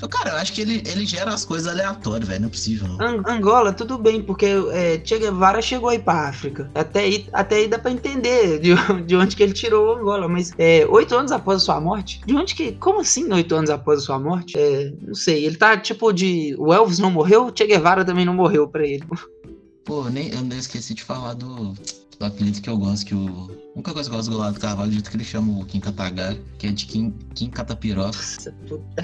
cara, 0.07 0.29
eu 0.31 0.35
acho 0.37 0.53
que 0.53 0.61
ele, 0.61 0.81
ele 0.85 1.05
gera 1.05 1.33
as 1.33 1.43
coisas 1.43 1.67
aleatórias, 1.67 2.29
velho. 2.29 2.39
Não 2.39 2.47
é 2.47 2.51
possível. 2.51 2.87
Não. 2.87 3.21
Angola, 3.27 3.73
tudo 3.73 3.97
bem, 3.97 4.21
porque 4.21 4.45
é, 4.71 5.01
Che 5.03 5.19
Guevara 5.19 5.61
chegou 5.61 5.89
aí 5.89 5.99
pra 5.99 6.29
África. 6.29 6.71
Até 6.73 7.01
aí, 7.01 7.27
até 7.33 7.57
aí 7.57 7.67
dá 7.67 7.77
pra 7.77 7.91
entender 7.91 8.59
de, 8.59 8.73
de 9.05 9.15
onde 9.17 9.35
que 9.35 9.43
ele 9.43 9.51
tirou 9.51 9.97
Angola. 9.97 10.29
Mas 10.29 10.53
é, 10.57 10.87
oito 10.89 11.13
anos 11.13 11.33
após 11.33 11.61
a 11.61 11.65
sua 11.65 11.81
morte? 11.81 12.21
De 12.25 12.33
onde 12.33 12.55
que. 12.55 12.71
Como 12.73 13.01
assim 13.01 13.29
oito 13.33 13.53
anos 13.53 13.69
após 13.69 13.99
a 13.99 14.03
sua 14.03 14.19
morte? 14.19 14.57
É, 14.57 14.93
não 15.01 15.13
sei. 15.13 15.43
Ele 15.43 15.57
tá 15.57 15.77
tipo 15.77 16.13
de. 16.13 16.55
O 16.57 16.73
Elvis 16.73 16.99
não 16.99 17.11
morreu, 17.11 17.51
Che 17.53 17.67
Guevara 17.67 18.05
também 18.05 18.23
não 18.23 18.33
morreu 18.33 18.65
pra 18.65 18.87
ele. 18.87 19.03
Pô, 19.83 20.05
nem, 20.09 20.33
eu 20.33 20.41
nem 20.41 20.57
esqueci 20.57 20.95
de 20.95 21.03
falar 21.03 21.35
do 21.35 21.75
do 22.19 22.25
apelido 22.25 22.61
que 22.61 22.69
eu 22.69 22.77
gosto, 22.77 23.05
que 23.05 23.15
o. 23.15 23.27
A 23.27 23.75
única 23.75 23.93
coisa 23.93 24.09
que 24.09 24.13
eu 24.13 24.17
gosto 24.17 24.29
do 24.29 24.37
Golado 24.37 24.59
Carvalho, 24.59 24.89
do 24.89 24.93
jeito 24.93 25.09
que 25.09 25.17
ele 25.17 25.23
chama 25.23 25.59
o 25.59 25.65
Kim 25.65 25.79
Katagar, 25.79 26.35
que 26.57 26.67
é 26.67 26.71
de 26.71 26.85
Kim, 26.85 27.11
Kim 27.33 27.49
Catapiroca. 27.49 28.17
Nossa, 28.17 28.51
puta. 28.67 29.03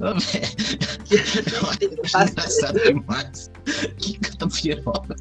Ô, 0.00 0.14
velho. 0.18 0.46
Eu 1.52 1.68
acho 1.68 1.84
engraçado 1.84 2.78
demais. 2.82 3.50
Kim 3.98 4.18
Catapiroca. 4.20 5.16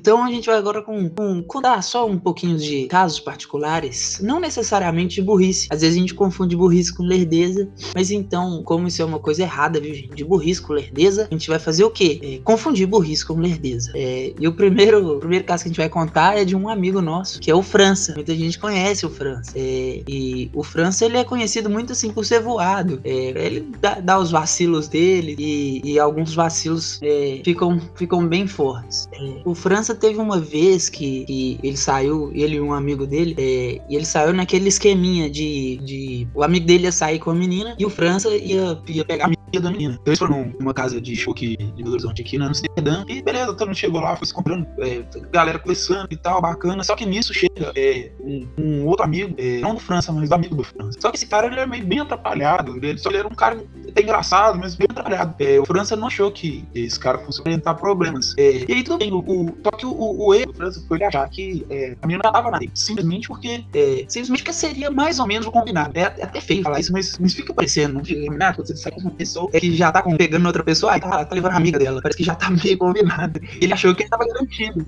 Então 0.00 0.24
a 0.24 0.30
gente 0.30 0.46
vai 0.46 0.56
agora 0.56 0.80
com, 0.80 1.10
com 1.10 1.42
contar 1.42 1.82
só 1.82 2.06
um 2.06 2.18
pouquinho 2.18 2.56
de 2.56 2.86
casos 2.86 3.20
particulares, 3.20 4.18
não 4.22 4.40
necessariamente 4.40 5.16
de 5.16 5.22
burrice. 5.22 5.68
Às 5.70 5.82
vezes 5.82 5.96
a 5.96 6.00
gente 6.00 6.14
confunde 6.14 6.56
burrice 6.56 6.94
com 6.94 7.02
lerdeza, 7.02 7.68
mas 7.94 8.10
então, 8.10 8.62
como 8.64 8.88
isso 8.88 9.02
é 9.02 9.04
uma 9.04 9.18
coisa 9.18 9.42
errada, 9.42 9.78
viu, 9.78 9.94
gente? 9.94 10.14
De 10.14 10.24
burrice 10.24 10.62
com 10.62 10.72
lerdeza, 10.72 11.28
a 11.30 11.34
gente 11.34 11.48
vai 11.50 11.58
fazer 11.58 11.84
o 11.84 11.90
quê? 11.90 12.18
É, 12.22 12.38
confundir 12.42 12.86
burrice 12.86 13.26
com 13.26 13.34
lerdeza. 13.34 13.92
É, 13.94 14.32
e 14.40 14.48
o 14.48 14.54
primeiro, 14.54 15.16
o 15.16 15.18
primeiro 15.18 15.44
caso 15.44 15.64
que 15.64 15.68
a 15.68 15.70
gente 15.70 15.78
vai 15.78 15.88
contar 15.90 16.38
é 16.38 16.46
de 16.46 16.56
um 16.56 16.66
amigo 16.66 17.02
nosso, 17.02 17.38
que 17.38 17.50
é 17.50 17.54
o 17.54 17.62
França. 17.62 18.14
Muita 18.14 18.34
gente 18.34 18.58
conhece 18.58 19.04
o 19.04 19.10
França. 19.10 19.52
É, 19.54 20.02
e 20.08 20.50
o 20.54 20.62
França, 20.62 21.04
ele 21.04 21.18
é 21.18 21.24
conhecido 21.24 21.68
muito 21.68 21.92
assim 21.92 22.10
por 22.10 22.24
ser 22.24 22.40
voado. 22.40 23.00
É, 23.04 23.10
ele 23.46 23.68
dá, 23.78 24.00
dá, 24.00 24.18
os 24.18 24.30
vacilos 24.30 24.88
dele 24.88 25.36
e, 25.38 25.82
e 25.84 25.98
alguns 25.98 26.34
vacilos 26.34 26.98
é, 27.02 27.42
ficam, 27.44 27.78
ficam 27.94 28.26
bem 28.26 28.46
fortes. 28.46 29.08
É, 29.12 29.42
o 29.44 29.54
França 29.54 29.89
teve 29.94 30.18
uma 30.18 30.40
vez 30.40 30.88
que, 30.88 31.24
que 31.24 31.58
ele 31.62 31.76
saiu, 31.76 32.30
ele 32.34 32.56
e 32.56 32.60
um 32.60 32.72
amigo 32.72 33.06
dele, 33.06 33.34
é, 33.38 33.80
e 33.88 33.96
ele 33.96 34.04
saiu 34.04 34.32
naquele 34.32 34.68
esqueminha 34.68 35.30
de, 35.30 35.76
de. 35.78 36.28
O 36.34 36.42
amigo 36.42 36.66
dele 36.66 36.84
ia 36.84 36.92
sair 36.92 37.18
com 37.18 37.30
a 37.30 37.34
menina 37.34 37.74
e 37.78 37.84
o 37.84 37.90
França 37.90 38.28
ia, 38.30 38.80
ia 38.88 39.04
pegar 39.04 39.24
a 39.24 39.28
menina 39.28 39.39
da 39.58 39.70
menina. 39.70 39.94
Então 39.94 40.10
eles 40.10 40.18
foram 40.18 40.52
numa 40.58 40.74
casa 40.74 41.00
de 41.00 41.16
show 41.16 41.34
de 41.34 41.56
Belo 41.56 41.92
Horizonte 41.92 42.22
aqui 42.22 42.38
na 42.38 42.46
Amsterdã. 42.46 43.04
E 43.08 43.22
beleza, 43.22 43.46
todo 43.54 43.68
mundo 43.68 43.76
chegou 43.76 44.00
lá, 44.00 44.16
foi 44.16 44.26
se 44.26 44.34
comprando, 44.34 44.66
é, 44.78 45.02
galera 45.32 45.58
conversando 45.58 46.08
e 46.10 46.16
tal, 46.16 46.40
bacana. 46.40 46.84
Só 46.84 46.94
que 46.94 47.06
nisso 47.06 47.32
chega 47.32 47.72
é, 47.74 48.10
um, 48.20 48.46
um, 48.58 48.86
outro 48.86 49.04
amigo, 49.04 49.34
é, 49.38 49.60
não 49.60 49.74
do 49.74 49.80
França, 49.80 50.12
mas 50.12 50.28
do 50.28 50.34
amigo 50.34 50.54
do 50.54 50.62
França. 50.62 51.00
Só 51.00 51.10
que 51.10 51.16
esse 51.16 51.26
cara 51.26 51.46
ele 51.46 51.58
é 51.58 51.66
meio 51.66 51.84
bem 51.84 52.00
atrapalhado. 52.00 52.76
Ele, 52.76 52.98
só 52.98 53.08
ele 53.08 53.18
era 53.18 53.28
um 53.28 53.34
cara 53.34 53.58
é 53.94 54.02
engraçado, 54.02 54.58
mas 54.58 54.74
bem 54.74 54.86
trabalhado. 54.86 55.34
É, 55.38 55.58
o 55.58 55.64
França 55.64 55.96
não 55.96 56.06
achou 56.06 56.30
que 56.30 56.64
esse 56.74 56.98
cara 56.98 57.18
fosse 57.18 57.40
apresentar 57.40 57.74
problemas. 57.74 58.34
É, 58.38 58.64
e 58.68 58.72
aí 58.72 58.82
tudo 58.84 58.98
bem, 58.98 59.12
o, 59.12 59.18
o, 59.18 59.56
só 59.64 59.70
que 59.72 59.86
o, 59.86 60.26
o, 60.26 60.34
erro 60.34 60.52
do 60.52 60.54
França 60.54 60.82
foi 60.86 60.98
ele 60.98 61.04
achar 61.04 61.28
que 61.28 61.66
a 62.00 62.06
menina 62.06 62.30
tava 62.30 62.50
na 62.50 62.58
dele. 62.58 62.72
Simplesmente 62.74 63.28
porque. 63.28 63.64
Simplesmente 64.08 64.52
seria 64.52 64.90
mais 64.90 65.18
ou 65.18 65.26
menos 65.26 65.46
o 65.46 65.50
combinado. 65.50 65.98
É, 65.98 66.04
até 66.04 66.40
feio 66.40 66.62
falar 66.62 66.80
isso, 66.80 66.92
mas, 66.92 67.18
mas 67.18 67.34
fica 67.34 67.52
parecendo, 67.52 67.94
não 67.94 68.04
fica 68.04 68.20
combinado 68.24 68.56
quando 68.56 68.66
você 68.66 68.76
sai 68.76 68.92
com 68.92 69.00
uma 69.00 69.10
pessoa 69.10 69.39
que 69.48 69.76
já 69.76 69.92
tá 69.92 70.02
pegando 70.02 70.46
outra 70.46 70.62
pessoa, 70.62 70.92
aí 70.92 71.00
tá, 71.00 71.24
tá 71.24 71.34
levando 71.34 71.52
a 71.52 71.56
amiga 71.56 71.78
dela. 71.78 72.00
Parece 72.02 72.18
que 72.18 72.24
já 72.24 72.34
tá 72.34 72.50
meio 72.50 72.78
combinado. 72.78 73.40
Ele 73.60 73.72
achou 73.72 73.94
que 73.94 74.02
ele 74.02 74.10
tava 74.10 74.26
garantido. 74.26 74.86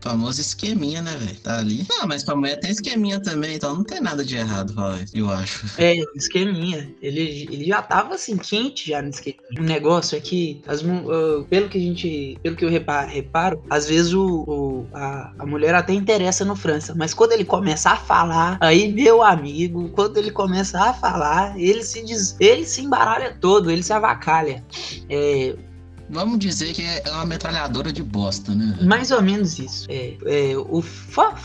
Famoso 0.00 0.40
esqueminha, 0.40 1.02
né, 1.02 1.16
velho? 1.16 1.36
Tá 1.40 1.58
ali. 1.58 1.84
Não, 1.88 2.06
mas 2.06 2.22
pra 2.22 2.36
mulher 2.36 2.58
tem 2.60 2.70
esqueminha 2.70 3.20
também, 3.20 3.56
então 3.56 3.74
não 3.74 3.84
tem 3.84 4.00
nada 4.00 4.24
de 4.24 4.36
errado, 4.36 4.74
eu 5.12 5.30
acho. 5.30 5.66
É, 5.76 5.96
esqueminha. 6.14 6.90
Ele, 7.02 7.48
ele 7.50 7.64
já 7.64 7.82
tava 7.82 8.14
assim, 8.14 8.36
quente 8.36 8.90
já 8.90 9.02
no 9.02 9.10
esqueminha. 9.10 9.42
O 9.58 9.62
negócio 9.62 10.16
é 10.16 10.20
que, 10.20 10.62
as, 10.66 10.82
uh, 10.82 11.44
pelo 11.50 11.68
que 11.68 11.78
a 11.78 11.80
gente. 11.80 12.38
Pelo 12.42 12.56
que 12.56 12.64
eu 12.64 12.70
reparo, 12.70 13.08
reparo 13.10 13.62
às 13.68 13.88
vezes 13.88 14.12
o, 14.12 14.44
o, 14.46 14.86
a, 14.94 15.32
a 15.38 15.46
mulher 15.46 15.74
até 15.74 15.92
interessa 15.92 16.44
no 16.44 16.54
França, 16.54 16.94
mas 16.96 17.12
quando 17.12 17.32
ele 17.32 17.44
começa 17.44 17.90
a 17.90 17.96
falar, 17.96 18.58
aí, 18.60 18.92
meu 18.92 19.22
amigo, 19.22 19.88
quando 19.90 20.16
ele 20.16 20.30
começa 20.30 20.80
a 20.80 20.92
falar, 20.92 21.58
ele 21.58 21.82
se 21.82 22.04
diz. 22.04 22.36
Ele 22.38 22.64
se 22.64 22.82
embaralha 22.82 23.36
todo, 23.40 23.70
ele 23.70 23.82
se 23.82 23.92
avacalha. 23.92 24.64
É, 25.08 25.56
Vamos 26.10 26.38
dizer 26.38 26.72
que 26.72 26.82
é 26.82 27.02
uma 27.12 27.26
metralhadora 27.26 27.92
de 27.92 28.02
bosta, 28.02 28.54
né? 28.54 28.78
Mais 28.82 29.10
ou 29.10 29.22
menos 29.22 29.58
isso. 29.58 29.86
É, 29.88 30.16
é, 30.24 30.56
o, 30.56 30.80
fora, 30.80 31.36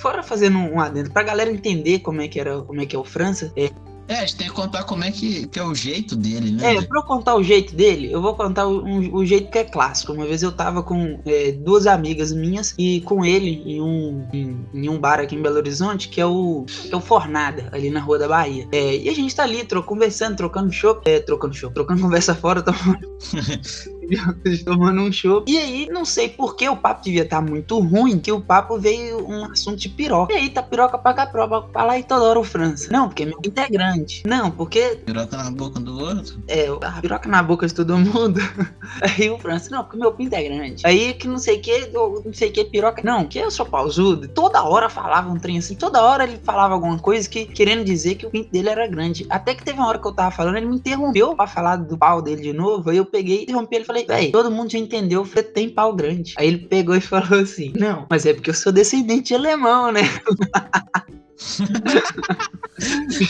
fora 0.00 0.22
fazendo 0.22 0.58
um 0.58 0.80
adendo, 0.80 1.10
pra 1.10 1.22
galera 1.22 1.50
entender 1.50 2.00
como 2.00 2.20
é 2.20 2.28
que 2.28 2.40
era, 2.40 2.60
como 2.62 2.80
é 2.80 2.86
que 2.86 2.96
é 2.96 2.98
o 2.98 3.04
França, 3.04 3.52
é, 3.56 3.70
é, 4.08 4.14
a 4.14 4.20
gente 4.20 4.36
tem 4.36 4.48
que 4.48 4.54
contar 4.54 4.84
como 4.84 5.04
é 5.04 5.12
que, 5.12 5.46
que 5.48 5.58
é 5.58 5.62
o 5.62 5.74
jeito 5.74 6.16
dele, 6.16 6.50
né? 6.50 6.76
É, 6.76 6.82
pra 6.82 7.00
eu 7.00 7.04
contar 7.04 7.36
o 7.36 7.42
jeito 7.42 7.76
dele, 7.76 8.10
eu 8.10 8.22
vou 8.22 8.34
contar 8.34 8.66
o, 8.66 8.82
um, 8.82 9.14
o 9.14 9.24
jeito 9.24 9.50
que 9.50 9.58
é 9.58 9.64
clássico. 9.64 10.14
Uma 10.14 10.24
vez 10.24 10.42
eu 10.42 10.50
tava 10.50 10.82
com 10.82 11.20
é, 11.26 11.52
duas 11.52 11.86
amigas 11.86 12.32
minhas 12.32 12.74
e 12.78 13.02
com 13.02 13.22
ele 13.22 13.62
em 13.66 13.82
um, 13.82 14.26
em, 14.32 14.66
em, 14.72 14.88
um 14.88 14.98
bar 14.98 15.20
aqui 15.20 15.36
em 15.36 15.42
Belo 15.42 15.56
Horizonte, 15.56 16.08
que 16.08 16.22
é 16.22 16.24
o, 16.24 16.64
que 16.66 16.92
é 16.92 16.96
o 16.96 17.02
Fornada, 17.02 17.68
ali 17.70 17.90
na 17.90 18.00
Rua 18.00 18.18
da 18.18 18.26
Bahia. 18.28 18.66
É, 18.72 18.96
e 18.96 19.10
a 19.10 19.14
gente 19.14 19.36
tá 19.36 19.42
ali 19.42 19.62
tro, 19.64 19.82
conversando, 19.82 20.36
trocando 20.38 20.72
show, 20.72 20.98
é, 21.04 21.20
trocando 21.20 21.54
show, 21.54 21.70
trocando 21.70 22.00
conversa 22.08 22.34
fora, 22.34 22.62
tomando. 22.62 23.06
tomando 24.64 25.02
um 25.02 25.12
show. 25.12 25.44
E 25.46 25.58
aí, 25.58 25.88
não 25.90 26.04
sei 26.04 26.28
por 26.28 26.56
que 26.56 26.68
o 26.68 26.76
papo 26.76 27.04
devia 27.04 27.22
estar 27.22 27.42
tá 27.42 27.42
muito 27.42 27.78
ruim, 27.78 28.18
que 28.18 28.32
o 28.32 28.40
papo 28.40 28.78
veio 28.78 29.26
um 29.26 29.44
assunto 29.44 29.76
de 29.76 29.88
piroca. 29.88 30.32
E 30.32 30.36
aí, 30.36 30.50
tá 30.50 30.62
piroca 30.62 30.98
pra 30.98 31.14
cá, 31.14 31.26
piroca 31.26 31.62
pra 31.68 31.84
lá 31.84 31.98
e 31.98 32.02
toda 32.02 32.24
hora 32.24 32.38
o 32.38 32.44
França. 32.44 32.88
Não, 32.90 33.08
porque 33.08 33.22
é 33.22 33.26
meu 33.26 33.38
integrante. 33.44 34.22
Não, 34.26 34.50
porque. 34.50 35.00
Piroca 35.04 35.36
na 35.36 35.50
boca 35.50 35.80
do 35.80 35.98
outro? 35.98 36.42
É, 36.48 36.66
a 36.82 37.00
piroca 37.00 37.28
na 37.28 37.42
boca 37.42 37.66
de 37.66 37.74
todo 37.74 37.98
mundo. 37.98 38.40
aí 39.00 39.30
o 39.30 39.38
França, 39.38 39.70
não, 39.70 39.84
porque 39.84 39.98
meu 39.98 40.12
pinto 40.12 40.34
é 40.34 40.42
grande. 40.42 40.82
Aí 40.86 41.14
que 41.14 41.28
não 41.28 41.38
sei 41.38 41.58
o 41.58 41.60
que, 41.60 41.86
não 41.88 42.32
sei 42.32 42.48
o 42.48 42.52
que, 42.52 42.64
piroca. 42.64 43.02
Não, 43.04 43.24
que 43.24 43.38
eu 43.38 43.50
sou 43.50 43.66
pausudo. 43.66 44.28
Toda 44.28 44.62
hora 44.62 44.88
falava 44.88 45.30
um 45.30 45.38
trem 45.38 45.58
assim, 45.58 45.74
toda 45.74 46.02
hora 46.02 46.24
ele 46.24 46.38
falava 46.42 46.74
alguma 46.74 46.98
coisa 46.98 47.28
que 47.28 47.46
querendo 47.46 47.84
dizer 47.84 48.14
que 48.16 48.26
o 48.26 48.30
pinto 48.30 48.50
dele 48.50 48.68
era 48.68 48.86
grande. 48.86 49.26
Até 49.28 49.54
que 49.54 49.64
teve 49.64 49.78
uma 49.78 49.88
hora 49.88 49.98
que 49.98 50.06
eu 50.06 50.12
tava 50.12 50.30
falando, 50.30 50.56
ele 50.56 50.66
me 50.66 50.76
interrompeu 50.76 51.34
pra 51.34 51.46
falar 51.46 51.76
do 51.76 51.96
pau 51.96 52.22
dele 52.22 52.42
de 52.42 52.52
novo. 52.52 52.90
Aí 52.90 52.96
eu 52.96 53.04
peguei, 53.04 53.42
interrompi 53.42 53.76
ele 53.76 53.84
e 53.84 53.86
falei 53.86 53.97
falei, 54.06 54.22
velho, 54.22 54.32
todo 54.32 54.50
mundo 54.50 54.70
já 54.70 54.78
entendeu, 54.78 55.24
você 55.24 55.42
tem 55.42 55.68
pau 55.68 55.94
grande. 55.94 56.34
Aí 56.36 56.48
ele 56.48 56.58
pegou 56.58 56.94
e 56.94 57.00
falou 57.00 57.40
assim: 57.40 57.72
Não, 57.76 58.06
mas 58.10 58.26
é 58.26 58.32
porque 58.32 58.50
eu 58.50 58.54
sou 58.54 58.72
descendente 58.72 59.28
de 59.28 59.34
alemão, 59.34 59.92
né? 59.92 60.02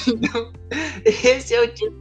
então, 0.07 0.53
esse 1.05 1.55
é 1.55 1.63
o 1.63 1.69
tipo 1.69 1.95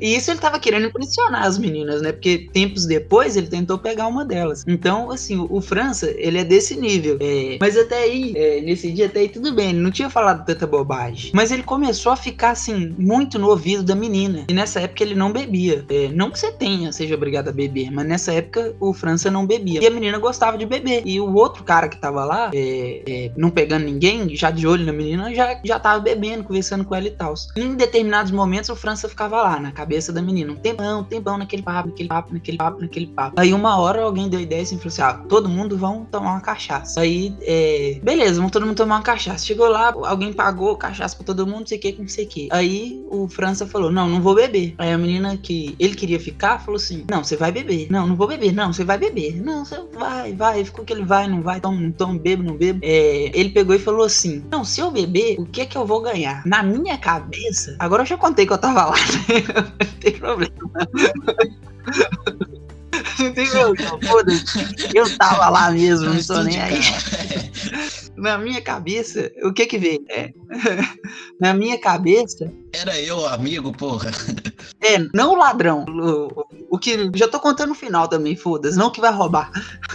E 0.00 0.16
isso 0.16 0.30
ele 0.30 0.40
tava 0.40 0.58
querendo 0.58 0.86
impressionar 0.86 1.44
as 1.44 1.58
meninas, 1.58 2.00
né? 2.02 2.12
Porque 2.12 2.48
tempos 2.52 2.86
depois 2.86 3.36
ele 3.36 3.48
tentou 3.48 3.78
pegar 3.78 4.06
uma 4.06 4.24
delas. 4.24 4.64
Então, 4.66 5.10
assim, 5.10 5.36
o, 5.36 5.46
o 5.50 5.60
França, 5.60 6.10
ele 6.16 6.38
é 6.38 6.44
desse 6.44 6.76
nível. 6.76 7.18
É, 7.20 7.58
mas 7.60 7.76
até 7.76 8.02
aí, 8.04 8.32
é, 8.36 8.60
nesse 8.60 8.90
dia 8.90 9.06
até 9.06 9.20
aí 9.20 9.28
tudo 9.28 9.54
bem, 9.54 9.70
ele 9.70 9.80
não 9.80 9.90
tinha 9.90 10.08
falado 10.08 10.46
tanta 10.46 10.66
bobagem. 10.66 11.30
Mas 11.34 11.50
ele 11.50 11.62
começou 11.62 12.12
a 12.12 12.16
ficar, 12.16 12.50
assim, 12.50 12.94
muito 12.98 13.38
no 13.38 13.48
ouvido 13.48 13.82
da 13.82 13.94
menina. 13.94 14.44
E 14.48 14.54
nessa 14.54 14.80
época 14.80 15.02
ele 15.02 15.14
não 15.14 15.32
bebia. 15.32 15.84
É, 15.88 16.08
não 16.08 16.30
que 16.30 16.38
você 16.38 16.52
tenha, 16.52 16.92
seja 16.92 17.14
obrigado 17.14 17.48
a 17.48 17.52
beber, 17.52 17.90
mas 17.90 18.06
nessa 18.06 18.32
época 18.32 18.74
o 18.80 18.92
França 18.92 19.30
não 19.30 19.46
bebia. 19.46 19.82
E 19.82 19.86
a 19.86 19.90
menina 19.90 20.18
gostava 20.18 20.56
de 20.56 20.64
beber. 20.64 21.02
E 21.04 21.20
o 21.20 21.34
outro 21.34 21.64
cara 21.64 21.88
que 21.88 21.98
tava 21.98 22.24
lá, 22.24 22.50
é, 22.54 23.02
é, 23.06 23.32
não 23.36 23.50
pegando 23.50 23.84
ninguém, 23.84 24.37
já 24.40 24.50
de 24.50 24.66
olho 24.66 24.84
na 24.84 24.92
menina, 24.92 25.34
já, 25.34 25.60
já 25.64 25.78
tava 25.78 26.00
bebendo, 26.00 26.44
conversando 26.44 26.84
com 26.84 26.94
ela 26.94 27.06
e 27.06 27.10
tal. 27.10 27.34
Em 27.56 27.74
determinados 27.74 28.30
momentos, 28.30 28.70
o 28.70 28.76
França 28.76 29.08
ficava 29.08 29.42
lá, 29.42 29.60
na 29.60 29.72
cabeça 29.72 30.12
da 30.12 30.22
menina, 30.22 30.52
um 30.52 30.56
tempão, 30.56 31.00
um 31.00 31.04
tempão 31.04 31.38
naquele 31.38 31.62
papo, 31.62 31.88
naquele 31.88 32.08
papo, 32.08 32.32
naquele 32.32 32.58
papo, 32.58 32.80
naquele 32.80 33.06
papo. 33.06 33.40
Aí 33.40 33.52
uma 33.52 33.78
hora 33.78 34.02
alguém 34.02 34.28
deu 34.28 34.40
ideia 34.40 34.62
assim, 34.62 34.76
falou 34.76 34.88
assim, 34.88 35.02
ah, 35.02 35.14
todo 35.28 35.48
mundo 35.48 35.76
vão 35.76 36.04
tomar 36.04 36.32
uma 36.32 36.40
cachaça. 36.40 37.00
Aí, 37.00 37.34
é, 37.42 38.00
beleza, 38.02 38.36
vamos 38.36 38.52
todo 38.52 38.66
mundo 38.66 38.76
tomar 38.76 38.96
uma 38.96 39.02
cachaça. 39.02 39.44
Chegou 39.44 39.68
lá, 39.68 39.94
alguém 40.04 40.32
pagou 40.32 40.76
cachaça 40.76 41.16
pra 41.16 41.24
todo 41.26 41.46
mundo, 41.46 41.60
não 41.60 41.66
sei 41.66 41.78
o 41.78 41.80
que, 41.80 41.96
não 41.98 42.08
sei 42.08 42.24
o 42.24 42.28
que. 42.28 42.48
Aí 42.50 43.04
o 43.10 43.28
França 43.28 43.66
falou, 43.66 43.90
não, 43.90 44.08
não 44.08 44.20
vou 44.20 44.34
beber. 44.34 44.74
Aí 44.78 44.92
a 44.92 44.98
menina 44.98 45.36
que 45.36 45.74
ele 45.78 45.94
queria 45.94 46.20
ficar, 46.20 46.58
falou 46.60 46.76
assim, 46.76 47.04
não, 47.10 47.24
você 47.24 47.36
vai 47.36 47.52
beber. 47.52 47.88
Não, 47.90 48.06
não 48.06 48.16
vou 48.16 48.28
beber. 48.28 48.52
Não, 48.52 48.72
você 48.72 48.84
vai 48.84 48.98
beber. 48.98 49.40
Não, 49.42 49.64
você 49.64 49.80
vai, 49.92 50.32
vai. 50.32 50.64
Ficou 50.64 50.84
que 50.84 50.92
ele 50.92 51.04
vai, 51.04 51.26
não 51.26 51.42
vai, 51.42 51.60
toma, 51.60 51.80
não 51.80 51.92
toma, 51.92 52.18
bebo, 52.18 52.42
não 52.42 52.56
bebo. 52.56 52.80
É, 52.82 53.30
ele 53.34 53.50
pegou 53.50 53.74
e 53.74 53.78
falou 53.78 54.04
assim, 54.04 54.27
não, 54.50 54.64
se 54.64 54.80
eu 54.80 54.90
beber, 54.90 55.36
o 55.38 55.46
que 55.46 55.62
é 55.62 55.66
que 55.66 55.76
eu 55.76 55.86
vou 55.86 56.00
ganhar? 56.00 56.42
Na 56.46 56.62
minha 56.62 56.98
cabeça, 56.98 57.76
agora 57.78 58.02
eu 58.02 58.06
já 58.06 58.16
contei 58.16 58.46
que 58.46 58.52
eu 58.52 58.58
tava 58.58 58.86
lá, 58.86 58.96
né? 58.96 59.44
não 59.84 60.00
tem 60.00 60.12
problema. 60.12 60.52
não 63.18 63.32
tem 63.32 63.48
problema, 63.48 63.98
foda-se. 64.06 64.44
Eu 64.94 65.16
tava 65.16 65.48
lá 65.48 65.70
mesmo, 65.70 66.12
não 66.12 66.22
tô 66.22 66.42
nem 66.42 66.60
aí. 66.60 66.80
Na 68.18 68.36
minha 68.36 68.60
cabeça, 68.60 69.30
o 69.42 69.52
que 69.52 69.66
que 69.66 69.78
veio? 69.78 70.04
É. 70.10 70.32
Na 71.40 71.54
minha 71.54 71.78
cabeça. 71.78 72.50
Era 72.72 73.00
eu, 73.00 73.26
amigo, 73.26 73.72
porra. 73.72 74.10
É, 74.80 74.96
não 75.12 75.32
o 75.32 75.36
ladrão. 75.36 75.84
O, 75.88 76.76
o 76.76 76.78
que. 76.78 77.10
Já 77.14 77.26
tô 77.26 77.40
contando 77.40 77.70
no 77.70 77.74
final 77.74 78.06
também, 78.06 78.36
foda-se. 78.36 78.78
Não 78.78 78.90
que 78.90 79.00
vai 79.00 79.12
roubar. 79.12 79.50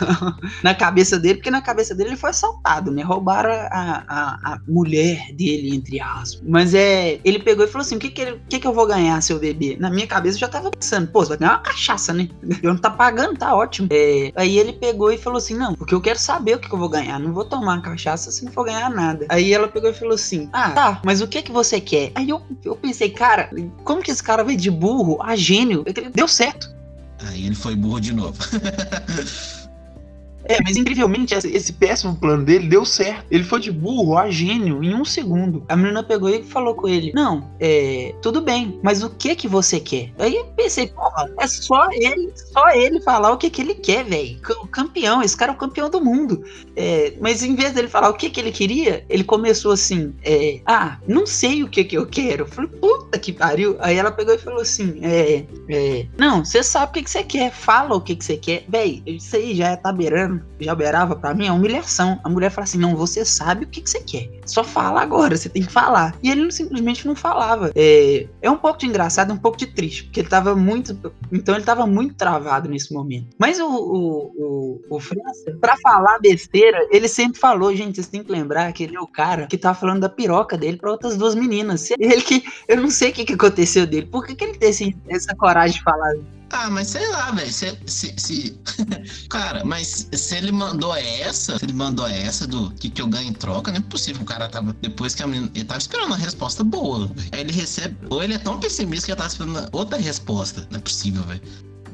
na 0.62 0.76
cabeça 0.76 1.18
dele, 1.18 1.36
porque 1.36 1.50
na 1.50 1.62
cabeça 1.62 1.96
dele 1.96 2.10
ele 2.10 2.18
foi 2.18 2.32
assaltado, 2.32 2.92
né? 2.92 3.02
Roubaram 3.02 3.50
a, 3.50 4.04
a, 4.08 4.54
a 4.54 4.60
mulher 4.68 5.32
dele, 5.34 5.74
entre 5.74 6.02
aspas. 6.02 6.42
Mas 6.46 6.74
é. 6.74 7.18
Ele 7.24 7.40
pegou 7.40 7.64
e 7.64 7.68
falou 7.68 7.86
assim: 7.86 7.96
o 7.96 8.00
que 8.00 8.10
que, 8.10 8.22
ele, 8.22 8.42
que 8.50 8.60
que 8.60 8.68
eu 8.68 8.74
vou 8.74 8.86
ganhar 8.86 9.22
se 9.22 9.32
eu 9.32 9.40
beber? 9.40 9.80
Na 9.80 9.90
minha 9.90 10.06
cabeça 10.06 10.36
eu 10.36 10.42
já 10.42 10.50
tava 10.50 10.70
pensando, 10.70 11.08
pô, 11.08 11.24
você 11.24 11.30
vai 11.30 11.38
ganhar 11.38 11.54
uma 11.54 11.64
cachaça, 11.64 12.12
né? 12.12 12.28
Eu 12.62 12.74
não 12.74 12.80
tá 12.80 12.90
pagando, 12.90 13.38
tá 13.38 13.56
ótimo. 13.56 13.88
É, 13.90 14.34
aí 14.36 14.60
ele 14.60 14.74
pegou 14.74 15.12
e 15.12 15.18
falou 15.18 15.38
assim: 15.38 15.56
não, 15.56 15.76
porque 15.76 15.96
eu 15.96 16.02
quero 16.02 16.20
saber 16.20 16.56
o 16.56 16.60
que, 16.60 16.68
que 16.68 16.76
eu 16.76 16.80
vou 16.80 16.90
ganhar. 16.90 17.20
Não 17.20 17.34
vou 17.34 17.46
tomar 17.46 17.82
cachaça 17.82 18.12
se 18.18 18.45
não 18.45 18.51
for 18.51 18.66
ganhar 18.66 18.89
nada. 18.89 19.26
Aí 19.30 19.53
ela 19.53 19.68
pegou 19.68 19.89
e 19.89 19.93
falou 19.93 20.16
assim: 20.16 20.49
ah, 20.53 20.72
tá, 20.72 21.01
mas 21.03 21.22
o 21.22 21.28
que 21.28 21.41
que 21.41 21.51
você 21.51 21.80
quer? 21.80 22.11
Aí 22.16 22.30
eu, 22.30 22.41
eu 22.64 22.76
pensei, 22.76 23.09
cara, 23.09 23.49
como 23.84 24.01
que 24.01 24.11
esse 24.11 24.24
cara 24.24 24.43
veio 24.43 24.57
de 24.57 24.72
burro 24.72 25.22
a 25.22 25.36
gênio? 25.36 25.84
Deu 26.14 26.28
certo. 26.28 26.74
Aí 27.28 27.45
ele 27.45 27.55
foi 27.55 27.76
burro 27.76 27.99
de 27.99 28.14
novo. 28.14 28.38
É, 30.46 30.58
mas 30.64 30.76
incrivelmente 30.76 31.34
esse 31.34 31.74
péssimo 31.74 32.16
plano 32.16 32.44
dele 32.44 32.68
deu 32.68 32.86
certo. 32.86 33.26
Ele 33.32 33.44
foi 33.44 33.60
de 33.60 33.72
burro 33.72 34.18
a 34.18 34.30
gênio 34.30 34.84
em 34.84 34.94
um 34.94 35.06
segundo. 35.06 35.64
A 35.70 35.76
menina 35.76 36.04
pegou 36.04 36.30
e 36.30 36.44
falou 36.44 36.76
com 36.76 36.88
ele: 36.88 37.12
Não, 37.14 37.50
é. 37.60 38.14
Tudo 38.22 38.41
bem, 38.41 38.80
mas 38.84 39.04
o 39.04 39.10
que 39.10 39.36
que 39.36 39.48
você 39.48 39.80
quer? 39.80 40.12
Aí 40.18 40.36
eu 40.36 40.46
pensei, 40.56 40.88
porra, 40.88 41.30
é 41.39 41.48
só 41.48 41.88
ele, 41.91 42.32
só 42.36 42.70
ele 42.70 43.02
falar 43.02 43.32
o 43.32 43.38
que 43.38 43.50
que 43.50 43.62
ele 43.62 43.76
quer, 43.76 44.04
velho. 44.04 44.39
Campeão, 44.72 45.22
esse 45.22 45.36
cara 45.36 45.52
é 45.52 45.56
o 45.56 45.58
campeão 45.58 45.89
do 45.89 46.04
mundo. 46.04 46.44
É, 46.76 47.14
mas 47.22 47.44
em 47.44 47.56
vez 47.56 47.74
dele 47.74 47.88
falar 47.88 48.10
o 48.10 48.14
que 48.14 48.30
que 48.30 48.39
ele 48.39 48.52
queria, 48.52 49.06
ele 49.10 49.24
começou 49.24 49.72
assim: 49.72 50.14
é, 50.24 50.62
Ah, 50.66 50.98
não 51.08 51.26
sei 51.26 51.64
o 51.64 51.70
que 51.70 51.84
que 51.84 51.98
eu 51.98 52.06
quero. 52.06 52.44
Eu 52.44 52.48
falei, 52.48 52.70
puta 52.70 53.18
que 53.18 53.32
pariu. 53.32 53.78
Aí 53.80 53.98
ela 53.98 54.12
pegou 54.12 54.34
e 54.34 54.38
falou 54.38 54.62
assim: 54.62 55.00
É, 55.02 55.46
é. 55.70 56.06
Não, 56.18 56.44
você 56.44 56.62
sabe 56.64 56.89
o 56.89 56.94
que 56.94 57.04
que 57.04 57.10
você 57.10 57.24
quer, 57.24 57.52
fala 57.52 57.96
o 57.96 58.02
que 58.02 58.16
que 58.16 58.26
você 58.26 58.38
quer. 58.38 58.66
Véi, 58.68 59.02
isso 59.06 59.36
aí 59.36 59.56
já 59.56 59.78
tá 59.78 59.91
beirando 59.91 60.33
já 60.60 60.76
beirava 60.76 61.16
para 61.16 61.34
mim 61.34 61.48
a 61.48 61.54
humilhação. 61.54 62.20
A 62.24 62.30
mulher 62.30 62.50
fala 62.50 62.64
assim: 62.66 62.78
não, 62.78 62.96
você 62.96 63.26
sabe 63.26 63.66
o 63.66 63.68
que, 63.68 63.82
que 63.82 63.90
você 63.90 64.00
quer. 64.02 64.30
Só 64.46 64.64
fala 64.64 65.02
agora, 65.02 65.38
você 65.38 65.50
tem 65.50 65.64
que 65.64 65.72
falar. 65.72 66.16
E 66.22 66.30
ele 66.30 66.52
simplesmente 66.52 67.06
não 67.08 67.16
falava. 67.16 67.72
É, 67.76 68.28
é 68.41 68.50
um 68.50 68.58
pouco 68.58 68.80
de 68.80 68.86
engraçado, 68.86 69.34
um 69.34 69.38
pouco 69.38 69.58
de 69.58 69.68
triste, 69.68 70.04
porque 70.04 70.22
ele 70.22 70.30
tava 70.30 70.56
muito. 70.56 70.98
Então 71.32 71.56
ele 71.56 71.64
tava 71.64 71.86
muito 71.86 72.16
travado 72.16 72.70
nesse 72.70 72.94
momento. 72.94 73.36
Mas 73.39 73.60
o, 73.60 73.68
o, 73.68 74.34
o, 74.38 74.82
o 74.89 75.00
França, 75.00 75.58
pra 75.60 75.76
falar 75.78 76.20
besteira, 76.20 76.88
ele 76.91 77.08
sempre 77.08 77.39
falou, 77.39 77.76
gente, 77.76 77.96
vocês 77.96 78.08
têm 78.08 78.24
que 78.24 78.32
lembrar 78.32 78.72
que 78.74 78.84
ele 78.84 78.96
é 78.96 79.02
o 79.02 79.08
cara 79.08 79.48
que 79.48 79.58
tava 79.58 79.78
falando 79.78 80.02
da 80.02 80.10
piroca 80.10 80.58
dele 80.58 80.78
para 80.78 80.91
outras 80.91 81.18
duas 81.18 81.36
meninas. 81.36 81.89
Ele 81.91 82.22
que. 82.22 82.44
Eu 82.68 82.82
não 82.82 82.89
sei 82.89 83.12
o 83.12 83.14
que, 83.14 83.26
que 83.26 83.34
aconteceu 83.34 83.86
dele. 83.86 84.08
Por 84.08 84.26
que, 84.26 84.36
que 84.36 84.44
ele 84.44 84.58
tem 84.58 84.96
essa 85.10 85.36
coragem 85.36 85.78
de 85.78 85.84
falar 85.84 86.14
ah, 86.54 86.70
mas 86.70 86.89
sei 86.89 87.08
lá, 87.10 87.32
velho. 87.32 87.52
Se, 87.52 87.76
se, 87.88 88.14
se... 88.16 88.60
Cara, 89.28 89.66
mas 89.66 90.08
se 90.14 90.36
ele 90.38 90.52
mandou 90.52 90.96
essa, 90.96 91.58
se 91.58 91.66
ele 91.66 91.74
mandou 91.74 92.08
essa 92.08 92.46
do 92.46 92.70
que, 92.76 92.91
que 92.91 93.02
eu 93.02 93.08
ganho 93.08 93.30
em 93.30 93.34
troca, 93.34 93.72
não 93.72 93.80
é 93.80 93.82
possível 93.82 94.24
tava. 94.50 94.76
Depois 94.82 95.16
que 95.16 95.24
a 95.24 95.28
menina. 95.28 95.52
Ele 95.56 95.66
tava 95.66 95.80
esperando 95.80 96.08
uma 96.08 96.18
resposta 96.18 96.64
boa. 96.64 97.12
Aí 97.32 97.42
ele 97.42 97.52
recebe. 97.52 97.96
Ou 98.10 98.24
ele 98.24 98.34
é 98.34 98.40
tão 98.40 98.60
pessimista 98.60 99.06
que 99.06 99.12
ele 99.12 99.18
tava 99.18 99.30
esperando 99.30 99.70
outra 99.72 99.98
resposta. 99.98 100.68
Não 100.70 100.78
é 100.78 100.82
possível, 100.82 101.24
velho. 101.24 101.42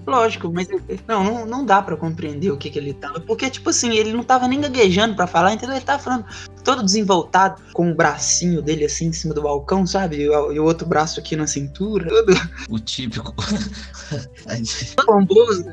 Lógico, 0.06 0.52
mas 0.52 0.68
não, 1.08 1.24
não, 1.24 1.46
não 1.46 1.66
dá 1.66 1.82
para 1.82 1.96
compreender 1.96 2.52
o 2.52 2.58
que, 2.58 2.70
que 2.70 2.80
ele 2.80 2.94
tava. 2.94 3.20
Porque, 3.20 3.50
tipo 3.50 3.70
assim, 3.70 3.96
ele 3.96 4.14
não 4.14 4.24
tava 4.24 4.48
nem 4.48 4.60
gaguejando 4.62 5.16
para 5.16 5.28
falar, 5.28 5.54
entendeu? 5.54 5.76
Ele 5.76 5.86
tava 5.86 6.02
falando 6.02 6.26
todo 6.64 6.84
desenvoltado, 6.84 7.62
com 7.74 7.92
o 7.92 7.96
bracinho 7.96 8.62
dele 8.62 8.86
assim 8.86 9.08
em 9.08 9.14
cima 9.14 9.34
do 9.34 9.42
balcão, 9.42 9.86
sabe? 9.86 10.18
E 10.18 10.30
o, 10.30 10.52
e 10.52 10.60
o 10.60 10.64
outro 10.64 10.88
braço 10.88 11.20
aqui 11.20 11.36
na 11.36 11.48
cintura. 11.48 12.08
Todo... 12.08 12.34
O 12.70 12.80
típico. 12.80 13.34
pomboso. 15.06 15.66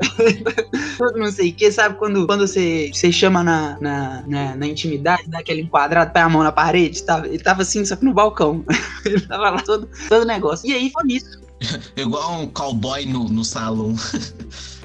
todo 0.99 1.19
não 1.19 1.31
sei 1.31 1.51
o 1.51 1.55
que, 1.55 1.71
sabe? 1.71 1.97
Quando, 1.97 2.27
quando 2.27 2.47
você, 2.47 2.91
você 2.93 3.11
chama 3.11 3.43
na, 3.43 3.79
na, 3.81 4.25
na, 4.27 4.57
na 4.57 4.67
intimidade, 4.67 5.29
dá 5.29 5.41
aquele 5.41 5.63
enquadrado, 5.63 6.13
põe 6.13 6.23
a 6.23 6.29
mão 6.29 6.43
na 6.43 6.53
parede, 6.53 7.03
tava, 7.03 7.27
ele 7.27 7.39
tava 7.39 7.63
assim, 7.63 7.85
só 7.85 7.97
que 7.97 8.05
no 8.05 8.15
balcão. 8.15 8.65
ele 9.05 9.21
tava 9.21 9.51
lá 9.51 9.63
todo, 9.63 9.89
todo 10.09 10.25
negócio. 10.25 10.69
E 10.69 10.73
aí 10.73 10.91
foi 10.91 11.05
isso. 11.09 11.46
Igual 11.97 12.41
um 12.41 12.47
cowboy 12.49 13.07
no, 13.07 13.29
no 13.29 13.45
salão. 13.45 13.95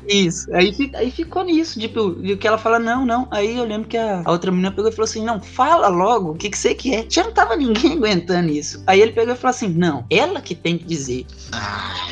Isso, 0.08 0.54
aí, 0.54 0.76
aí 0.96 1.12
ficou 1.12 1.44
nisso, 1.44 1.80
tipo, 1.80 2.16
que 2.38 2.48
ela 2.48 2.58
fala, 2.58 2.80
não, 2.80 3.06
não. 3.06 3.28
Aí 3.30 3.56
eu 3.56 3.64
lembro 3.64 3.88
que 3.88 3.98
a, 3.98 4.24
a 4.26 4.32
outra 4.32 4.52
menina 4.52 4.72
pegou 4.72 4.90
e 4.90 4.94
falou 4.94 5.06
assim: 5.06 5.24
não, 5.24 5.40
fala 5.40 5.88
logo 5.88 6.32
o 6.32 6.36
que, 6.36 6.50
que 6.50 6.58
você 6.58 6.74
quer. 6.74 7.06
Já 7.08 7.24
não 7.24 7.32
tava 7.32 7.56
ninguém 7.56 7.94
aguentando 7.94 8.50
isso. 8.50 8.84
Aí 8.88 9.00
ele 9.00 9.12
pegou 9.12 9.34
e 9.34 9.38
falou 9.38 9.52
assim: 9.52 9.68
não, 9.68 10.06
ela 10.10 10.42
que 10.42 10.56
tem 10.56 10.78
que 10.78 10.86
dizer. 10.86 11.26
Ah. 11.52 12.08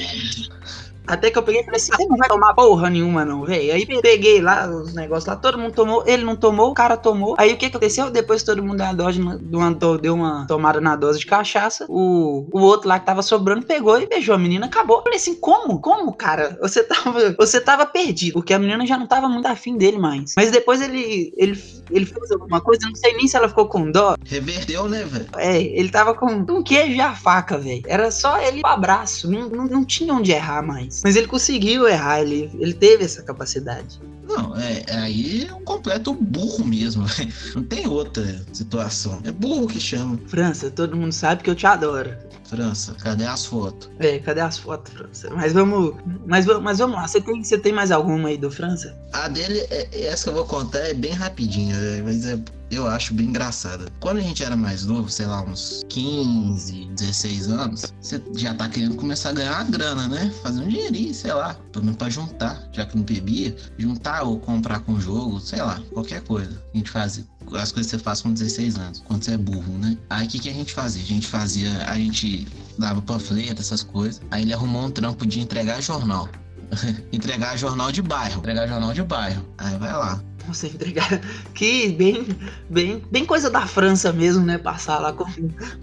Até 1.10 1.32
que 1.32 1.38
eu 1.38 1.44
peguei 1.44 1.62
e 1.62 1.66
falei 1.66 1.78
assim: 1.78 1.92
você 1.92 2.06
não 2.06 2.18
vai 2.18 2.30
tomar 2.30 2.54
porra 2.54 2.90
nenhuma, 2.90 3.26
não, 3.26 3.44
velho. 3.44 3.74
Aí 3.74 3.86
peguei 4.02 4.42
lá 4.42 4.70
os 4.70 4.94
negócios 4.94 5.26
lá, 5.26 5.36
todo 5.36 5.58
mundo 5.58 5.74
tomou, 5.74 6.04
ele 6.06 6.24
não 6.24 6.36
tomou, 6.36 6.70
o 6.70 6.74
cara 6.74 6.96
tomou. 6.96 7.36
Aí 7.38 7.52
o 7.54 7.58
que 7.58 7.66
aconteceu? 7.66 8.10
Depois 8.10 8.44
todo 8.44 8.64
mundo 8.64 8.78
deu 8.78 8.86
uma, 8.86 9.72
dose, 9.72 10.02
deu 10.02 10.14
uma 10.14 10.46
tomada 10.48 10.80
na 10.80 10.96
dose 10.96 11.20
de 11.20 11.26
cachaça. 11.26 11.86
O, 11.90 12.48
o 12.52 12.60
outro 12.60 12.88
lá 12.88 13.00
que 13.00 13.06
tava 13.06 13.22
sobrando 13.22 13.66
pegou 13.66 14.00
e 14.00 14.08
beijou 14.08 14.36
a 14.36 14.38
menina, 14.38 14.68
acabou. 14.68 14.98
Eu 14.98 15.04
falei 15.04 15.18
assim: 15.18 15.36
como? 15.36 15.80
Como, 15.80 16.14
cara? 16.14 16.58
Você 16.62 16.84
tava, 16.86 17.34
você 17.38 17.60
tava 17.60 17.86
perdido, 17.86 18.34
porque 18.34 18.54
a 18.54 18.60
menina 18.60 18.86
já 18.86 18.98
não 18.98 19.08
tava 19.08 19.28
muito 19.28 19.48
afim 19.48 19.78
dele 19.78 19.98
mais. 19.98 20.34
Mas 20.36 20.52
depois 20.52 20.82
ele, 20.82 21.34
ele, 21.36 21.60
ele 21.90 22.06
fez 22.06 22.32
alguma 22.32 22.62
coisa, 22.62 22.86
não 22.86 22.96
sei 22.96 23.14
nem 23.16 23.28
se 23.28 23.36
ela 23.36 23.50
ficou 23.50 23.68
com 23.68 23.92
dó. 23.92 24.16
Reverteu, 24.26 24.88
né, 24.88 25.04
velho? 25.04 25.28
É, 25.38 25.60
ele 25.60 25.90
tava 25.90 26.14
com 26.14 26.28
um 26.28 26.64
queijo 26.64 26.96
e 26.96 27.02
a 27.02 27.16
faca, 27.16 27.58
velho. 27.58 27.82
Era 27.88 28.12
só 28.12 28.40
ele 28.40 28.62
o 28.64 28.68
abraço, 28.68 29.30
não, 29.30 29.50
não, 29.50 29.66
não 29.66 29.86
tinha 29.86 30.14
onde 30.14 30.32
errar 30.32 30.62
mais. 30.62 30.99
Mas 31.04 31.16
ele 31.16 31.28
conseguiu 31.28 31.88
errar, 31.88 32.22
ele, 32.22 32.52
ele 32.60 32.74
teve 32.74 33.04
essa 33.04 33.24
capacidade. 33.24 34.00
Não, 34.28 34.56
é, 34.56 34.86
aí 34.90 35.48
é 35.50 35.54
um 35.54 35.64
completo 35.64 36.14
burro 36.14 36.64
mesmo. 36.64 37.06
Não 37.56 37.64
tem 37.64 37.88
outra 37.88 38.46
situação. 38.54 39.20
É 39.24 39.32
burro 39.32 39.68
que 39.68 39.80
chama. 39.80 40.20
França, 40.28 40.70
todo 40.70 40.96
mundo 40.96 41.12
sabe 41.12 41.42
que 41.42 41.50
eu 41.50 41.56
te 41.56 41.66
adoro. 41.66 42.16
França, 42.50 42.96
cadê 42.96 43.26
as 43.26 43.46
fotos? 43.46 43.90
É, 44.00 44.18
cadê 44.20 44.42
as 44.42 44.58
fotos, 44.58 44.92
França? 44.94 45.30
Mas 45.32 45.54
vamos, 45.54 45.96
mas, 46.26 46.46
mas 46.46 46.80
vamos 46.80 46.96
lá, 46.96 47.08
você 47.08 47.22
tem, 47.22 47.44
você 47.44 47.58
tem 47.58 47.72
mais 47.72 47.92
alguma 47.92 48.30
aí 48.30 48.38
do 48.38 48.50
França? 48.50 48.98
A 49.14 49.28
dele, 49.28 49.60
é, 49.70 50.06
essa 50.06 50.24
que 50.24 50.30
eu 50.30 50.34
vou 50.34 50.46
contar 50.46 50.80
é 50.80 50.94
bem 50.94 51.12
rapidinha, 51.12 51.76
mas 52.04 52.26
é 52.26 52.40
eu 52.72 52.88
acho 52.88 53.14
bem 53.14 53.28
engraçada. 53.28 53.92
Quando 54.00 54.18
a 54.18 54.22
gente 54.22 54.44
era 54.44 54.56
mais 54.56 54.86
novo, 54.86 55.10
sei 55.10 55.26
lá, 55.26 55.42
uns 55.42 55.84
15, 55.90 56.86
16 56.96 57.48
anos, 57.50 57.94
você 58.00 58.22
já 58.36 58.54
tá 58.54 58.70
querendo 58.70 58.96
começar 58.96 59.30
a 59.30 59.34
ganhar 59.34 59.56
uma 59.56 59.64
grana, 59.64 60.08
né? 60.08 60.32
Fazer 60.44 60.62
um 60.62 60.68
dinheirinho, 60.68 61.14
sei 61.14 61.34
lá, 61.34 61.56
pelo 61.72 61.86
menos 61.86 61.98
pra 61.98 62.10
juntar, 62.10 62.68
já 62.72 62.86
que 62.86 62.96
não 62.96 63.04
bebia, 63.04 63.56
juntar 63.78 64.24
ou 64.24 64.40
comprar 64.40 64.80
com 64.82 65.00
jogo, 65.00 65.40
sei 65.40 65.62
lá, 65.62 65.82
qualquer 65.94 66.22
coisa. 66.22 66.62
A 66.74 66.78
gente 66.78 66.90
fazia 66.90 67.26
as 67.56 67.72
coisas 67.72 67.92
que 67.92 67.98
você 67.98 68.04
faz 68.04 68.22
com 68.22 68.32
16 68.32 68.78
anos, 68.78 69.04
quando 69.06 69.24
você 69.24 69.34
é 69.34 69.38
burro, 69.38 69.74
né? 69.80 69.98
Aí 70.10 70.28
o 70.28 70.30
que, 70.30 70.40
que 70.40 70.50
a 70.50 70.54
gente 70.54 70.74
fazia? 70.74 71.02
A 71.02 71.06
gente 71.06 71.28
fazia, 71.28 71.72
a 71.88 71.96
gente 71.96 72.48
dava 72.78 73.02
panfleto, 73.02 73.62
essas 73.62 73.84
coisas. 73.84 74.22
Aí 74.30 74.44
ele 74.44 74.54
arrumou 74.54 74.86
um 74.86 74.92
trampo 74.92 75.26
de 75.26 75.40
entregar 75.40 75.82
jornal. 75.82 76.30
entregar 77.12 77.58
jornal 77.58 77.92
de 77.92 78.02
bairro. 78.02 78.40
Entregar 78.40 78.68
jornal 78.68 78.94
de 78.94 79.02
bairro. 79.02 79.44
Aí 79.58 79.78
vai 79.78 79.94
lá 79.94 80.22
você 80.48 80.68
entregar. 80.68 81.22
Que 81.54 81.90
bem, 81.90 82.28
bem, 82.70 83.04
bem 83.12 83.26
coisa 83.26 83.50
da 83.50 83.66
França 83.66 84.14
mesmo, 84.14 84.46
né? 84.46 84.58
Passar 84.58 85.00
lá 85.00 85.14
com, 85.14 85.26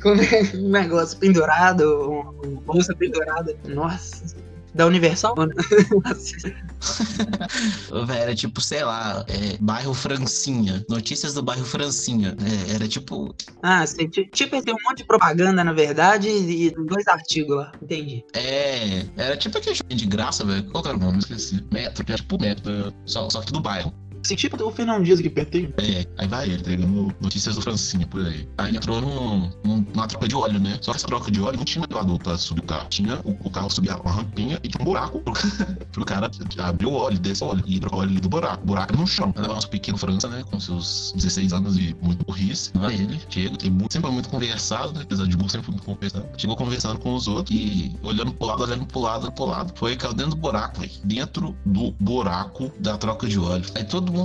com 0.02 0.58
um 0.58 0.70
negócio 0.70 1.18
pendurado, 1.18 2.34
uma 2.42 2.60
bolsa 2.62 2.94
pendurada. 2.94 3.56
Nossa. 3.66 4.46
Da 4.76 4.86
Universal? 4.86 5.34
era 8.14 8.34
tipo, 8.34 8.60
sei 8.60 8.84
lá, 8.84 9.24
é, 9.26 9.56
bairro 9.58 9.94
Francinha. 9.94 10.84
Notícias 10.86 11.32
do 11.32 11.42
bairro 11.42 11.64
Francinha. 11.64 12.36
É, 12.44 12.74
era 12.74 12.86
tipo. 12.86 13.34
Ah, 13.62 13.86
sim. 13.86 14.06
Tipo, 14.06 14.62
tem 14.62 14.74
um 14.74 14.78
monte 14.86 14.98
de 14.98 15.04
propaganda, 15.04 15.64
na 15.64 15.72
verdade, 15.72 16.28
e 16.28 16.70
dois 16.72 17.08
artigos 17.08 17.56
lá. 17.56 17.72
Entendi. 17.80 18.22
É, 18.34 19.06
era 19.16 19.34
tipo 19.34 19.56
aquele 19.56 19.76
de 19.76 20.06
graça, 20.06 20.44
velho. 20.44 20.70
Qual 20.70 20.84
era 20.84 20.94
o 20.94 21.00
nome? 21.00 21.20
Esqueci. 21.20 21.64
Metro, 21.72 22.04
era 22.06 22.18
tipo 22.18 22.38
metro, 22.38 22.92
só, 23.06 23.30
só 23.30 23.40
que 23.40 23.52
do 23.52 23.60
bairro. 23.60 23.94
Esse 24.26 24.34
tipo 24.34 24.60
o 24.60 24.72
Fernando 24.72 25.04
Dias 25.04 25.20
aqui 25.20 25.30
perto 25.30 25.56
aí. 25.56 25.72
É, 25.78 26.04
aí 26.18 26.26
vai 26.26 26.46
ele, 26.46 26.56
entregando 26.56 27.14
notícias 27.20 27.54
do 27.54 27.62
Francinha 27.62 28.04
por 28.08 28.26
aí. 28.26 28.48
Aí 28.58 28.74
entrou 28.74 29.00
num, 29.00 29.52
numa 29.64 30.08
troca 30.08 30.26
de 30.26 30.34
óleo, 30.34 30.58
né? 30.58 30.78
Só 30.82 30.90
que 30.90 30.96
essa 30.96 31.06
troca 31.06 31.30
de 31.30 31.40
óleo 31.40 31.58
não 31.58 31.64
tinha 31.64 31.84
elevador 31.84 32.18
pra 32.18 32.36
subir 32.36 32.62
o 32.62 32.64
carro. 32.64 32.88
Tinha 32.88 33.20
o, 33.24 33.36
o 33.44 33.48
carro 33.48 33.70
subia 33.70 33.96
uma 33.96 34.10
rampinha 34.10 34.58
e 34.64 34.68
tinha 34.68 34.82
um 34.82 34.84
buraco 34.84 35.20
pro, 35.20 35.32
pro 35.92 36.04
cara 36.04 36.28
abrir 36.58 36.86
o 36.86 36.92
óleo, 36.92 37.20
descer 37.20 37.44
o 37.44 37.50
óleo 37.50 37.62
e 37.68 37.78
trocar 37.78 37.96
o 37.98 38.00
óleo 38.00 38.20
do 38.20 38.28
buraco. 38.28 38.64
O 38.64 38.66
buraco 38.66 38.96
no 38.96 39.06
chão. 39.06 39.32
Era 39.36 39.46
nosso 39.46 39.70
pequeno 39.70 39.96
França, 39.96 40.26
né? 40.28 40.42
Com 40.50 40.58
seus 40.58 41.12
16 41.14 41.52
anos 41.52 41.78
e 41.78 41.94
muito 42.02 42.26
burrice. 42.26 42.72
Vai 42.74 42.94
ele, 42.94 43.20
chega, 43.30 43.56
tem 43.56 43.70
muito, 43.70 43.92
sempre 43.92 44.10
muito 44.10 44.28
conversado, 44.28 44.92
né? 44.92 45.02
Apesar 45.04 45.28
de 45.28 45.36
burro, 45.36 45.50
sempre 45.50 45.70
muito 45.70 45.84
conversado. 45.84 46.26
Chegou 46.36 46.56
conversando 46.56 46.98
com 46.98 47.14
os 47.14 47.28
outros 47.28 47.56
e 47.56 47.94
olhando 48.02 48.32
pro 48.32 48.48
lado, 48.48 48.62
olhando 48.64 48.86
pro 48.86 49.00
lado, 49.00 49.30
pro 49.30 49.44
lado. 49.44 49.72
Foi 49.76 49.94
caiu 49.94 50.14
dentro 50.14 50.32
do 50.32 50.38
buraco, 50.38 50.80
velho. 50.80 50.92
Dentro 51.04 51.56
do 51.64 51.92
buraco 52.00 52.72
da 52.80 52.98
troca 52.98 53.28
de 53.28 53.38
óleo. 53.38 53.64
Aí 53.76 53.84
todo 53.84 54.15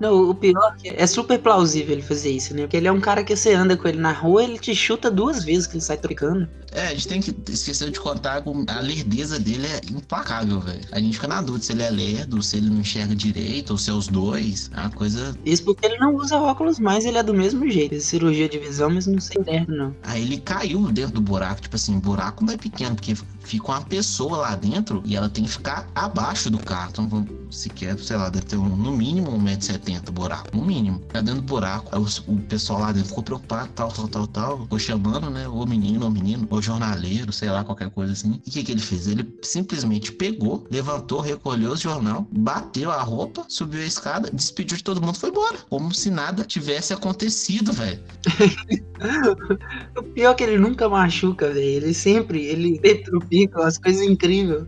não, 0.00 0.30
o 0.30 0.34
pior 0.34 0.76
é, 0.84 1.02
é 1.02 1.06
super 1.06 1.38
plausível 1.38 1.92
ele 1.92 2.02
fazer 2.02 2.30
isso, 2.30 2.54
né? 2.54 2.62
Porque 2.62 2.76
ele 2.76 2.88
é 2.88 2.92
um 2.92 3.00
cara 3.00 3.22
que 3.22 3.34
você 3.34 3.54
anda 3.54 3.76
com 3.76 3.86
ele 3.86 3.98
na 3.98 4.12
rua, 4.12 4.42
ele 4.42 4.58
te 4.58 4.74
chuta 4.74 5.10
duas 5.10 5.44
vezes 5.44 5.66
que 5.66 5.74
ele 5.74 5.84
sai 5.84 5.96
trocando. 5.96 6.48
É, 6.72 6.88
a 6.88 6.94
gente 6.94 7.08
tem 7.08 7.20
que 7.20 7.34
esquecer 7.52 7.90
de 7.90 8.00
contar 8.00 8.42
com 8.42 8.64
a 8.68 8.80
lerdeza 8.80 9.38
dele 9.38 9.66
é 9.66 9.80
implacável, 9.90 10.58
velho. 10.58 10.80
A 10.90 10.98
gente 10.98 11.14
fica 11.14 11.28
na 11.28 11.40
dúvida 11.40 11.64
se 11.64 11.72
ele 11.72 11.82
é 11.84 11.90
lerdo, 11.90 12.42
se 12.42 12.56
ele 12.56 12.68
não 12.68 12.80
enxerga 12.80 13.14
direito, 13.14 13.70
ou 13.70 13.78
se 13.78 13.90
é 13.90 13.92
os 13.92 14.08
dois. 14.08 14.70
É 14.74 14.80
uma 14.80 14.90
coisa. 14.90 15.36
Isso 15.44 15.64
porque 15.64 15.86
ele 15.86 15.98
não 15.98 16.16
usa 16.16 16.36
óculos 16.36 16.80
mais, 16.80 17.04
ele 17.04 17.18
é 17.18 17.22
do 17.22 17.32
mesmo 17.32 17.68
jeito. 17.70 18.00
cirurgia 18.00 18.48
de 18.48 18.58
visão, 18.58 18.90
mas 18.90 19.06
não 19.06 19.20
sei 19.20 19.40
lerdo, 19.46 19.76
não. 19.76 19.94
Aí 20.02 20.22
ele 20.22 20.38
caiu 20.38 20.90
dentro 20.90 21.14
do 21.14 21.20
buraco, 21.20 21.62
tipo 21.62 21.76
assim, 21.76 21.98
buraco 22.00 22.44
não 22.44 22.52
é 22.52 22.56
pequeno, 22.56 22.96
porque 22.96 23.14
fica 23.44 23.68
uma 23.68 23.82
pessoa 23.82 24.38
lá 24.38 24.56
dentro 24.56 25.02
e 25.04 25.16
ela 25.16 25.28
tem 25.28 25.44
que 25.44 25.50
ficar 25.50 25.88
abaixo 25.94 26.50
do 26.50 26.58
carro. 26.58 26.90
Então, 26.90 27.26
se 27.50 27.68
quer, 27.68 27.98
sei 27.98 28.16
lá, 28.16 28.28
deve 28.28 28.46
ter 28.46 28.56
um, 28.56 28.76
no 28.76 28.92
mínimo 28.92 29.30
1,70m 29.38 30.10
buraco, 30.10 30.56
no 30.56 30.64
mínimo. 30.64 30.98
Tá 31.12 31.20
dentro 31.20 31.40
do 31.40 31.46
buraco. 31.46 31.88
Aí 31.92 32.00
o, 32.00 32.32
o, 32.32 32.40
pessoal 32.40 32.80
lá 32.80 32.92
dentro 32.92 33.08
ficou 33.08 33.22
preocupado, 33.22 33.70
tal, 33.74 33.92
tal, 33.92 34.08
tal, 34.08 34.26
tal. 34.26 34.62
Ficou 34.62 34.78
chamando, 34.78 35.30
né? 35.30 35.46
O 35.48 35.64
menino, 35.64 36.06
o 36.06 36.10
menino, 36.10 36.46
o 36.50 36.62
jornaleiro, 36.62 37.32
sei 37.32 37.50
lá, 37.50 37.64
qualquer 37.64 37.90
coisa 37.90 38.12
assim. 38.12 38.40
E 38.44 38.50
o 38.50 38.52
que, 38.52 38.64
que 38.64 38.72
ele 38.72 38.80
fez? 38.80 39.06
Ele 39.06 39.26
simplesmente 39.42 40.12
pegou, 40.12 40.66
levantou, 40.70 41.20
recolheu 41.20 41.72
o 41.72 41.76
jornal, 41.76 42.26
bateu 42.30 42.90
a 42.90 43.02
roupa, 43.02 43.44
subiu 43.48 43.80
a 43.80 43.86
escada, 43.86 44.30
despediu 44.32 44.76
de 44.76 44.84
todo 44.84 45.00
mundo 45.00 45.16
foi 45.16 45.30
embora. 45.30 45.58
Como 45.68 45.94
se 45.94 46.10
nada 46.10 46.44
tivesse 46.44 46.92
acontecido, 46.92 47.72
velho. 47.72 48.00
o 49.96 50.02
pior 50.02 50.32
é 50.32 50.34
que 50.34 50.44
ele 50.44 50.58
nunca 50.58 50.88
machuca, 50.88 51.48
velho. 51.48 51.64
Ele 51.64 51.94
sempre, 51.94 52.44
ele 52.44 52.80
petrifica 53.34 53.60
umas 53.60 53.78
coisas 53.78 54.02
incríveis. 54.02 54.64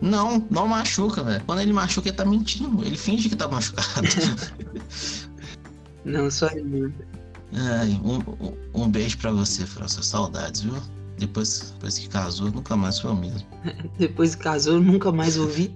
Não, 0.00 0.46
não 0.50 0.68
machuca, 0.68 1.22
velho. 1.22 1.42
Quando 1.44 1.60
ele 1.60 1.72
machuca, 1.72 2.08
ele 2.08 2.16
tá 2.16 2.24
mentindo. 2.24 2.84
Ele 2.84 2.96
finge 2.96 3.28
que 3.28 3.36
tá 3.36 3.48
machucado. 3.48 4.06
não, 6.04 6.30
só 6.30 6.48
ele. 6.50 6.92
Ai, 7.54 8.00
um, 8.04 8.54
um 8.74 8.90
beijo 8.90 9.18
pra 9.18 9.30
você, 9.30 9.66
França. 9.66 10.02
Saudades, 10.02 10.62
viu? 10.62 10.74
Depois, 11.18 11.72
depois 11.74 11.98
que 11.98 12.08
casou, 12.08 12.50
nunca 12.50 12.76
mais 12.76 12.98
foi 12.98 13.10
o 13.10 13.16
mesmo. 13.16 13.46
depois 13.98 14.34
que 14.34 14.42
casou, 14.42 14.80
nunca 14.80 15.12
mais 15.12 15.38
ouvi. 15.38 15.74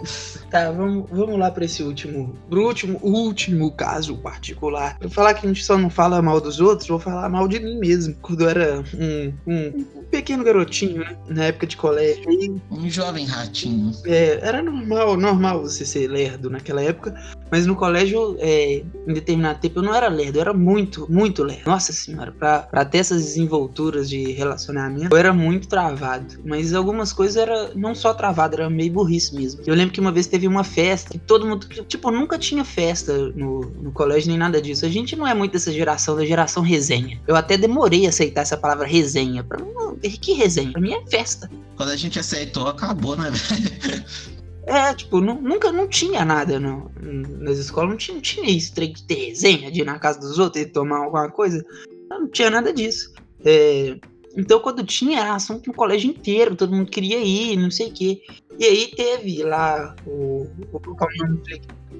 tá, 0.50 0.70
vamos, 0.70 1.08
vamos 1.10 1.38
lá 1.38 1.50
para 1.50 1.64
esse 1.64 1.82
último. 1.82 2.34
Pro 2.48 2.66
último, 2.66 2.98
último 3.02 3.72
caso 3.72 4.16
particular. 4.18 4.96
Eu 5.00 5.10
falar 5.10 5.34
que 5.34 5.46
a 5.46 5.48
gente 5.48 5.64
só 5.64 5.76
não 5.76 5.90
fala 5.90 6.22
mal 6.22 6.40
dos 6.40 6.60
outros, 6.60 6.88
vou 6.88 6.98
falar 6.98 7.28
mal 7.28 7.48
de 7.48 7.58
mim 7.60 7.78
mesmo. 7.78 8.14
Quando 8.22 8.42
eu 8.42 8.48
era 8.48 8.84
um, 8.94 9.32
um, 9.46 9.86
um 9.96 10.04
pequeno 10.04 10.44
garotinho, 10.44 11.00
né? 11.00 11.16
Na 11.28 11.44
época 11.44 11.66
de 11.66 11.76
colégio. 11.76 12.60
Um 12.70 12.88
jovem 12.88 13.26
ratinho. 13.26 13.92
É, 14.04 14.38
era 14.42 14.62
normal, 14.62 15.16
normal 15.16 15.62
você 15.62 15.84
ser 15.84 16.08
lerdo 16.08 16.50
naquela 16.50 16.82
época. 16.82 17.14
Mas 17.54 17.66
no 17.66 17.76
colégio, 17.76 18.36
é, 18.40 18.82
em 19.06 19.14
determinado 19.14 19.60
tempo, 19.60 19.78
eu 19.78 19.84
não 19.84 19.94
era 19.94 20.08
lerdo, 20.08 20.38
eu 20.38 20.40
era 20.40 20.52
muito, 20.52 21.06
muito 21.08 21.44
lerdo. 21.44 21.70
Nossa 21.70 21.92
senhora, 21.92 22.32
pra, 22.32 22.58
pra 22.58 22.84
ter 22.84 22.98
essas 22.98 23.22
desenvolturas 23.22 24.10
de 24.10 24.32
relacionamento, 24.32 25.14
eu 25.14 25.16
era 25.16 25.32
muito 25.32 25.68
travado. 25.68 26.34
Mas 26.44 26.74
algumas 26.74 27.12
coisas 27.12 27.36
era 27.36 27.70
não 27.76 27.94
só 27.94 28.12
travado, 28.12 28.56
era 28.56 28.68
meio 28.68 28.92
burrice 28.92 29.32
mesmo. 29.36 29.62
Eu 29.64 29.76
lembro 29.76 29.94
que 29.94 30.00
uma 30.00 30.10
vez 30.10 30.26
teve 30.26 30.48
uma 30.48 30.64
festa, 30.64 31.10
que 31.10 31.18
todo 31.20 31.46
mundo, 31.46 31.68
tipo, 31.86 32.10
nunca 32.10 32.36
tinha 32.36 32.64
festa 32.64 33.16
no, 33.36 33.60
no 33.60 33.92
colégio 33.92 34.30
nem 34.30 34.36
nada 34.36 34.60
disso. 34.60 34.84
A 34.84 34.88
gente 34.88 35.14
não 35.14 35.24
é 35.24 35.32
muito 35.32 35.52
dessa 35.52 35.72
geração, 35.72 36.16
da 36.16 36.26
geração 36.26 36.60
resenha. 36.60 37.20
Eu 37.24 37.36
até 37.36 37.56
demorei 37.56 38.04
a 38.06 38.08
aceitar 38.08 38.40
essa 38.40 38.56
palavra 38.56 38.84
resenha. 38.84 39.44
Pra 39.44 39.64
mim, 39.64 39.70
que 40.00 40.32
resenha? 40.32 40.72
Pra 40.72 40.80
mim 40.80 40.92
é 40.92 41.06
festa. 41.06 41.48
Quando 41.76 41.90
a 41.90 41.96
gente 41.96 42.18
aceitou, 42.18 42.66
acabou, 42.66 43.16
né, 43.16 43.30
velho? 43.30 44.04
É, 44.66 44.94
tipo, 44.94 45.20
nunca 45.20 45.70
não 45.70 45.86
tinha 45.86 46.24
nada 46.24 46.58
no, 46.58 46.90
nas 47.40 47.58
escolas, 47.58 47.90
não 47.90 47.96
tinha, 47.96 48.14
não 48.14 48.22
tinha 48.22 48.48
isso, 48.50 48.74
de 48.74 49.02
ter 49.04 49.26
resenha, 49.26 49.70
de 49.70 49.82
ir 49.82 49.84
na 49.84 49.98
casa 49.98 50.20
dos 50.20 50.38
outros 50.38 50.62
e 50.62 50.66
tomar 50.66 50.98
alguma 50.98 51.30
coisa. 51.30 51.64
Não 52.08 52.28
tinha 52.28 52.50
nada 52.50 52.72
disso. 52.72 53.12
É, 53.44 53.98
então, 54.36 54.58
quando 54.60 54.84
tinha, 54.84 55.20
era 55.20 55.34
assunto 55.34 55.68
no 55.68 55.74
colégio 55.74 56.10
inteiro, 56.10 56.56
todo 56.56 56.74
mundo 56.74 56.90
queria 56.90 57.20
ir, 57.20 57.56
não 57.56 57.70
sei 57.70 57.88
o 57.88 57.92
quê. 57.92 58.22
E 58.58 58.64
aí 58.64 58.92
teve 58.94 59.42
lá 59.42 59.94
o. 60.06 60.46
O 60.72 60.80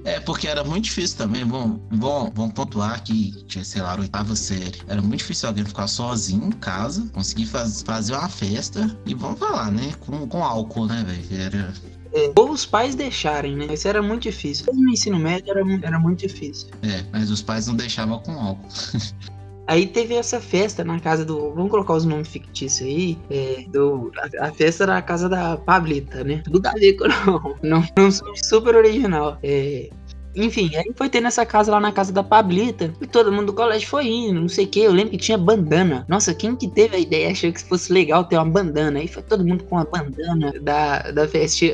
é, 0.03 0.19
porque 0.19 0.47
era 0.47 0.63
muito 0.63 0.85
difícil 0.85 1.17
também. 1.17 1.45
Vamos, 1.45 1.79
vamos, 1.91 2.31
vamos 2.33 2.53
pontuar 2.53 3.01
que 3.03 3.31
tinha, 3.45 3.63
sei 3.63 3.81
lá, 3.81 3.97
oitava 3.97 4.35
série. 4.35 4.81
Era 4.87 5.01
muito 5.01 5.19
difícil 5.19 5.47
alguém 5.47 5.65
ficar 5.65 5.87
sozinho 5.87 6.47
em 6.47 6.51
casa, 6.51 7.09
conseguir 7.13 7.45
faz, 7.45 7.81
fazer 7.81 8.13
uma 8.13 8.29
festa 8.29 8.95
e 9.05 9.13
vamos 9.13 9.39
falar, 9.39 9.71
né? 9.71 9.93
Com, 10.01 10.27
com 10.27 10.43
álcool, 10.43 10.87
né, 10.87 11.03
velho? 11.07 11.41
Era. 11.41 11.73
É, 12.15 12.31
ou 12.35 12.51
os 12.51 12.65
pais 12.65 12.95
deixarem, 12.95 13.55
né? 13.55 13.67
Isso 13.73 13.87
era 13.87 14.01
muito 14.01 14.23
difícil. 14.23 14.65
No 14.73 14.89
ensino 14.89 15.19
médio 15.19 15.51
era, 15.51 15.61
era 15.83 15.99
muito 15.99 16.19
difícil. 16.19 16.69
É, 16.81 17.03
mas 17.11 17.29
os 17.29 17.41
pais 17.41 17.67
não 17.67 17.75
deixavam 17.75 18.19
com 18.19 18.31
álcool. 18.31 18.67
Aí 19.67 19.87
teve 19.87 20.13
essa 20.13 20.39
festa 20.39 20.83
na 20.83 20.99
casa 20.99 21.25
do. 21.25 21.51
Vamos 21.53 21.71
colocar 21.71 21.95
os 21.95 22.05
nomes 22.05 22.27
fictícios 22.27 22.87
aí. 22.87 23.17
É, 23.31 23.65
do, 23.67 24.11
a, 24.39 24.47
a, 24.47 24.51
festa 24.51 24.85
na 24.85 25.01
casa 25.01 25.27
da 25.27 25.57
Pablita, 25.57 26.23
né? 26.23 26.43
Tudo 26.43 26.67
a 26.67 26.73
ver 26.73 26.93
com 26.93 27.05
não. 27.25 27.55
Não, 27.63 27.87
não 27.97 28.11
super 28.11 28.75
original. 28.75 29.39
É, 29.41 29.89
enfim, 30.35 30.75
aí 30.75 30.91
foi 30.95 31.09
ter 31.09 31.21
nessa 31.21 31.45
casa 31.45 31.71
lá 31.71 31.79
na 31.79 31.91
casa 31.91 32.11
da 32.11 32.23
Pablita. 32.23 32.93
E 33.01 33.07
todo 33.07 33.31
mundo 33.31 33.47
do 33.47 33.53
colégio 33.53 33.87
foi 33.87 34.07
indo, 34.07 34.41
não 34.41 34.49
sei 34.49 34.65
o 34.65 34.67
que. 34.67 34.79
Eu 34.81 34.91
lembro 34.91 35.11
que 35.11 35.17
tinha 35.17 35.37
bandana. 35.37 36.05
Nossa, 36.07 36.33
quem 36.33 36.55
que 36.55 36.67
teve 36.67 36.95
a 36.95 36.99
ideia 36.99 37.31
achou 37.31 37.51
que 37.51 37.63
fosse 37.63 37.91
legal 37.91 38.23
ter 38.25 38.37
uma 38.37 38.45
bandana? 38.45 38.99
Aí 38.99 39.07
foi 39.07 39.23
todo 39.23 39.45
mundo 39.45 39.63
com 39.63 39.77
a 39.77 39.85
bandana 39.85 40.53
da, 40.61 41.11
da 41.11 41.27
festa. 41.27 41.65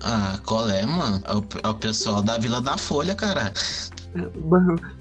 Ah, 0.00 0.38
qual 0.44 0.68
é, 0.70 0.86
mano? 0.86 1.22
É 1.26 1.34
o, 1.34 1.44
é 1.62 1.68
o 1.68 1.74
pessoal 1.74 2.22
da 2.22 2.38
Vila 2.38 2.60
da 2.60 2.76
Folha, 2.78 3.14
cara. 3.14 3.52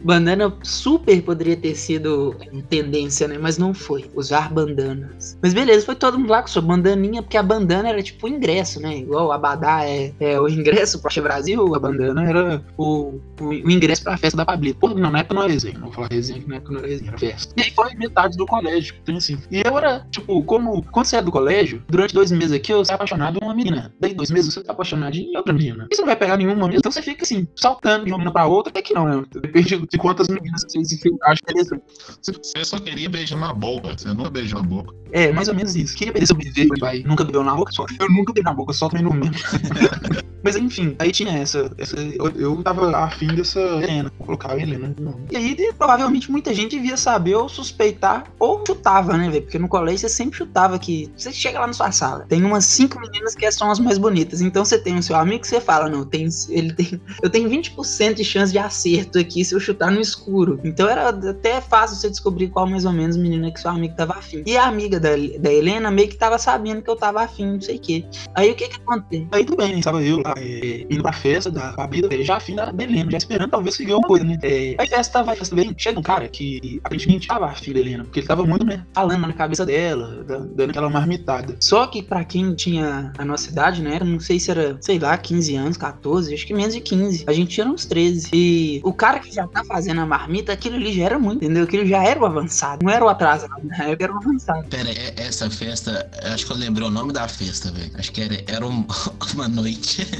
Bandana 0.03 0.53
super 0.63 1.21
poderia 1.21 1.55
ter 1.55 1.75
sido 1.75 2.35
tendência, 2.69 3.27
né? 3.27 3.37
Mas 3.39 3.57
não 3.57 3.73
foi. 3.73 4.05
Usar 4.15 4.51
bandanas. 4.51 5.37
Mas 5.41 5.53
beleza, 5.53 5.85
foi 5.85 5.95
todo 5.95 6.19
mundo 6.19 6.29
lá 6.29 6.41
com 6.41 6.47
sua 6.47 6.61
bandaninha, 6.61 7.21
porque 7.21 7.37
a 7.37 7.43
bandana 7.43 7.89
era 7.89 8.01
tipo 8.01 8.27
o 8.27 8.29
ingresso, 8.29 8.81
né? 8.81 8.97
Igual 8.97 9.27
o 9.27 9.31
Abadá 9.31 9.85
é, 9.85 10.13
é 10.19 10.39
o 10.39 10.47
ingresso 10.47 11.01
pro 11.01 11.23
Brasil, 11.23 11.73
a 11.73 11.79
bandana 11.79 12.23
era 12.23 12.63
o, 12.77 13.19
o, 13.39 13.45
o 13.45 13.71
ingresso 13.71 14.03
pra 14.03 14.17
festa 14.17 14.37
da 14.37 14.45
Pablito. 14.45 14.79
Pô, 14.79 14.89
não, 14.89 15.11
na 15.11 15.19
época 15.19 15.35
não 15.35 15.43
era 15.43 15.51
resenha. 15.51 15.75
Não 15.75 15.85
vou 15.85 15.93
falar 15.93 16.09
resenha, 16.11 16.39
que 16.39 16.49
na 16.49 16.55
época 16.57 16.73
não 16.73 16.79
era 16.79 16.87
resenha, 16.87 17.09
era 17.09 17.17
festa. 17.17 17.53
E 17.57 17.61
aí 17.61 17.71
foi 17.71 17.93
metade 17.95 18.37
do 18.37 18.45
colégio. 18.45 18.95
Então 19.01 19.17
assim. 19.17 19.37
E 19.51 19.61
eu 19.65 19.77
era, 19.77 20.05
tipo, 20.11 20.43
como 20.43 20.83
quando 20.91 21.05
você 21.05 21.17
é 21.17 21.21
do 21.21 21.31
colégio, 21.31 21.83
durante 21.87 22.13
dois 22.13 22.31
meses 22.31 22.51
aqui 22.51 22.71
eu 22.71 22.83
sou 22.83 22.95
apaixonado 22.95 23.39
por 23.39 23.45
uma 23.45 23.55
menina. 23.55 23.93
Daí 23.99 24.13
dois 24.13 24.31
meses 24.31 24.53
você 24.53 24.63
tá 24.63 24.73
apaixonado 24.73 25.15
em 25.15 25.35
outra 25.35 25.53
menina. 25.53 25.87
E 25.91 25.95
você 25.95 26.01
não 26.01 26.07
vai 26.07 26.15
pegar 26.15 26.37
nenhuma 26.37 26.55
menina. 26.55 26.77
Então 26.77 26.91
você 26.91 27.01
fica 27.01 27.23
assim, 27.23 27.47
saltando 27.55 28.05
de 28.05 28.11
uma 28.11 28.17
menina 28.17 28.31
pra 28.31 28.45
outra, 28.45 28.69
até 28.69 28.81
que 28.81 28.93
não, 28.93 29.04
né? 29.05 29.23
Depende 29.31 29.87
de 29.87 29.97
quantas 29.97 30.27
meninas 30.27 30.63
você 30.67 30.83
se 30.83 31.17
acha 31.23 31.41
interessante. 31.43 31.83
Você 32.21 32.65
só 32.65 32.79
queria 32.79 33.09
beijar 33.09 33.39
na 33.39 33.53
boca, 33.53 33.95
você 33.97 34.07
nunca 34.13 34.29
beijou 34.29 34.61
na 34.61 34.67
boca. 34.67 34.93
É, 35.11 35.31
mais 35.31 35.47
ou 35.47 35.55
menos 35.55 35.75
isso. 35.75 35.95
Queria 35.95 36.13
ver 36.13 36.25
se 36.25 36.33
eu 36.33 36.37
beijo, 36.37 36.69
vai. 36.79 37.03
Nunca 37.03 37.23
beijou 37.23 37.43
na 37.43 37.55
boca, 37.55 37.71
só. 37.71 37.85
Eu 37.99 38.09
nunca 38.09 38.33
beijei 38.33 38.43
na 38.43 38.53
boca, 38.53 38.73
só 38.73 38.89
também 38.89 39.03
no 39.03 39.13
mesmo. 39.13 39.35
Mas 40.45 40.55
enfim, 40.55 40.95
aí 40.99 41.11
tinha 41.11 41.31
essa. 41.39 41.71
essa 41.75 41.97
eu, 41.97 42.27
eu 42.35 42.61
tava 42.61 42.95
afim 42.95 43.27
dessa 43.27 43.59
Helena. 43.59 44.11
Vou 44.19 44.27
colocar 44.27 44.51
a 44.51 44.59
Helena. 44.59 44.93
Não. 44.99 45.19
E 45.31 45.35
aí, 45.35 45.73
provavelmente, 45.75 46.29
muita 46.29 46.53
gente 46.53 46.75
devia 46.77 46.95
saber 46.97 47.33
ou 47.33 47.49
suspeitar 47.49 48.25
ou 48.37 48.63
chutava, 48.65 49.17
né, 49.17 49.27
velho? 49.27 49.41
Porque 49.41 49.57
no 49.57 49.67
colégio 49.67 50.01
você 50.01 50.09
sempre 50.09 50.37
chutava 50.37 50.77
que. 50.77 51.11
Você 51.17 51.31
chega 51.31 51.59
lá 51.59 51.65
na 51.65 51.73
sua 51.73 51.91
sala, 51.91 52.25
tem 52.29 52.43
umas 52.43 52.65
cinco 52.65 52.99
meninas 52.99 53.33
que 53.33 53.51
são 53.51 53.71
as 53.71 53.79
mais 53.79 53.97
bonitas. 53.97 54.39
Então 54.39 54.63
você 54.63 54.77
tem 54.77 54.95
o 54.97 55.01
seu 55.01 55.15
amigo 55.15 55.41
que 55.41 55.47
você 55.47 55.59
fala, 55.59 55.89
não, 55.89 56.05
tem, 56.05 56.27
ele 56.49 56.73
tem. 56.73 57.01
Eu 57.23 57.29
tenho 57.29 57.49
20% 57.49 58.13
de 58.13 58.23
chance 58.23 58.51
de 58.51 58.59
acerto 58.59 58.94
aqui 58.99 59.43
se 59.43 59.53
eu 59.53 59.59
chutar 59.59 59.91
no 59.91 59.99
escuro. 59.99 60.59
Então 60.63 60.87
era 60.87 61.09
até 61.09 61.61
fácil 61.61 61.97
você 61.97 62.09
descobrir 62.09 62.49
qual 62.49 62.67
mais 62.67 62.85
ou 62.85 62.91
menos 62.91 63.17
menina 63.17 63.51
que 63.51 63.59
seu 63.59 63.71
amigo 63.71 63.95
tava 63.95 64.13
afim. 64.13 64.43
E 64.45 64.57
a 64.57 64.65
amiga 64.65 64.99
da, 64.99 65.09
da 65.39 65.51
Helena 65.51 65.91
meio 65.91 66.09
que 66.09 66.15
tava 66.15 66.37
sabendo 66.37 66.81
que 66.81 66.89
eu 66.89 66.95
tava 66.95 67.21
afim, 67.21 67.53
não 67.53 67.61
sei 67.61 67.77
o 67.77 67.79
quê. 67.79 68.05
Aí 68.33 68.51
o 68.51 68.55
que 68.55 68.67
que 68.67 68.77
aconteceu? 68.77 69.27
Aí 69.31 69.45
tudo 69.45 69.57
bem, 69.57 69.79
estava 69.79 70.03
eu 70.03 70.21
lá 70.21 70.33
é, 70.37 70.85
indo 70.89 71.01
pra 71.01 71.13
festa 71.13 71.51
da 71.51 71.73
Fabida, 71.73 72.09
já 72.23 72.37
afim 72.37 72.55
da 72.55 72.73
Helena, 72.77 73.11
já 73.11 73.17
esperando 73.17 73.49
talvez 73.49 73.75
seguir 73.75 73.93
alguma 73.93 74.07
coisa, 74.07 74.25
né? 74.25 74.37
É, 74.41 74.75
aí 74.77 74.87
festa 74.87 75.23
vai, 75.23 75.35
festa 75.35 75.55
bem, 75.55 75.73
chega 75.77 75.99
um 75.99 76.03
cara 76.03 76.27
que 76.27 76.79
aparentemente 76.83 77.27
tava 77.27 77.47
afim 77.47 77.73
da 77.73 77.79
Helena, 77.79 78.03
porque 78.03 78.19
ele 78.19 78.27
tava 78.27 78.45
muito, 78.45 78.65
né, 78.65 78.85
falando 78.93 79.27
na 79.27 79.33
cabeça 79.33 79.65
dela, 79.65 80.23
dando 80.25 80.69
aquela 80.69 80.89
marmitada. 80.89 81.55
Só 81.59 81.87
que 81.87 82.01
pra 82.01 82.23
quem 82.23 82.53
tinha 82.53 83.11
a 83.17 83.25
nossa 83.25 83.49
idade, 83.49 83.81
né, 83.81 83.99
não 84.03 84.19
sei 84.19 84.39
se 84.39 84.51
era, 84.51 84.77
sei 84.81 84.99
lá, 84.99 85.17
15 85.17 85.55
anos, 85.55 85.77
14, 85.77 86.33
acho 86.33 86.45
que 86.45 86.53
menos 86.53 86.73
de 86.73 86.81
15. 86.81 87.25
A 87.27 87.33
gente 87.33 87.49
tinha 87.49 87.67
uns 87.67 87.85
13. 87.85 88.29
E 88.33 88.74
o 88.83 88.93
cara 88.93 89.19
que 89.19 89.33
já 89.33 89.47
tá 89.47 89.63
fazendo 89.63 90.01
a 90.01 90.05
marmita, 90.05 90.53
aquilo 90.53 90.75
ali 90.75 90.93
já 90.93 91.05
era 91.05 91.19
muito, 91.19 91.43
entendeu? 91.43 91.63
Aquilo 91.63 91.85
já 91.85 92.03
era 92.03 92.19
o 92.19 92.25
avançado, 92.25 92.85
não 92.85 92.91
era 92.91 93.03
o 93.03 93.09
atrasado, 93.09 93.63
na 93.63 93.85
época 93.85 94.03
era 94.03 94.13
o 94.13 94.17
avançado. 94.17 94.67
Pera, 94.67 94.89
essa 95.17 95.49
festa, 95.49 96.09
acho 96.23 96.45
que 96.45 96.51
eu 96.51 96.57
lembrei 96.57 96.87
o 96.87 96.91
nome 96.91 97.13
da 97.13 97.27
festa, 97.27 97.71
velho. 97.71 97.91
Acho 97.95 98.11
que 98.11 98.21
era, 98.21 98.43
era 98.47 98.65
um, 98.65 98.85
uma 99.33 99.47
noite. 99.47 100.05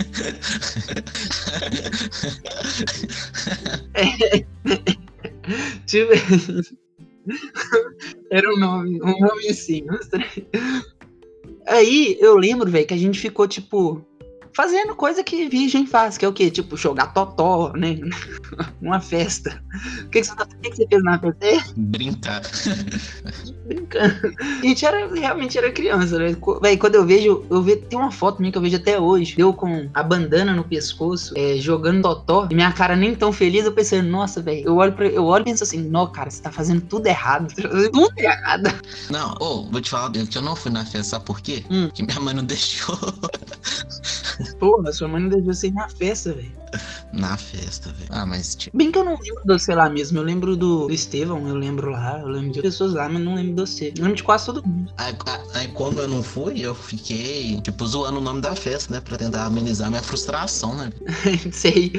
tipo, 5.86 6.12
era 8.32 8.54
um 8.54 8.58
nome, 8.58 9.02
um 9.02 9.20
nome 9.20 9.48
assim. 9.50 9.86
Aí 11.68 12.18
eu 12.20 12.38
lembro, 12.38 12.70
velho, 12.70 12.86
que 12.86 12.94
a 12.94 12.98
gente 12.98 13.20
ficou 13.20 13.48
tipo 13.48 14.06
fazendo 14.56 14.96
coisa 14.96 15.24
que 15.24 15.50
virgem 15.50 15.86
faz, 15.86 16.18
que 16.18 16.24
é 16.24 16.28
o 16.28 16.34
quê? 16.34 16.50
Tipo, 16.50 16.78
jogar 16.78 17.08
totó, 17.08 17.74
né? 17.74 17.98
Uma 18.82 19.02
festa. 19.02 19.62
O 20.06 20.10
que, 20.10 20.22
que, 20.22 20.24
você, 20.24 20.36
tá, 20.36 20.44
o 20.44 20.62
que, 20.62 20.70
que 20.70 20.78
você 20.78 20.88
fez 20.88 21.04
na 21.04 21.20
festa? 21.20 21.74
Brincar. 21.76 22.42
Brincando. 23.66 24.34
A 24.40 24.66
gente 24.66 24.86
era, 24.86 25.14
realmente 25.14 25.58
era 25.58 25.72
criança, 25.72 26.18
né? 26.18 26.36
Véi, 26.62 26.78
quando 26.78 26.96
eu 26.96 27.06
vejo, 27.06 27.46
eu 27.50 27.62
vejo, 27.62 27.82
tem 27.82 28.00
uma 28.00 28.12
foto 28.12 28.40
minha 28.40 28.52
que 28.52 28.58
eu 28.58 28.62
vejo 28.62 28.78
até 28.78 29.00
hoje, 29.00 29.36
eu 29.38 29.54
com 29.54 29.90
a 29.94 30.02
bandana 30.02 30.54
no 30.54 30.64
pescoço, 30.64 31.34
é, 31.36 31.58
jogando 31.58 32.04
totó, 32.04 32.48
e 32.50 32.56
minha 32.56 32.72
cara 32.72 32.96
nem 32.96 33.14
tão 33.14 33.34
feliz, 33.34 33.66
eu 33.66 33.74
pensei, 33.74 34.02
nossa, 34.02 34.42
velho, 34.42 34.66
eu 34.66 34.76
olho 34.78 34.94
pra, 34.94 35.08
eu 35.08 35.26
olho 35.26 35.42
e 35.42 35.46
penso 35.46 35.64
assim, 35.64 35.82
não, 35.82 36.08
cara, 36.08 36.30
você 36.30 36.42
tá 36.42 36.52
fazendo 36.52 36.82
tudo 36.82 37.08
errado, 37.08 37.54
tá 37.62 37.68
fazendo 37.68 37.92
tudo 37.92 38.20
errado. 38.20 38.74
Não, 39.10 39.32
ô, 39.34 39.38
oh, 39.42 39.72
vou 39.72 39.82
te 39.82 39.90
falar 39.90 40.12
que 40.12 40.38
eu 40.38 40.42
não 40.42 40.56
fui 40.56 40.72
na 40.72 40.86
festa, 40.86 41.04
sabe 41.04 41.26
por 41.26 41.42
quê? 41.42 41.66
Hum. 41.70 41.90
Que 41.94 42.04
minha 42.04 42.20
mãe 42.20 42.34
não 42.34 42.44
deixou. 42.44 42.98
Porra, 44.60 44.92
sua 44.92 45.08
mãe 45.08 45.22
não 45.22 45.30
devia 45.30 45.54
ser 45.54 45.72
na 45.72 45.90
festa, 45.90 46.34
velho. 46.34 46.52
Na 47.14 47.38
festa, 47.38 47.90
velho. 47.92 48.10
Ah, 48.10 48.26
mas. 48.26 48.56
Tipo... 48.56 48.78
Bem 48.78 48.92
que 48.92 48.98
eu 48.98 49.04
não 49.04 49.18
lembro 49.18 49.42
do 49.46 49.60
sei 49.60 49.76
lá 49.76 49.90
mesmo. 49.90 50.18
Eu 50.20 50.24
lembro 50.24 50.56
do, 50.56 50.88
do 50.88 50.94
Estevão, 50.94 51.48
eu 51.48 51.56
lembro 51.56 51.92
lá. 51.92 52.20
Eu 52.20 52.28
lembro 52.28 52.52
de 52.52 52.62
pessoas 52.62 52.94
lá, 52.94 53.08
mas 53.08 53.22
não 53.22 53.36
lembro 53.36 53.54
do 53.54 53.68
você. 53.68 53.94
Eu 53.96 54.04
lembro 54.04 54.16
de 54.16 54.24
quase 54.24 54.46
todo 54.46 54.66
mundo. 54.66 54.92
Aí, 54.98 55.16
aí, 55.54 55.68
como 55.70 56.00
eu 56.00 56.08
não 56.08 56.22
fui, 56.22 56.60
eu 56.60 56.76
fiquei, 56.76 57.60
tipo, 57.62 57.86
zoando 57.86 58.18
o 58.18 58.22
nome 58.22 58.42
da 58.42 58.56
festa, 58.56 58.94
né? 58.94 59.02
Pra 59.02 59.18
tentar 59.18 59.46
amenizar 59.46 59.90
minha 59.90 60.02
frustração, 60.02 60.76
né? 60.76 60.92
Sei. 61.52 61.94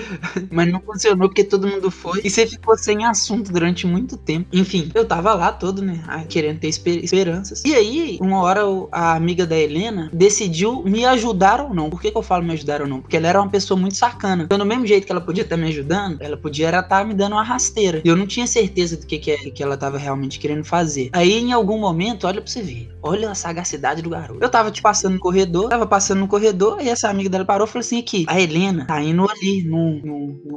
Mas 0.50 0.70
não 0.70 0.80
funcionou 0.80 1.28
porque 1.28 1.44
todo 1.44 1.66
mundo 1.66 1.90
foi. 1.90 2.20
E 2.24 2.30
você 2.30 2.46
ficou 2.46 2.76
sem 2.76 3.04
assunto 3.04 3.52
durante 3.52 3.86
muito 3.86 4.16
tempo. 4.16 4.48
Enfim, 4.52 4.90
eu 4.94 5.04
tava 5.04 5.34
lá 5.34 5.52
todo, 5.52 5.82
né? 5.82 6.02
Querendo 6.28 6.58
ter 6.60 6.68
esper 6.68 7.02
esperanças. 7.02 7.62
E 7.64 7.74
aí, 7.74 8.18
uma 8.20 8.40
hora 8.40 8.62
a 8.92 9.14
amiga 9.14 9.46
da 9.46 9.56
Helena 9.56 10.10
decidiu 10.12 10.82
me 10.82 11.04
ajudar 11.04 11.60
ou 11.60 11.74
não. 11.74 11.88
Por 11.88 12.00
que, 12.00 12.10
que 12.10 12.16
eu 12.16 12.22
falo 12.26 12.44
me 12.44 12.52
ajudar 12.52 12.82
ou 12.82 12.88
não? 12.88 13.00
Porque 13.00 13.16
ela 13.16 13.28
era 13.28 13.40
uma 13.40 13.50
pessoa 13.50 13.78
muito 13.78 13.96
sacana. 13.96 14.44
Então, 14.44 14.58
no 14.58 14.64
mesmo 14.64 14.86
jeito 14.86 15.06
que 15.06 15.12
ela 15.12 15.20
podia 15.20 15.42
estar 15.42 15.56
me 15.56 15.68
ajudando, 15.68 16.20
ela 16.20 16.36
podia 16.36 16.68
estar 16.68 16.82
tá 16.82 17.04
me 17.04 17.14
dando 17.14 17.32
uma 17.32 17.42
rasteira. 17.42 18.02
E 18.04 18.08
eu 18.08 18.16
não 18.16 18.26
tinha 18.26 18.46
certeza 18.46 18.96
do 18.96 19.06
que, 19.06 19.18
que, 19.18 19.50
que 19.50 19.62
ela 19.62 19.76
tava 19.76 19.98
realmente 19.98 20.38
querendo 20.38 20.64
fazer. 20.64 21.10
Aí, 21.12 21.38
em 21.38 21.52
algum 21.52 21.78
momento, 21.78 22.26
olha 22.26 22.40
pra 22.40 22.50
você 22.50 22.62
ver. 22.62 22.90
Olha 23.02 23.30
a 23.30 23.34
sagacidade 23.34 24.02
do 24.02 24.10
garoto. 24.10 24.42
Eu 24.42 24.48
tava, 24.48 24.70
te 24.70 24.76
tipo, 24.76 24.88
passando 24.88 25.14
no 25.14 25.20
corredor, 25.20 25.68
tava 25.68 25.86
passando 25.86 26.18
no 26.18 26.28
corredor, 26.28 26.80
e 26.80 26.88
essa 26.88 27.08
amiga 27.08 27.28
dela 27.28 27.44
parou 27.44 27.66
e 27.66 27.70
falou 27.70 27.80
assim: 27.80 28.00
aqui, 28.00 28.24
a 28.28 28.40
Helena 28.40 28.84
tá 28.86 29.00
indo 29.00 29.28
ali, 29.30 29.62
no, 29.62 30.00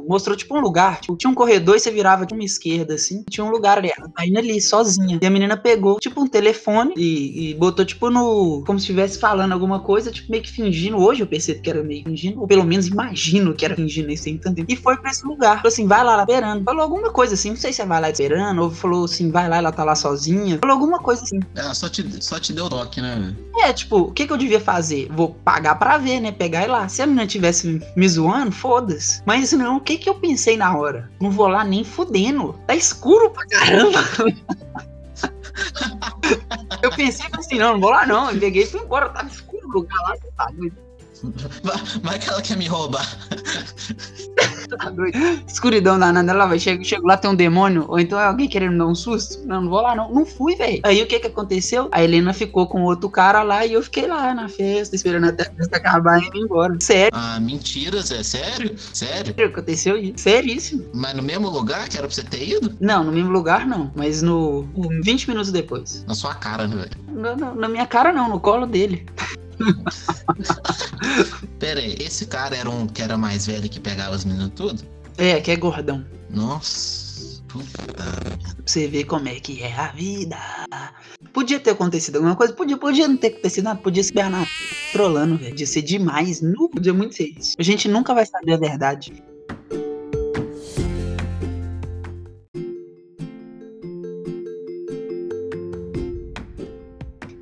mostrou 0.08 0.36
tipo 0.36 0.56
um 0.56 0.60
lugar. 0.60 1.00
Tipo, 1.00 1.16
tinha 1.16 1.30
um 1.30 1.34
corredor 1.34 1.76
e 1.76 1.80
você 1.80 1.90
virava 1.90 2.26
de 2.26 2.34
uma 2.34 2.42
esquerda, 2.42 2.94
assim. 2.94 3.24
Tinha 3.30 3.44
um 3.44 3.50
lugar 3.50 3.78
ali. 3.78 3.90
Ela 3.96 4.08
tá 4.08 4.26
indo 4.26 4.38
ali, 4.38 4.60
sozinha. 4.60 5.18
E 5.22 5.26
a 5.26 5.30
menina 5.30 5.56
pegou, 5.56 6.00
tipo, 6.00 6.20
um 6.20 6.26
telefone 6.26 6.92
e, 6.96 7.50
e 7.50 7.54
botou, 7.54 7.84
tipo, 7.84 8.10
no. 8.10 8.64
Como 8.66 8.78
se 8.78 8.84
estivesse 8.84 9.18
falando 9.20 9.52
alguma 9.52 9.80
coisa, 9.80 10.10
tipo, 10.10 10.30
meio 10.30 10.42
que 10.42 10.50
fingindo. 10.50 10.98
Hoje 10.98 11.22
eu 11.22 11.26
percebo 11.26 11.59
que 11.60 11.70
era 11.70 11.82
meio 11.82 12.04
fingindo, 12.04 12.40
ou 12.40 12.46
pelo 12.46 12.64
menos 12.64 12.86
imagino 12.86 13.54
que 13.54 13.64
era 13.64 13.76
fingindo 13.76 14.10
esse 14.10 14.24
tem 14.24 14.38
tanto 14.38 14.56
tempo. 14.56 14.72
E 14.72 14.76
foi 14.76 14.96
pra 14.96 15.10
esse 15.10 15.24
lugar. 15.24 15.56
Falou 15.56 15.68
assim, 15.68 15.86
vai 15.86 16.04
lá, 16.04 16.16
lá 16.16 16.22
esperando. 16.22 16.64
Falou 16.64 16.82
alguma 16.82 17.10
coisa 17.10 17.34
assim, 17.34 17.50
não 17.50 17.56
sei 17.56 17.72
se 17.72 17.82
é 17.82 17.86
vai 17.86 18.00
lá 18.00 18.10
esperando, 18.10 18.62
ou 18.62 18.70
falou 18.70 19.04
assim, 19.04 19.30
vai 19.30 19.48
lá, 19.48 19.56
ela 19.56 19.72
tá 19.72 19.84
lá 19.84 19.94
sozinha. 19.94 20.58
Falou 20.60 20.74
alguma 20.74 20.98
coisa 20.98 21.22
assim. 21.22 21.40
É, 21.54 21.74
só 21.74 21.88
te, 21.88 22.22
só 22.22 22.38
te 22.38 22.52
deu 22.52 22.68
toque, 22.68 23.00
né? 23.00 23.34
É, 23.58 23.72
tipo, 23.72 23.98
o 23.98 24.12
que 24.12 24.26
que 24.26 24.32
eu 24.32 24.36
devia 24.36 24.60
fazer? 24.60 25.08
Vou 25.10 25.34
pagar 25.44 25.76
pra 25.76 25.98
ver, 25.98 26.20
né? 26.20 26.32
Pegar 26.32 26.64
e 26.64 26.68
lá. 26.68 26.88
Se 26.88 27.02
a 27.02 27.06
menina 27.06 27.26
tivesse 27.26 27.80
me 27.96 28.08
zoando, 28.08 28.52
foda-se. 28.52 29.22
Mas 29.26 29.52
não, 29.52 29.78
o 29.78 29.80
que 29.80 29.98
que 29.98 30.08
eu 30.08 30.14
pensei 30.14 30.56
na 30.56 30.76
hora? 30.76 31.10
Não 31.20 31.30
vou 31.30 31.48
lá 31.48 31.64
nem 31.64 31.84
fudendo. 31.84 32.58
Tá 32.66 32.74
escuro 32.74 33.30
pra 33.30 33.46
caramba. 33.46 34.00
eu 36.82 36.90
pensei 36.90 37.26
assim, 37.32 37.58
não, 37.58 37.74
não 37.74 37.80
vou 37.80 37.90
lá 37.90 38.06
não. 38.06 38.30
Eu 38.30 38.38
peguei 38.38 38.62
e 38.62 38.66
fui 38.66 38.80
embora. 38.80 39.08
Tava 39.08 39.28
escuro 39.28 39.66
o 39.66 39.72
lugar 39.72 39.98
lá. 40.02 40.14
Tá 40.36 40.50
doido. 40.52 40.89
Vai 42.02 42.18
que 42.18 42.28
ela 42.28 42.40
quer 42.42 42.56
me 42.56 42.66
roubar. 42.66 43.06
Tá 44.78 44.88
doido. 44.90 45.18
Escuridão 45.46 45.98
danada, 45.98 46.30
ela 46.30 46.46
vai. 46.46 46.58
Chego, 46.58 46.84
chego 46.84 47.06
lá, 47.06 47.16
tem 47.16 47.30
um 47.30 47.34
demônio, 47.34 47.86
ou 47.88 47.98
então 47.98 48.18
é 48.18 48.24
alguém 48.24 48.48
querendo 48.48 48.72
me 48.72 48.78
dar 48.78 48.86
um 48.86 48.94
susto. 48.94 49.44
Não, 49.46 49.62
não 49.62 49.68
vou 49.70 49.80
lá, 49.80 49.94
não. 49.96 50.12
Não 50.12 50.24
fui, 50.24 50.54
velho. 50.54 50.80
Aí 50.84 51.02
o 51.02 51.06
que 51.06 51.18
que 51.18 51.26
aconteceu? 51.26 51.88
A 51.90 52.02
Helena 52.02 52.32
ficou 52.32 52.66
com 52.68 52.82
outro 52.84 53.10
cara 53.10 53.42
lá 53.42 53.66
e 53.66 53.72
eu 53.72 53.82
fiquei 53.82 54.06
lá 54.06 54.32
na 54.34 54.48
festa, 54.48 54.94
esperando 54.94 55.26
até 55.26 55.48
a 55.48 55.52
festa 55.52 55.76
acabar 55.76 56.20
e 56.22 56.26
ir 56.26 56.36
embora. 56.44 56.76
Sério. 56.80 57.10
Ah, 57.12 57.38
mentira, 57.40 58.00
Zé. 58.00 58.22
Sério? 58.22 58.76
Sério? 58.78 59.34
Aconteceu 59.44 59.96
isso. 59.98 60.14
Seríssimo. 60.18 60.84
Mas 60.94 61.14
no 61.14 61.22
mesmo 61.22 61.48
lugar 61.50 61.88
que 61.88 61.96
era 61.98 62.06
pra 62.06 62.14
você 62.14 62.22
ter 62.22 62.48
ido? 62.48 62.76
Não, 62.80 63.02
no 63.02 63.10
mesmo 63.12 63.30
lugar 63.30 63.66
não. 63.66 63.90
Mas 63.96 64.22
no. 64.22 64.68
20 65.02 65.28
minutos 65.28 65.50
depois. 65.50 66.04
Na 66.06 66.14
sua 66.14 66.34
cara, 66.34 66.66
né, 66.68 66.76
velho? 66.76 66.90
Na, 67.08 67.36
na- 67.36 67.54
na 67.54 67.68
minha 67.68 67.86
cara 67.86 68.12
não, 68.12 68.28
no 68.28 68.38
colo 68.38 68.66
dele. 68.66 69.04
Pera 71.58 71.80
aí, 71.80 71.96
esse 72.00 72.26
cara 72.26 72.56
era 72.56 72.68
um 72.68 72.86
que 72.86 73.02
era 73.02 73.16
mais 73.16 73.46
velho 73.46 73.68
que 73.68 73.80
pegava 73.80 74.14
as 74.14 74.24
meninas 74.24 74.50
tudo? 74.54 74.82
É, 75.18 75.40
que 75.40 75.50
é 75.50 75.56
gordão. 75.56 76.04
Nossa. 76.30 77.42
Puta. 77.48 77.66
Pra 77.96 78.54
você 78.64 78.86
ver 78.86 79.04
como 79.04 79.28
é 79.28 79.40
que 79.40 79.62
é 79.62 79.74
a 79.74 79.88
vida. 79.88 80.36
Podia 81.32 81.58
ter 81.58 81.70
acontecido 81.70 82.16
alguma 82.16 82.36
coisa, 82.36 82.52
podia, 82.52 82.76
podia 82.76 83.08
não 83.08 83.16
ter 83.16 83.28
acontecido 83.28 83.64
nada, 83.64 83.80
podia 83.80 84.04
se 84.04 84.12
Bernardo 84.12 84.48
trolando, 84.92 85.36
velho. 85.36 85.50
Podia 85.50 85.66
ser 85.66 85.82
demais, 85.82 86.40
não 86.40 86.68
podia 86.68 86.94
muito 86.94 87.16
ser 87.16 87.34
isso. 87.36 87.56
A 87.58 87.62
gente 87.62 87.88
nunca 87.88 88.14
vai 88.14 88.24
saber 88.24 88.54
a 88.54 88.56
verdade. 88.56 89.12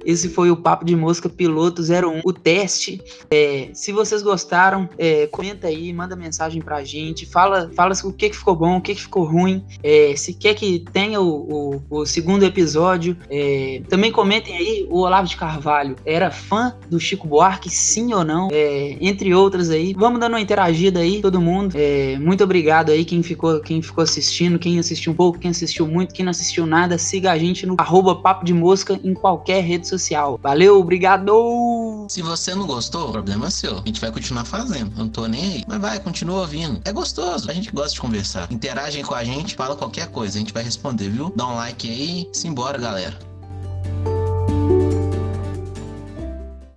Esse 0.08 0.30
foi 0.30 0.50
o 0.50 0.56
Papo 0.56 0.86
de 0.86 0.96
Mosca 0.96 1.28
Piloto 1.28 1.82
01, 1.82 2.22
o 2.24 2.32
teste. 2.32 2.98
É, 3.30 3.68
se 3.74 3.92
vocês 3.92 4.22
gostaram, 4.22 4.88
é, 4.96 5.26
comenta 5.26 5.66
aí, 5.68 5.92
manda 5.92 6.16
mensagem 6.16 6.62
pra 6.62 6.82
gente, 6.82 7.26
fala, 7.26 7.70
fala 7.76 7.92
o 8.04 8.12
que, 8.12 8.30
que 8.30 8.36
ficou 8.36 8.56
bom, 8.56 8.78
o 8.78 8.80
que, 8.80 8.94
que 8.94 9.02
ficou 9.02 9.24
ruim. 9.24 9.62
É, 9.82 10.14
se 10.16 10.32
quer 10.32 10.54
que 10.54 10.82
tenha 10.92 11.20
o, 11.20 11.82
o- 11.90 11.98
o 12.00 12.06
segundo 12.06 12.42
episódio, 12.44 13.16
é, 13.28 13.82
também 13.88 14.10
comentem 14.10 14.56
aí, 14.56 14.86
o 14.88 15.00
Olavo 15.00 15.28
de 15.28 15.36
Carvalho 15.36 15.94
era 16.06 16.30
fã 16.30 16.74
do 16.88 16.98
Chico 16.98 17.26
Buarque, 17.28 17.68
sim 17.68 18.14
ou 18.14 18.24
não? 18.24 18.48
É, 18.50 18.96
entre 19.02 19.34
outras 19.34 19.68
aí. 19.68 19.92
Vamos 19.92 20.20
dando 20.20 20.32
uma 20.32 20.40
interagida 20.40 21.00
aí, 21.00 21.20
todo 21.20 21.38
mundo. 21.38 21.74
É, 21.76 22.16
muito 22.18 22.42
obrigado 22.42 22.90
aí 22.90 23.04
quem 23.04 23.22
ficou, 23.22 23.60
quem 23.60 23.82
ficou 23.82 24.02
assistindo, 24.04 24.58
quem 24.58 24.78
assistiu 24.78 25.12
um 25.12 25.14
pouco, 25.16 25.38
quem 25.38 25.50
assistiu 25.50 25.86
muito, 25.86 26.14
quem 26.14 26.24
não 26.24 26.30
assistiu 26.30 26.64
nada, 26.64 26.96
siga 26.96 27.30
a 27.32 27.36
gente 27.38 27.66
no 27.66 27.74
arroba 27.78 28.14
Papo 28.16 28.42
de 28.44 28.54
Mosca 28.54 28.98
em 29.04 29.12
qualquer 29.12 29.62
rede 29.62 29.86
social. 29.98 30.38
Valeu, 30.42 30.78
obrigado! 30.80 32.06
Se 32.08 32.22
você 32.22 32.54
não 32.54 32.66
gostou, 32.66 33.12
problema 33.12 33.48
é 33.48 33.50
seu. 33.50 33.78
A 33.78 33.82
gente 33.86 34.00
vai 34.00 34.10
continuar 34.10 34.44
fazendo. 34.44 34.92
Eu 34.92 35.04
não 35.04 35.08
tô 35.08 35.26
nem 35.26 35.42
aí. 35.42 35.64
Mas 35.66 35.80
vai, 35.80 36.00
continua 36.00 36.40
ouvindo. 36.40 36.80
É 36.84 36.92
gostoso. 36.92 37.50
A 37.50 37.54
gente 37.54 37.70
gosta 37.70 37.94
de 37.94 38.00
conversar. 38.00 38.50
Interagem 38.50 39.04
com 39.04 39.14
a 39.14 39.24
gente, 39.24 39.54
fala 39.56 39.76
qualquer 39.76 40.08
coisa. 40.08 40.36
A 40.36 40.40
gente 40.40 40.52
vai 40.52 40.62
responder, 40.62 41.10
viu? 41.10 41.32
Dá 41.36 41.46
um 41.46 41.56
like 41.56 41.88
aí. 41.88 42.28
Simbora, 42.32 42.78
galera. 42.78 43.18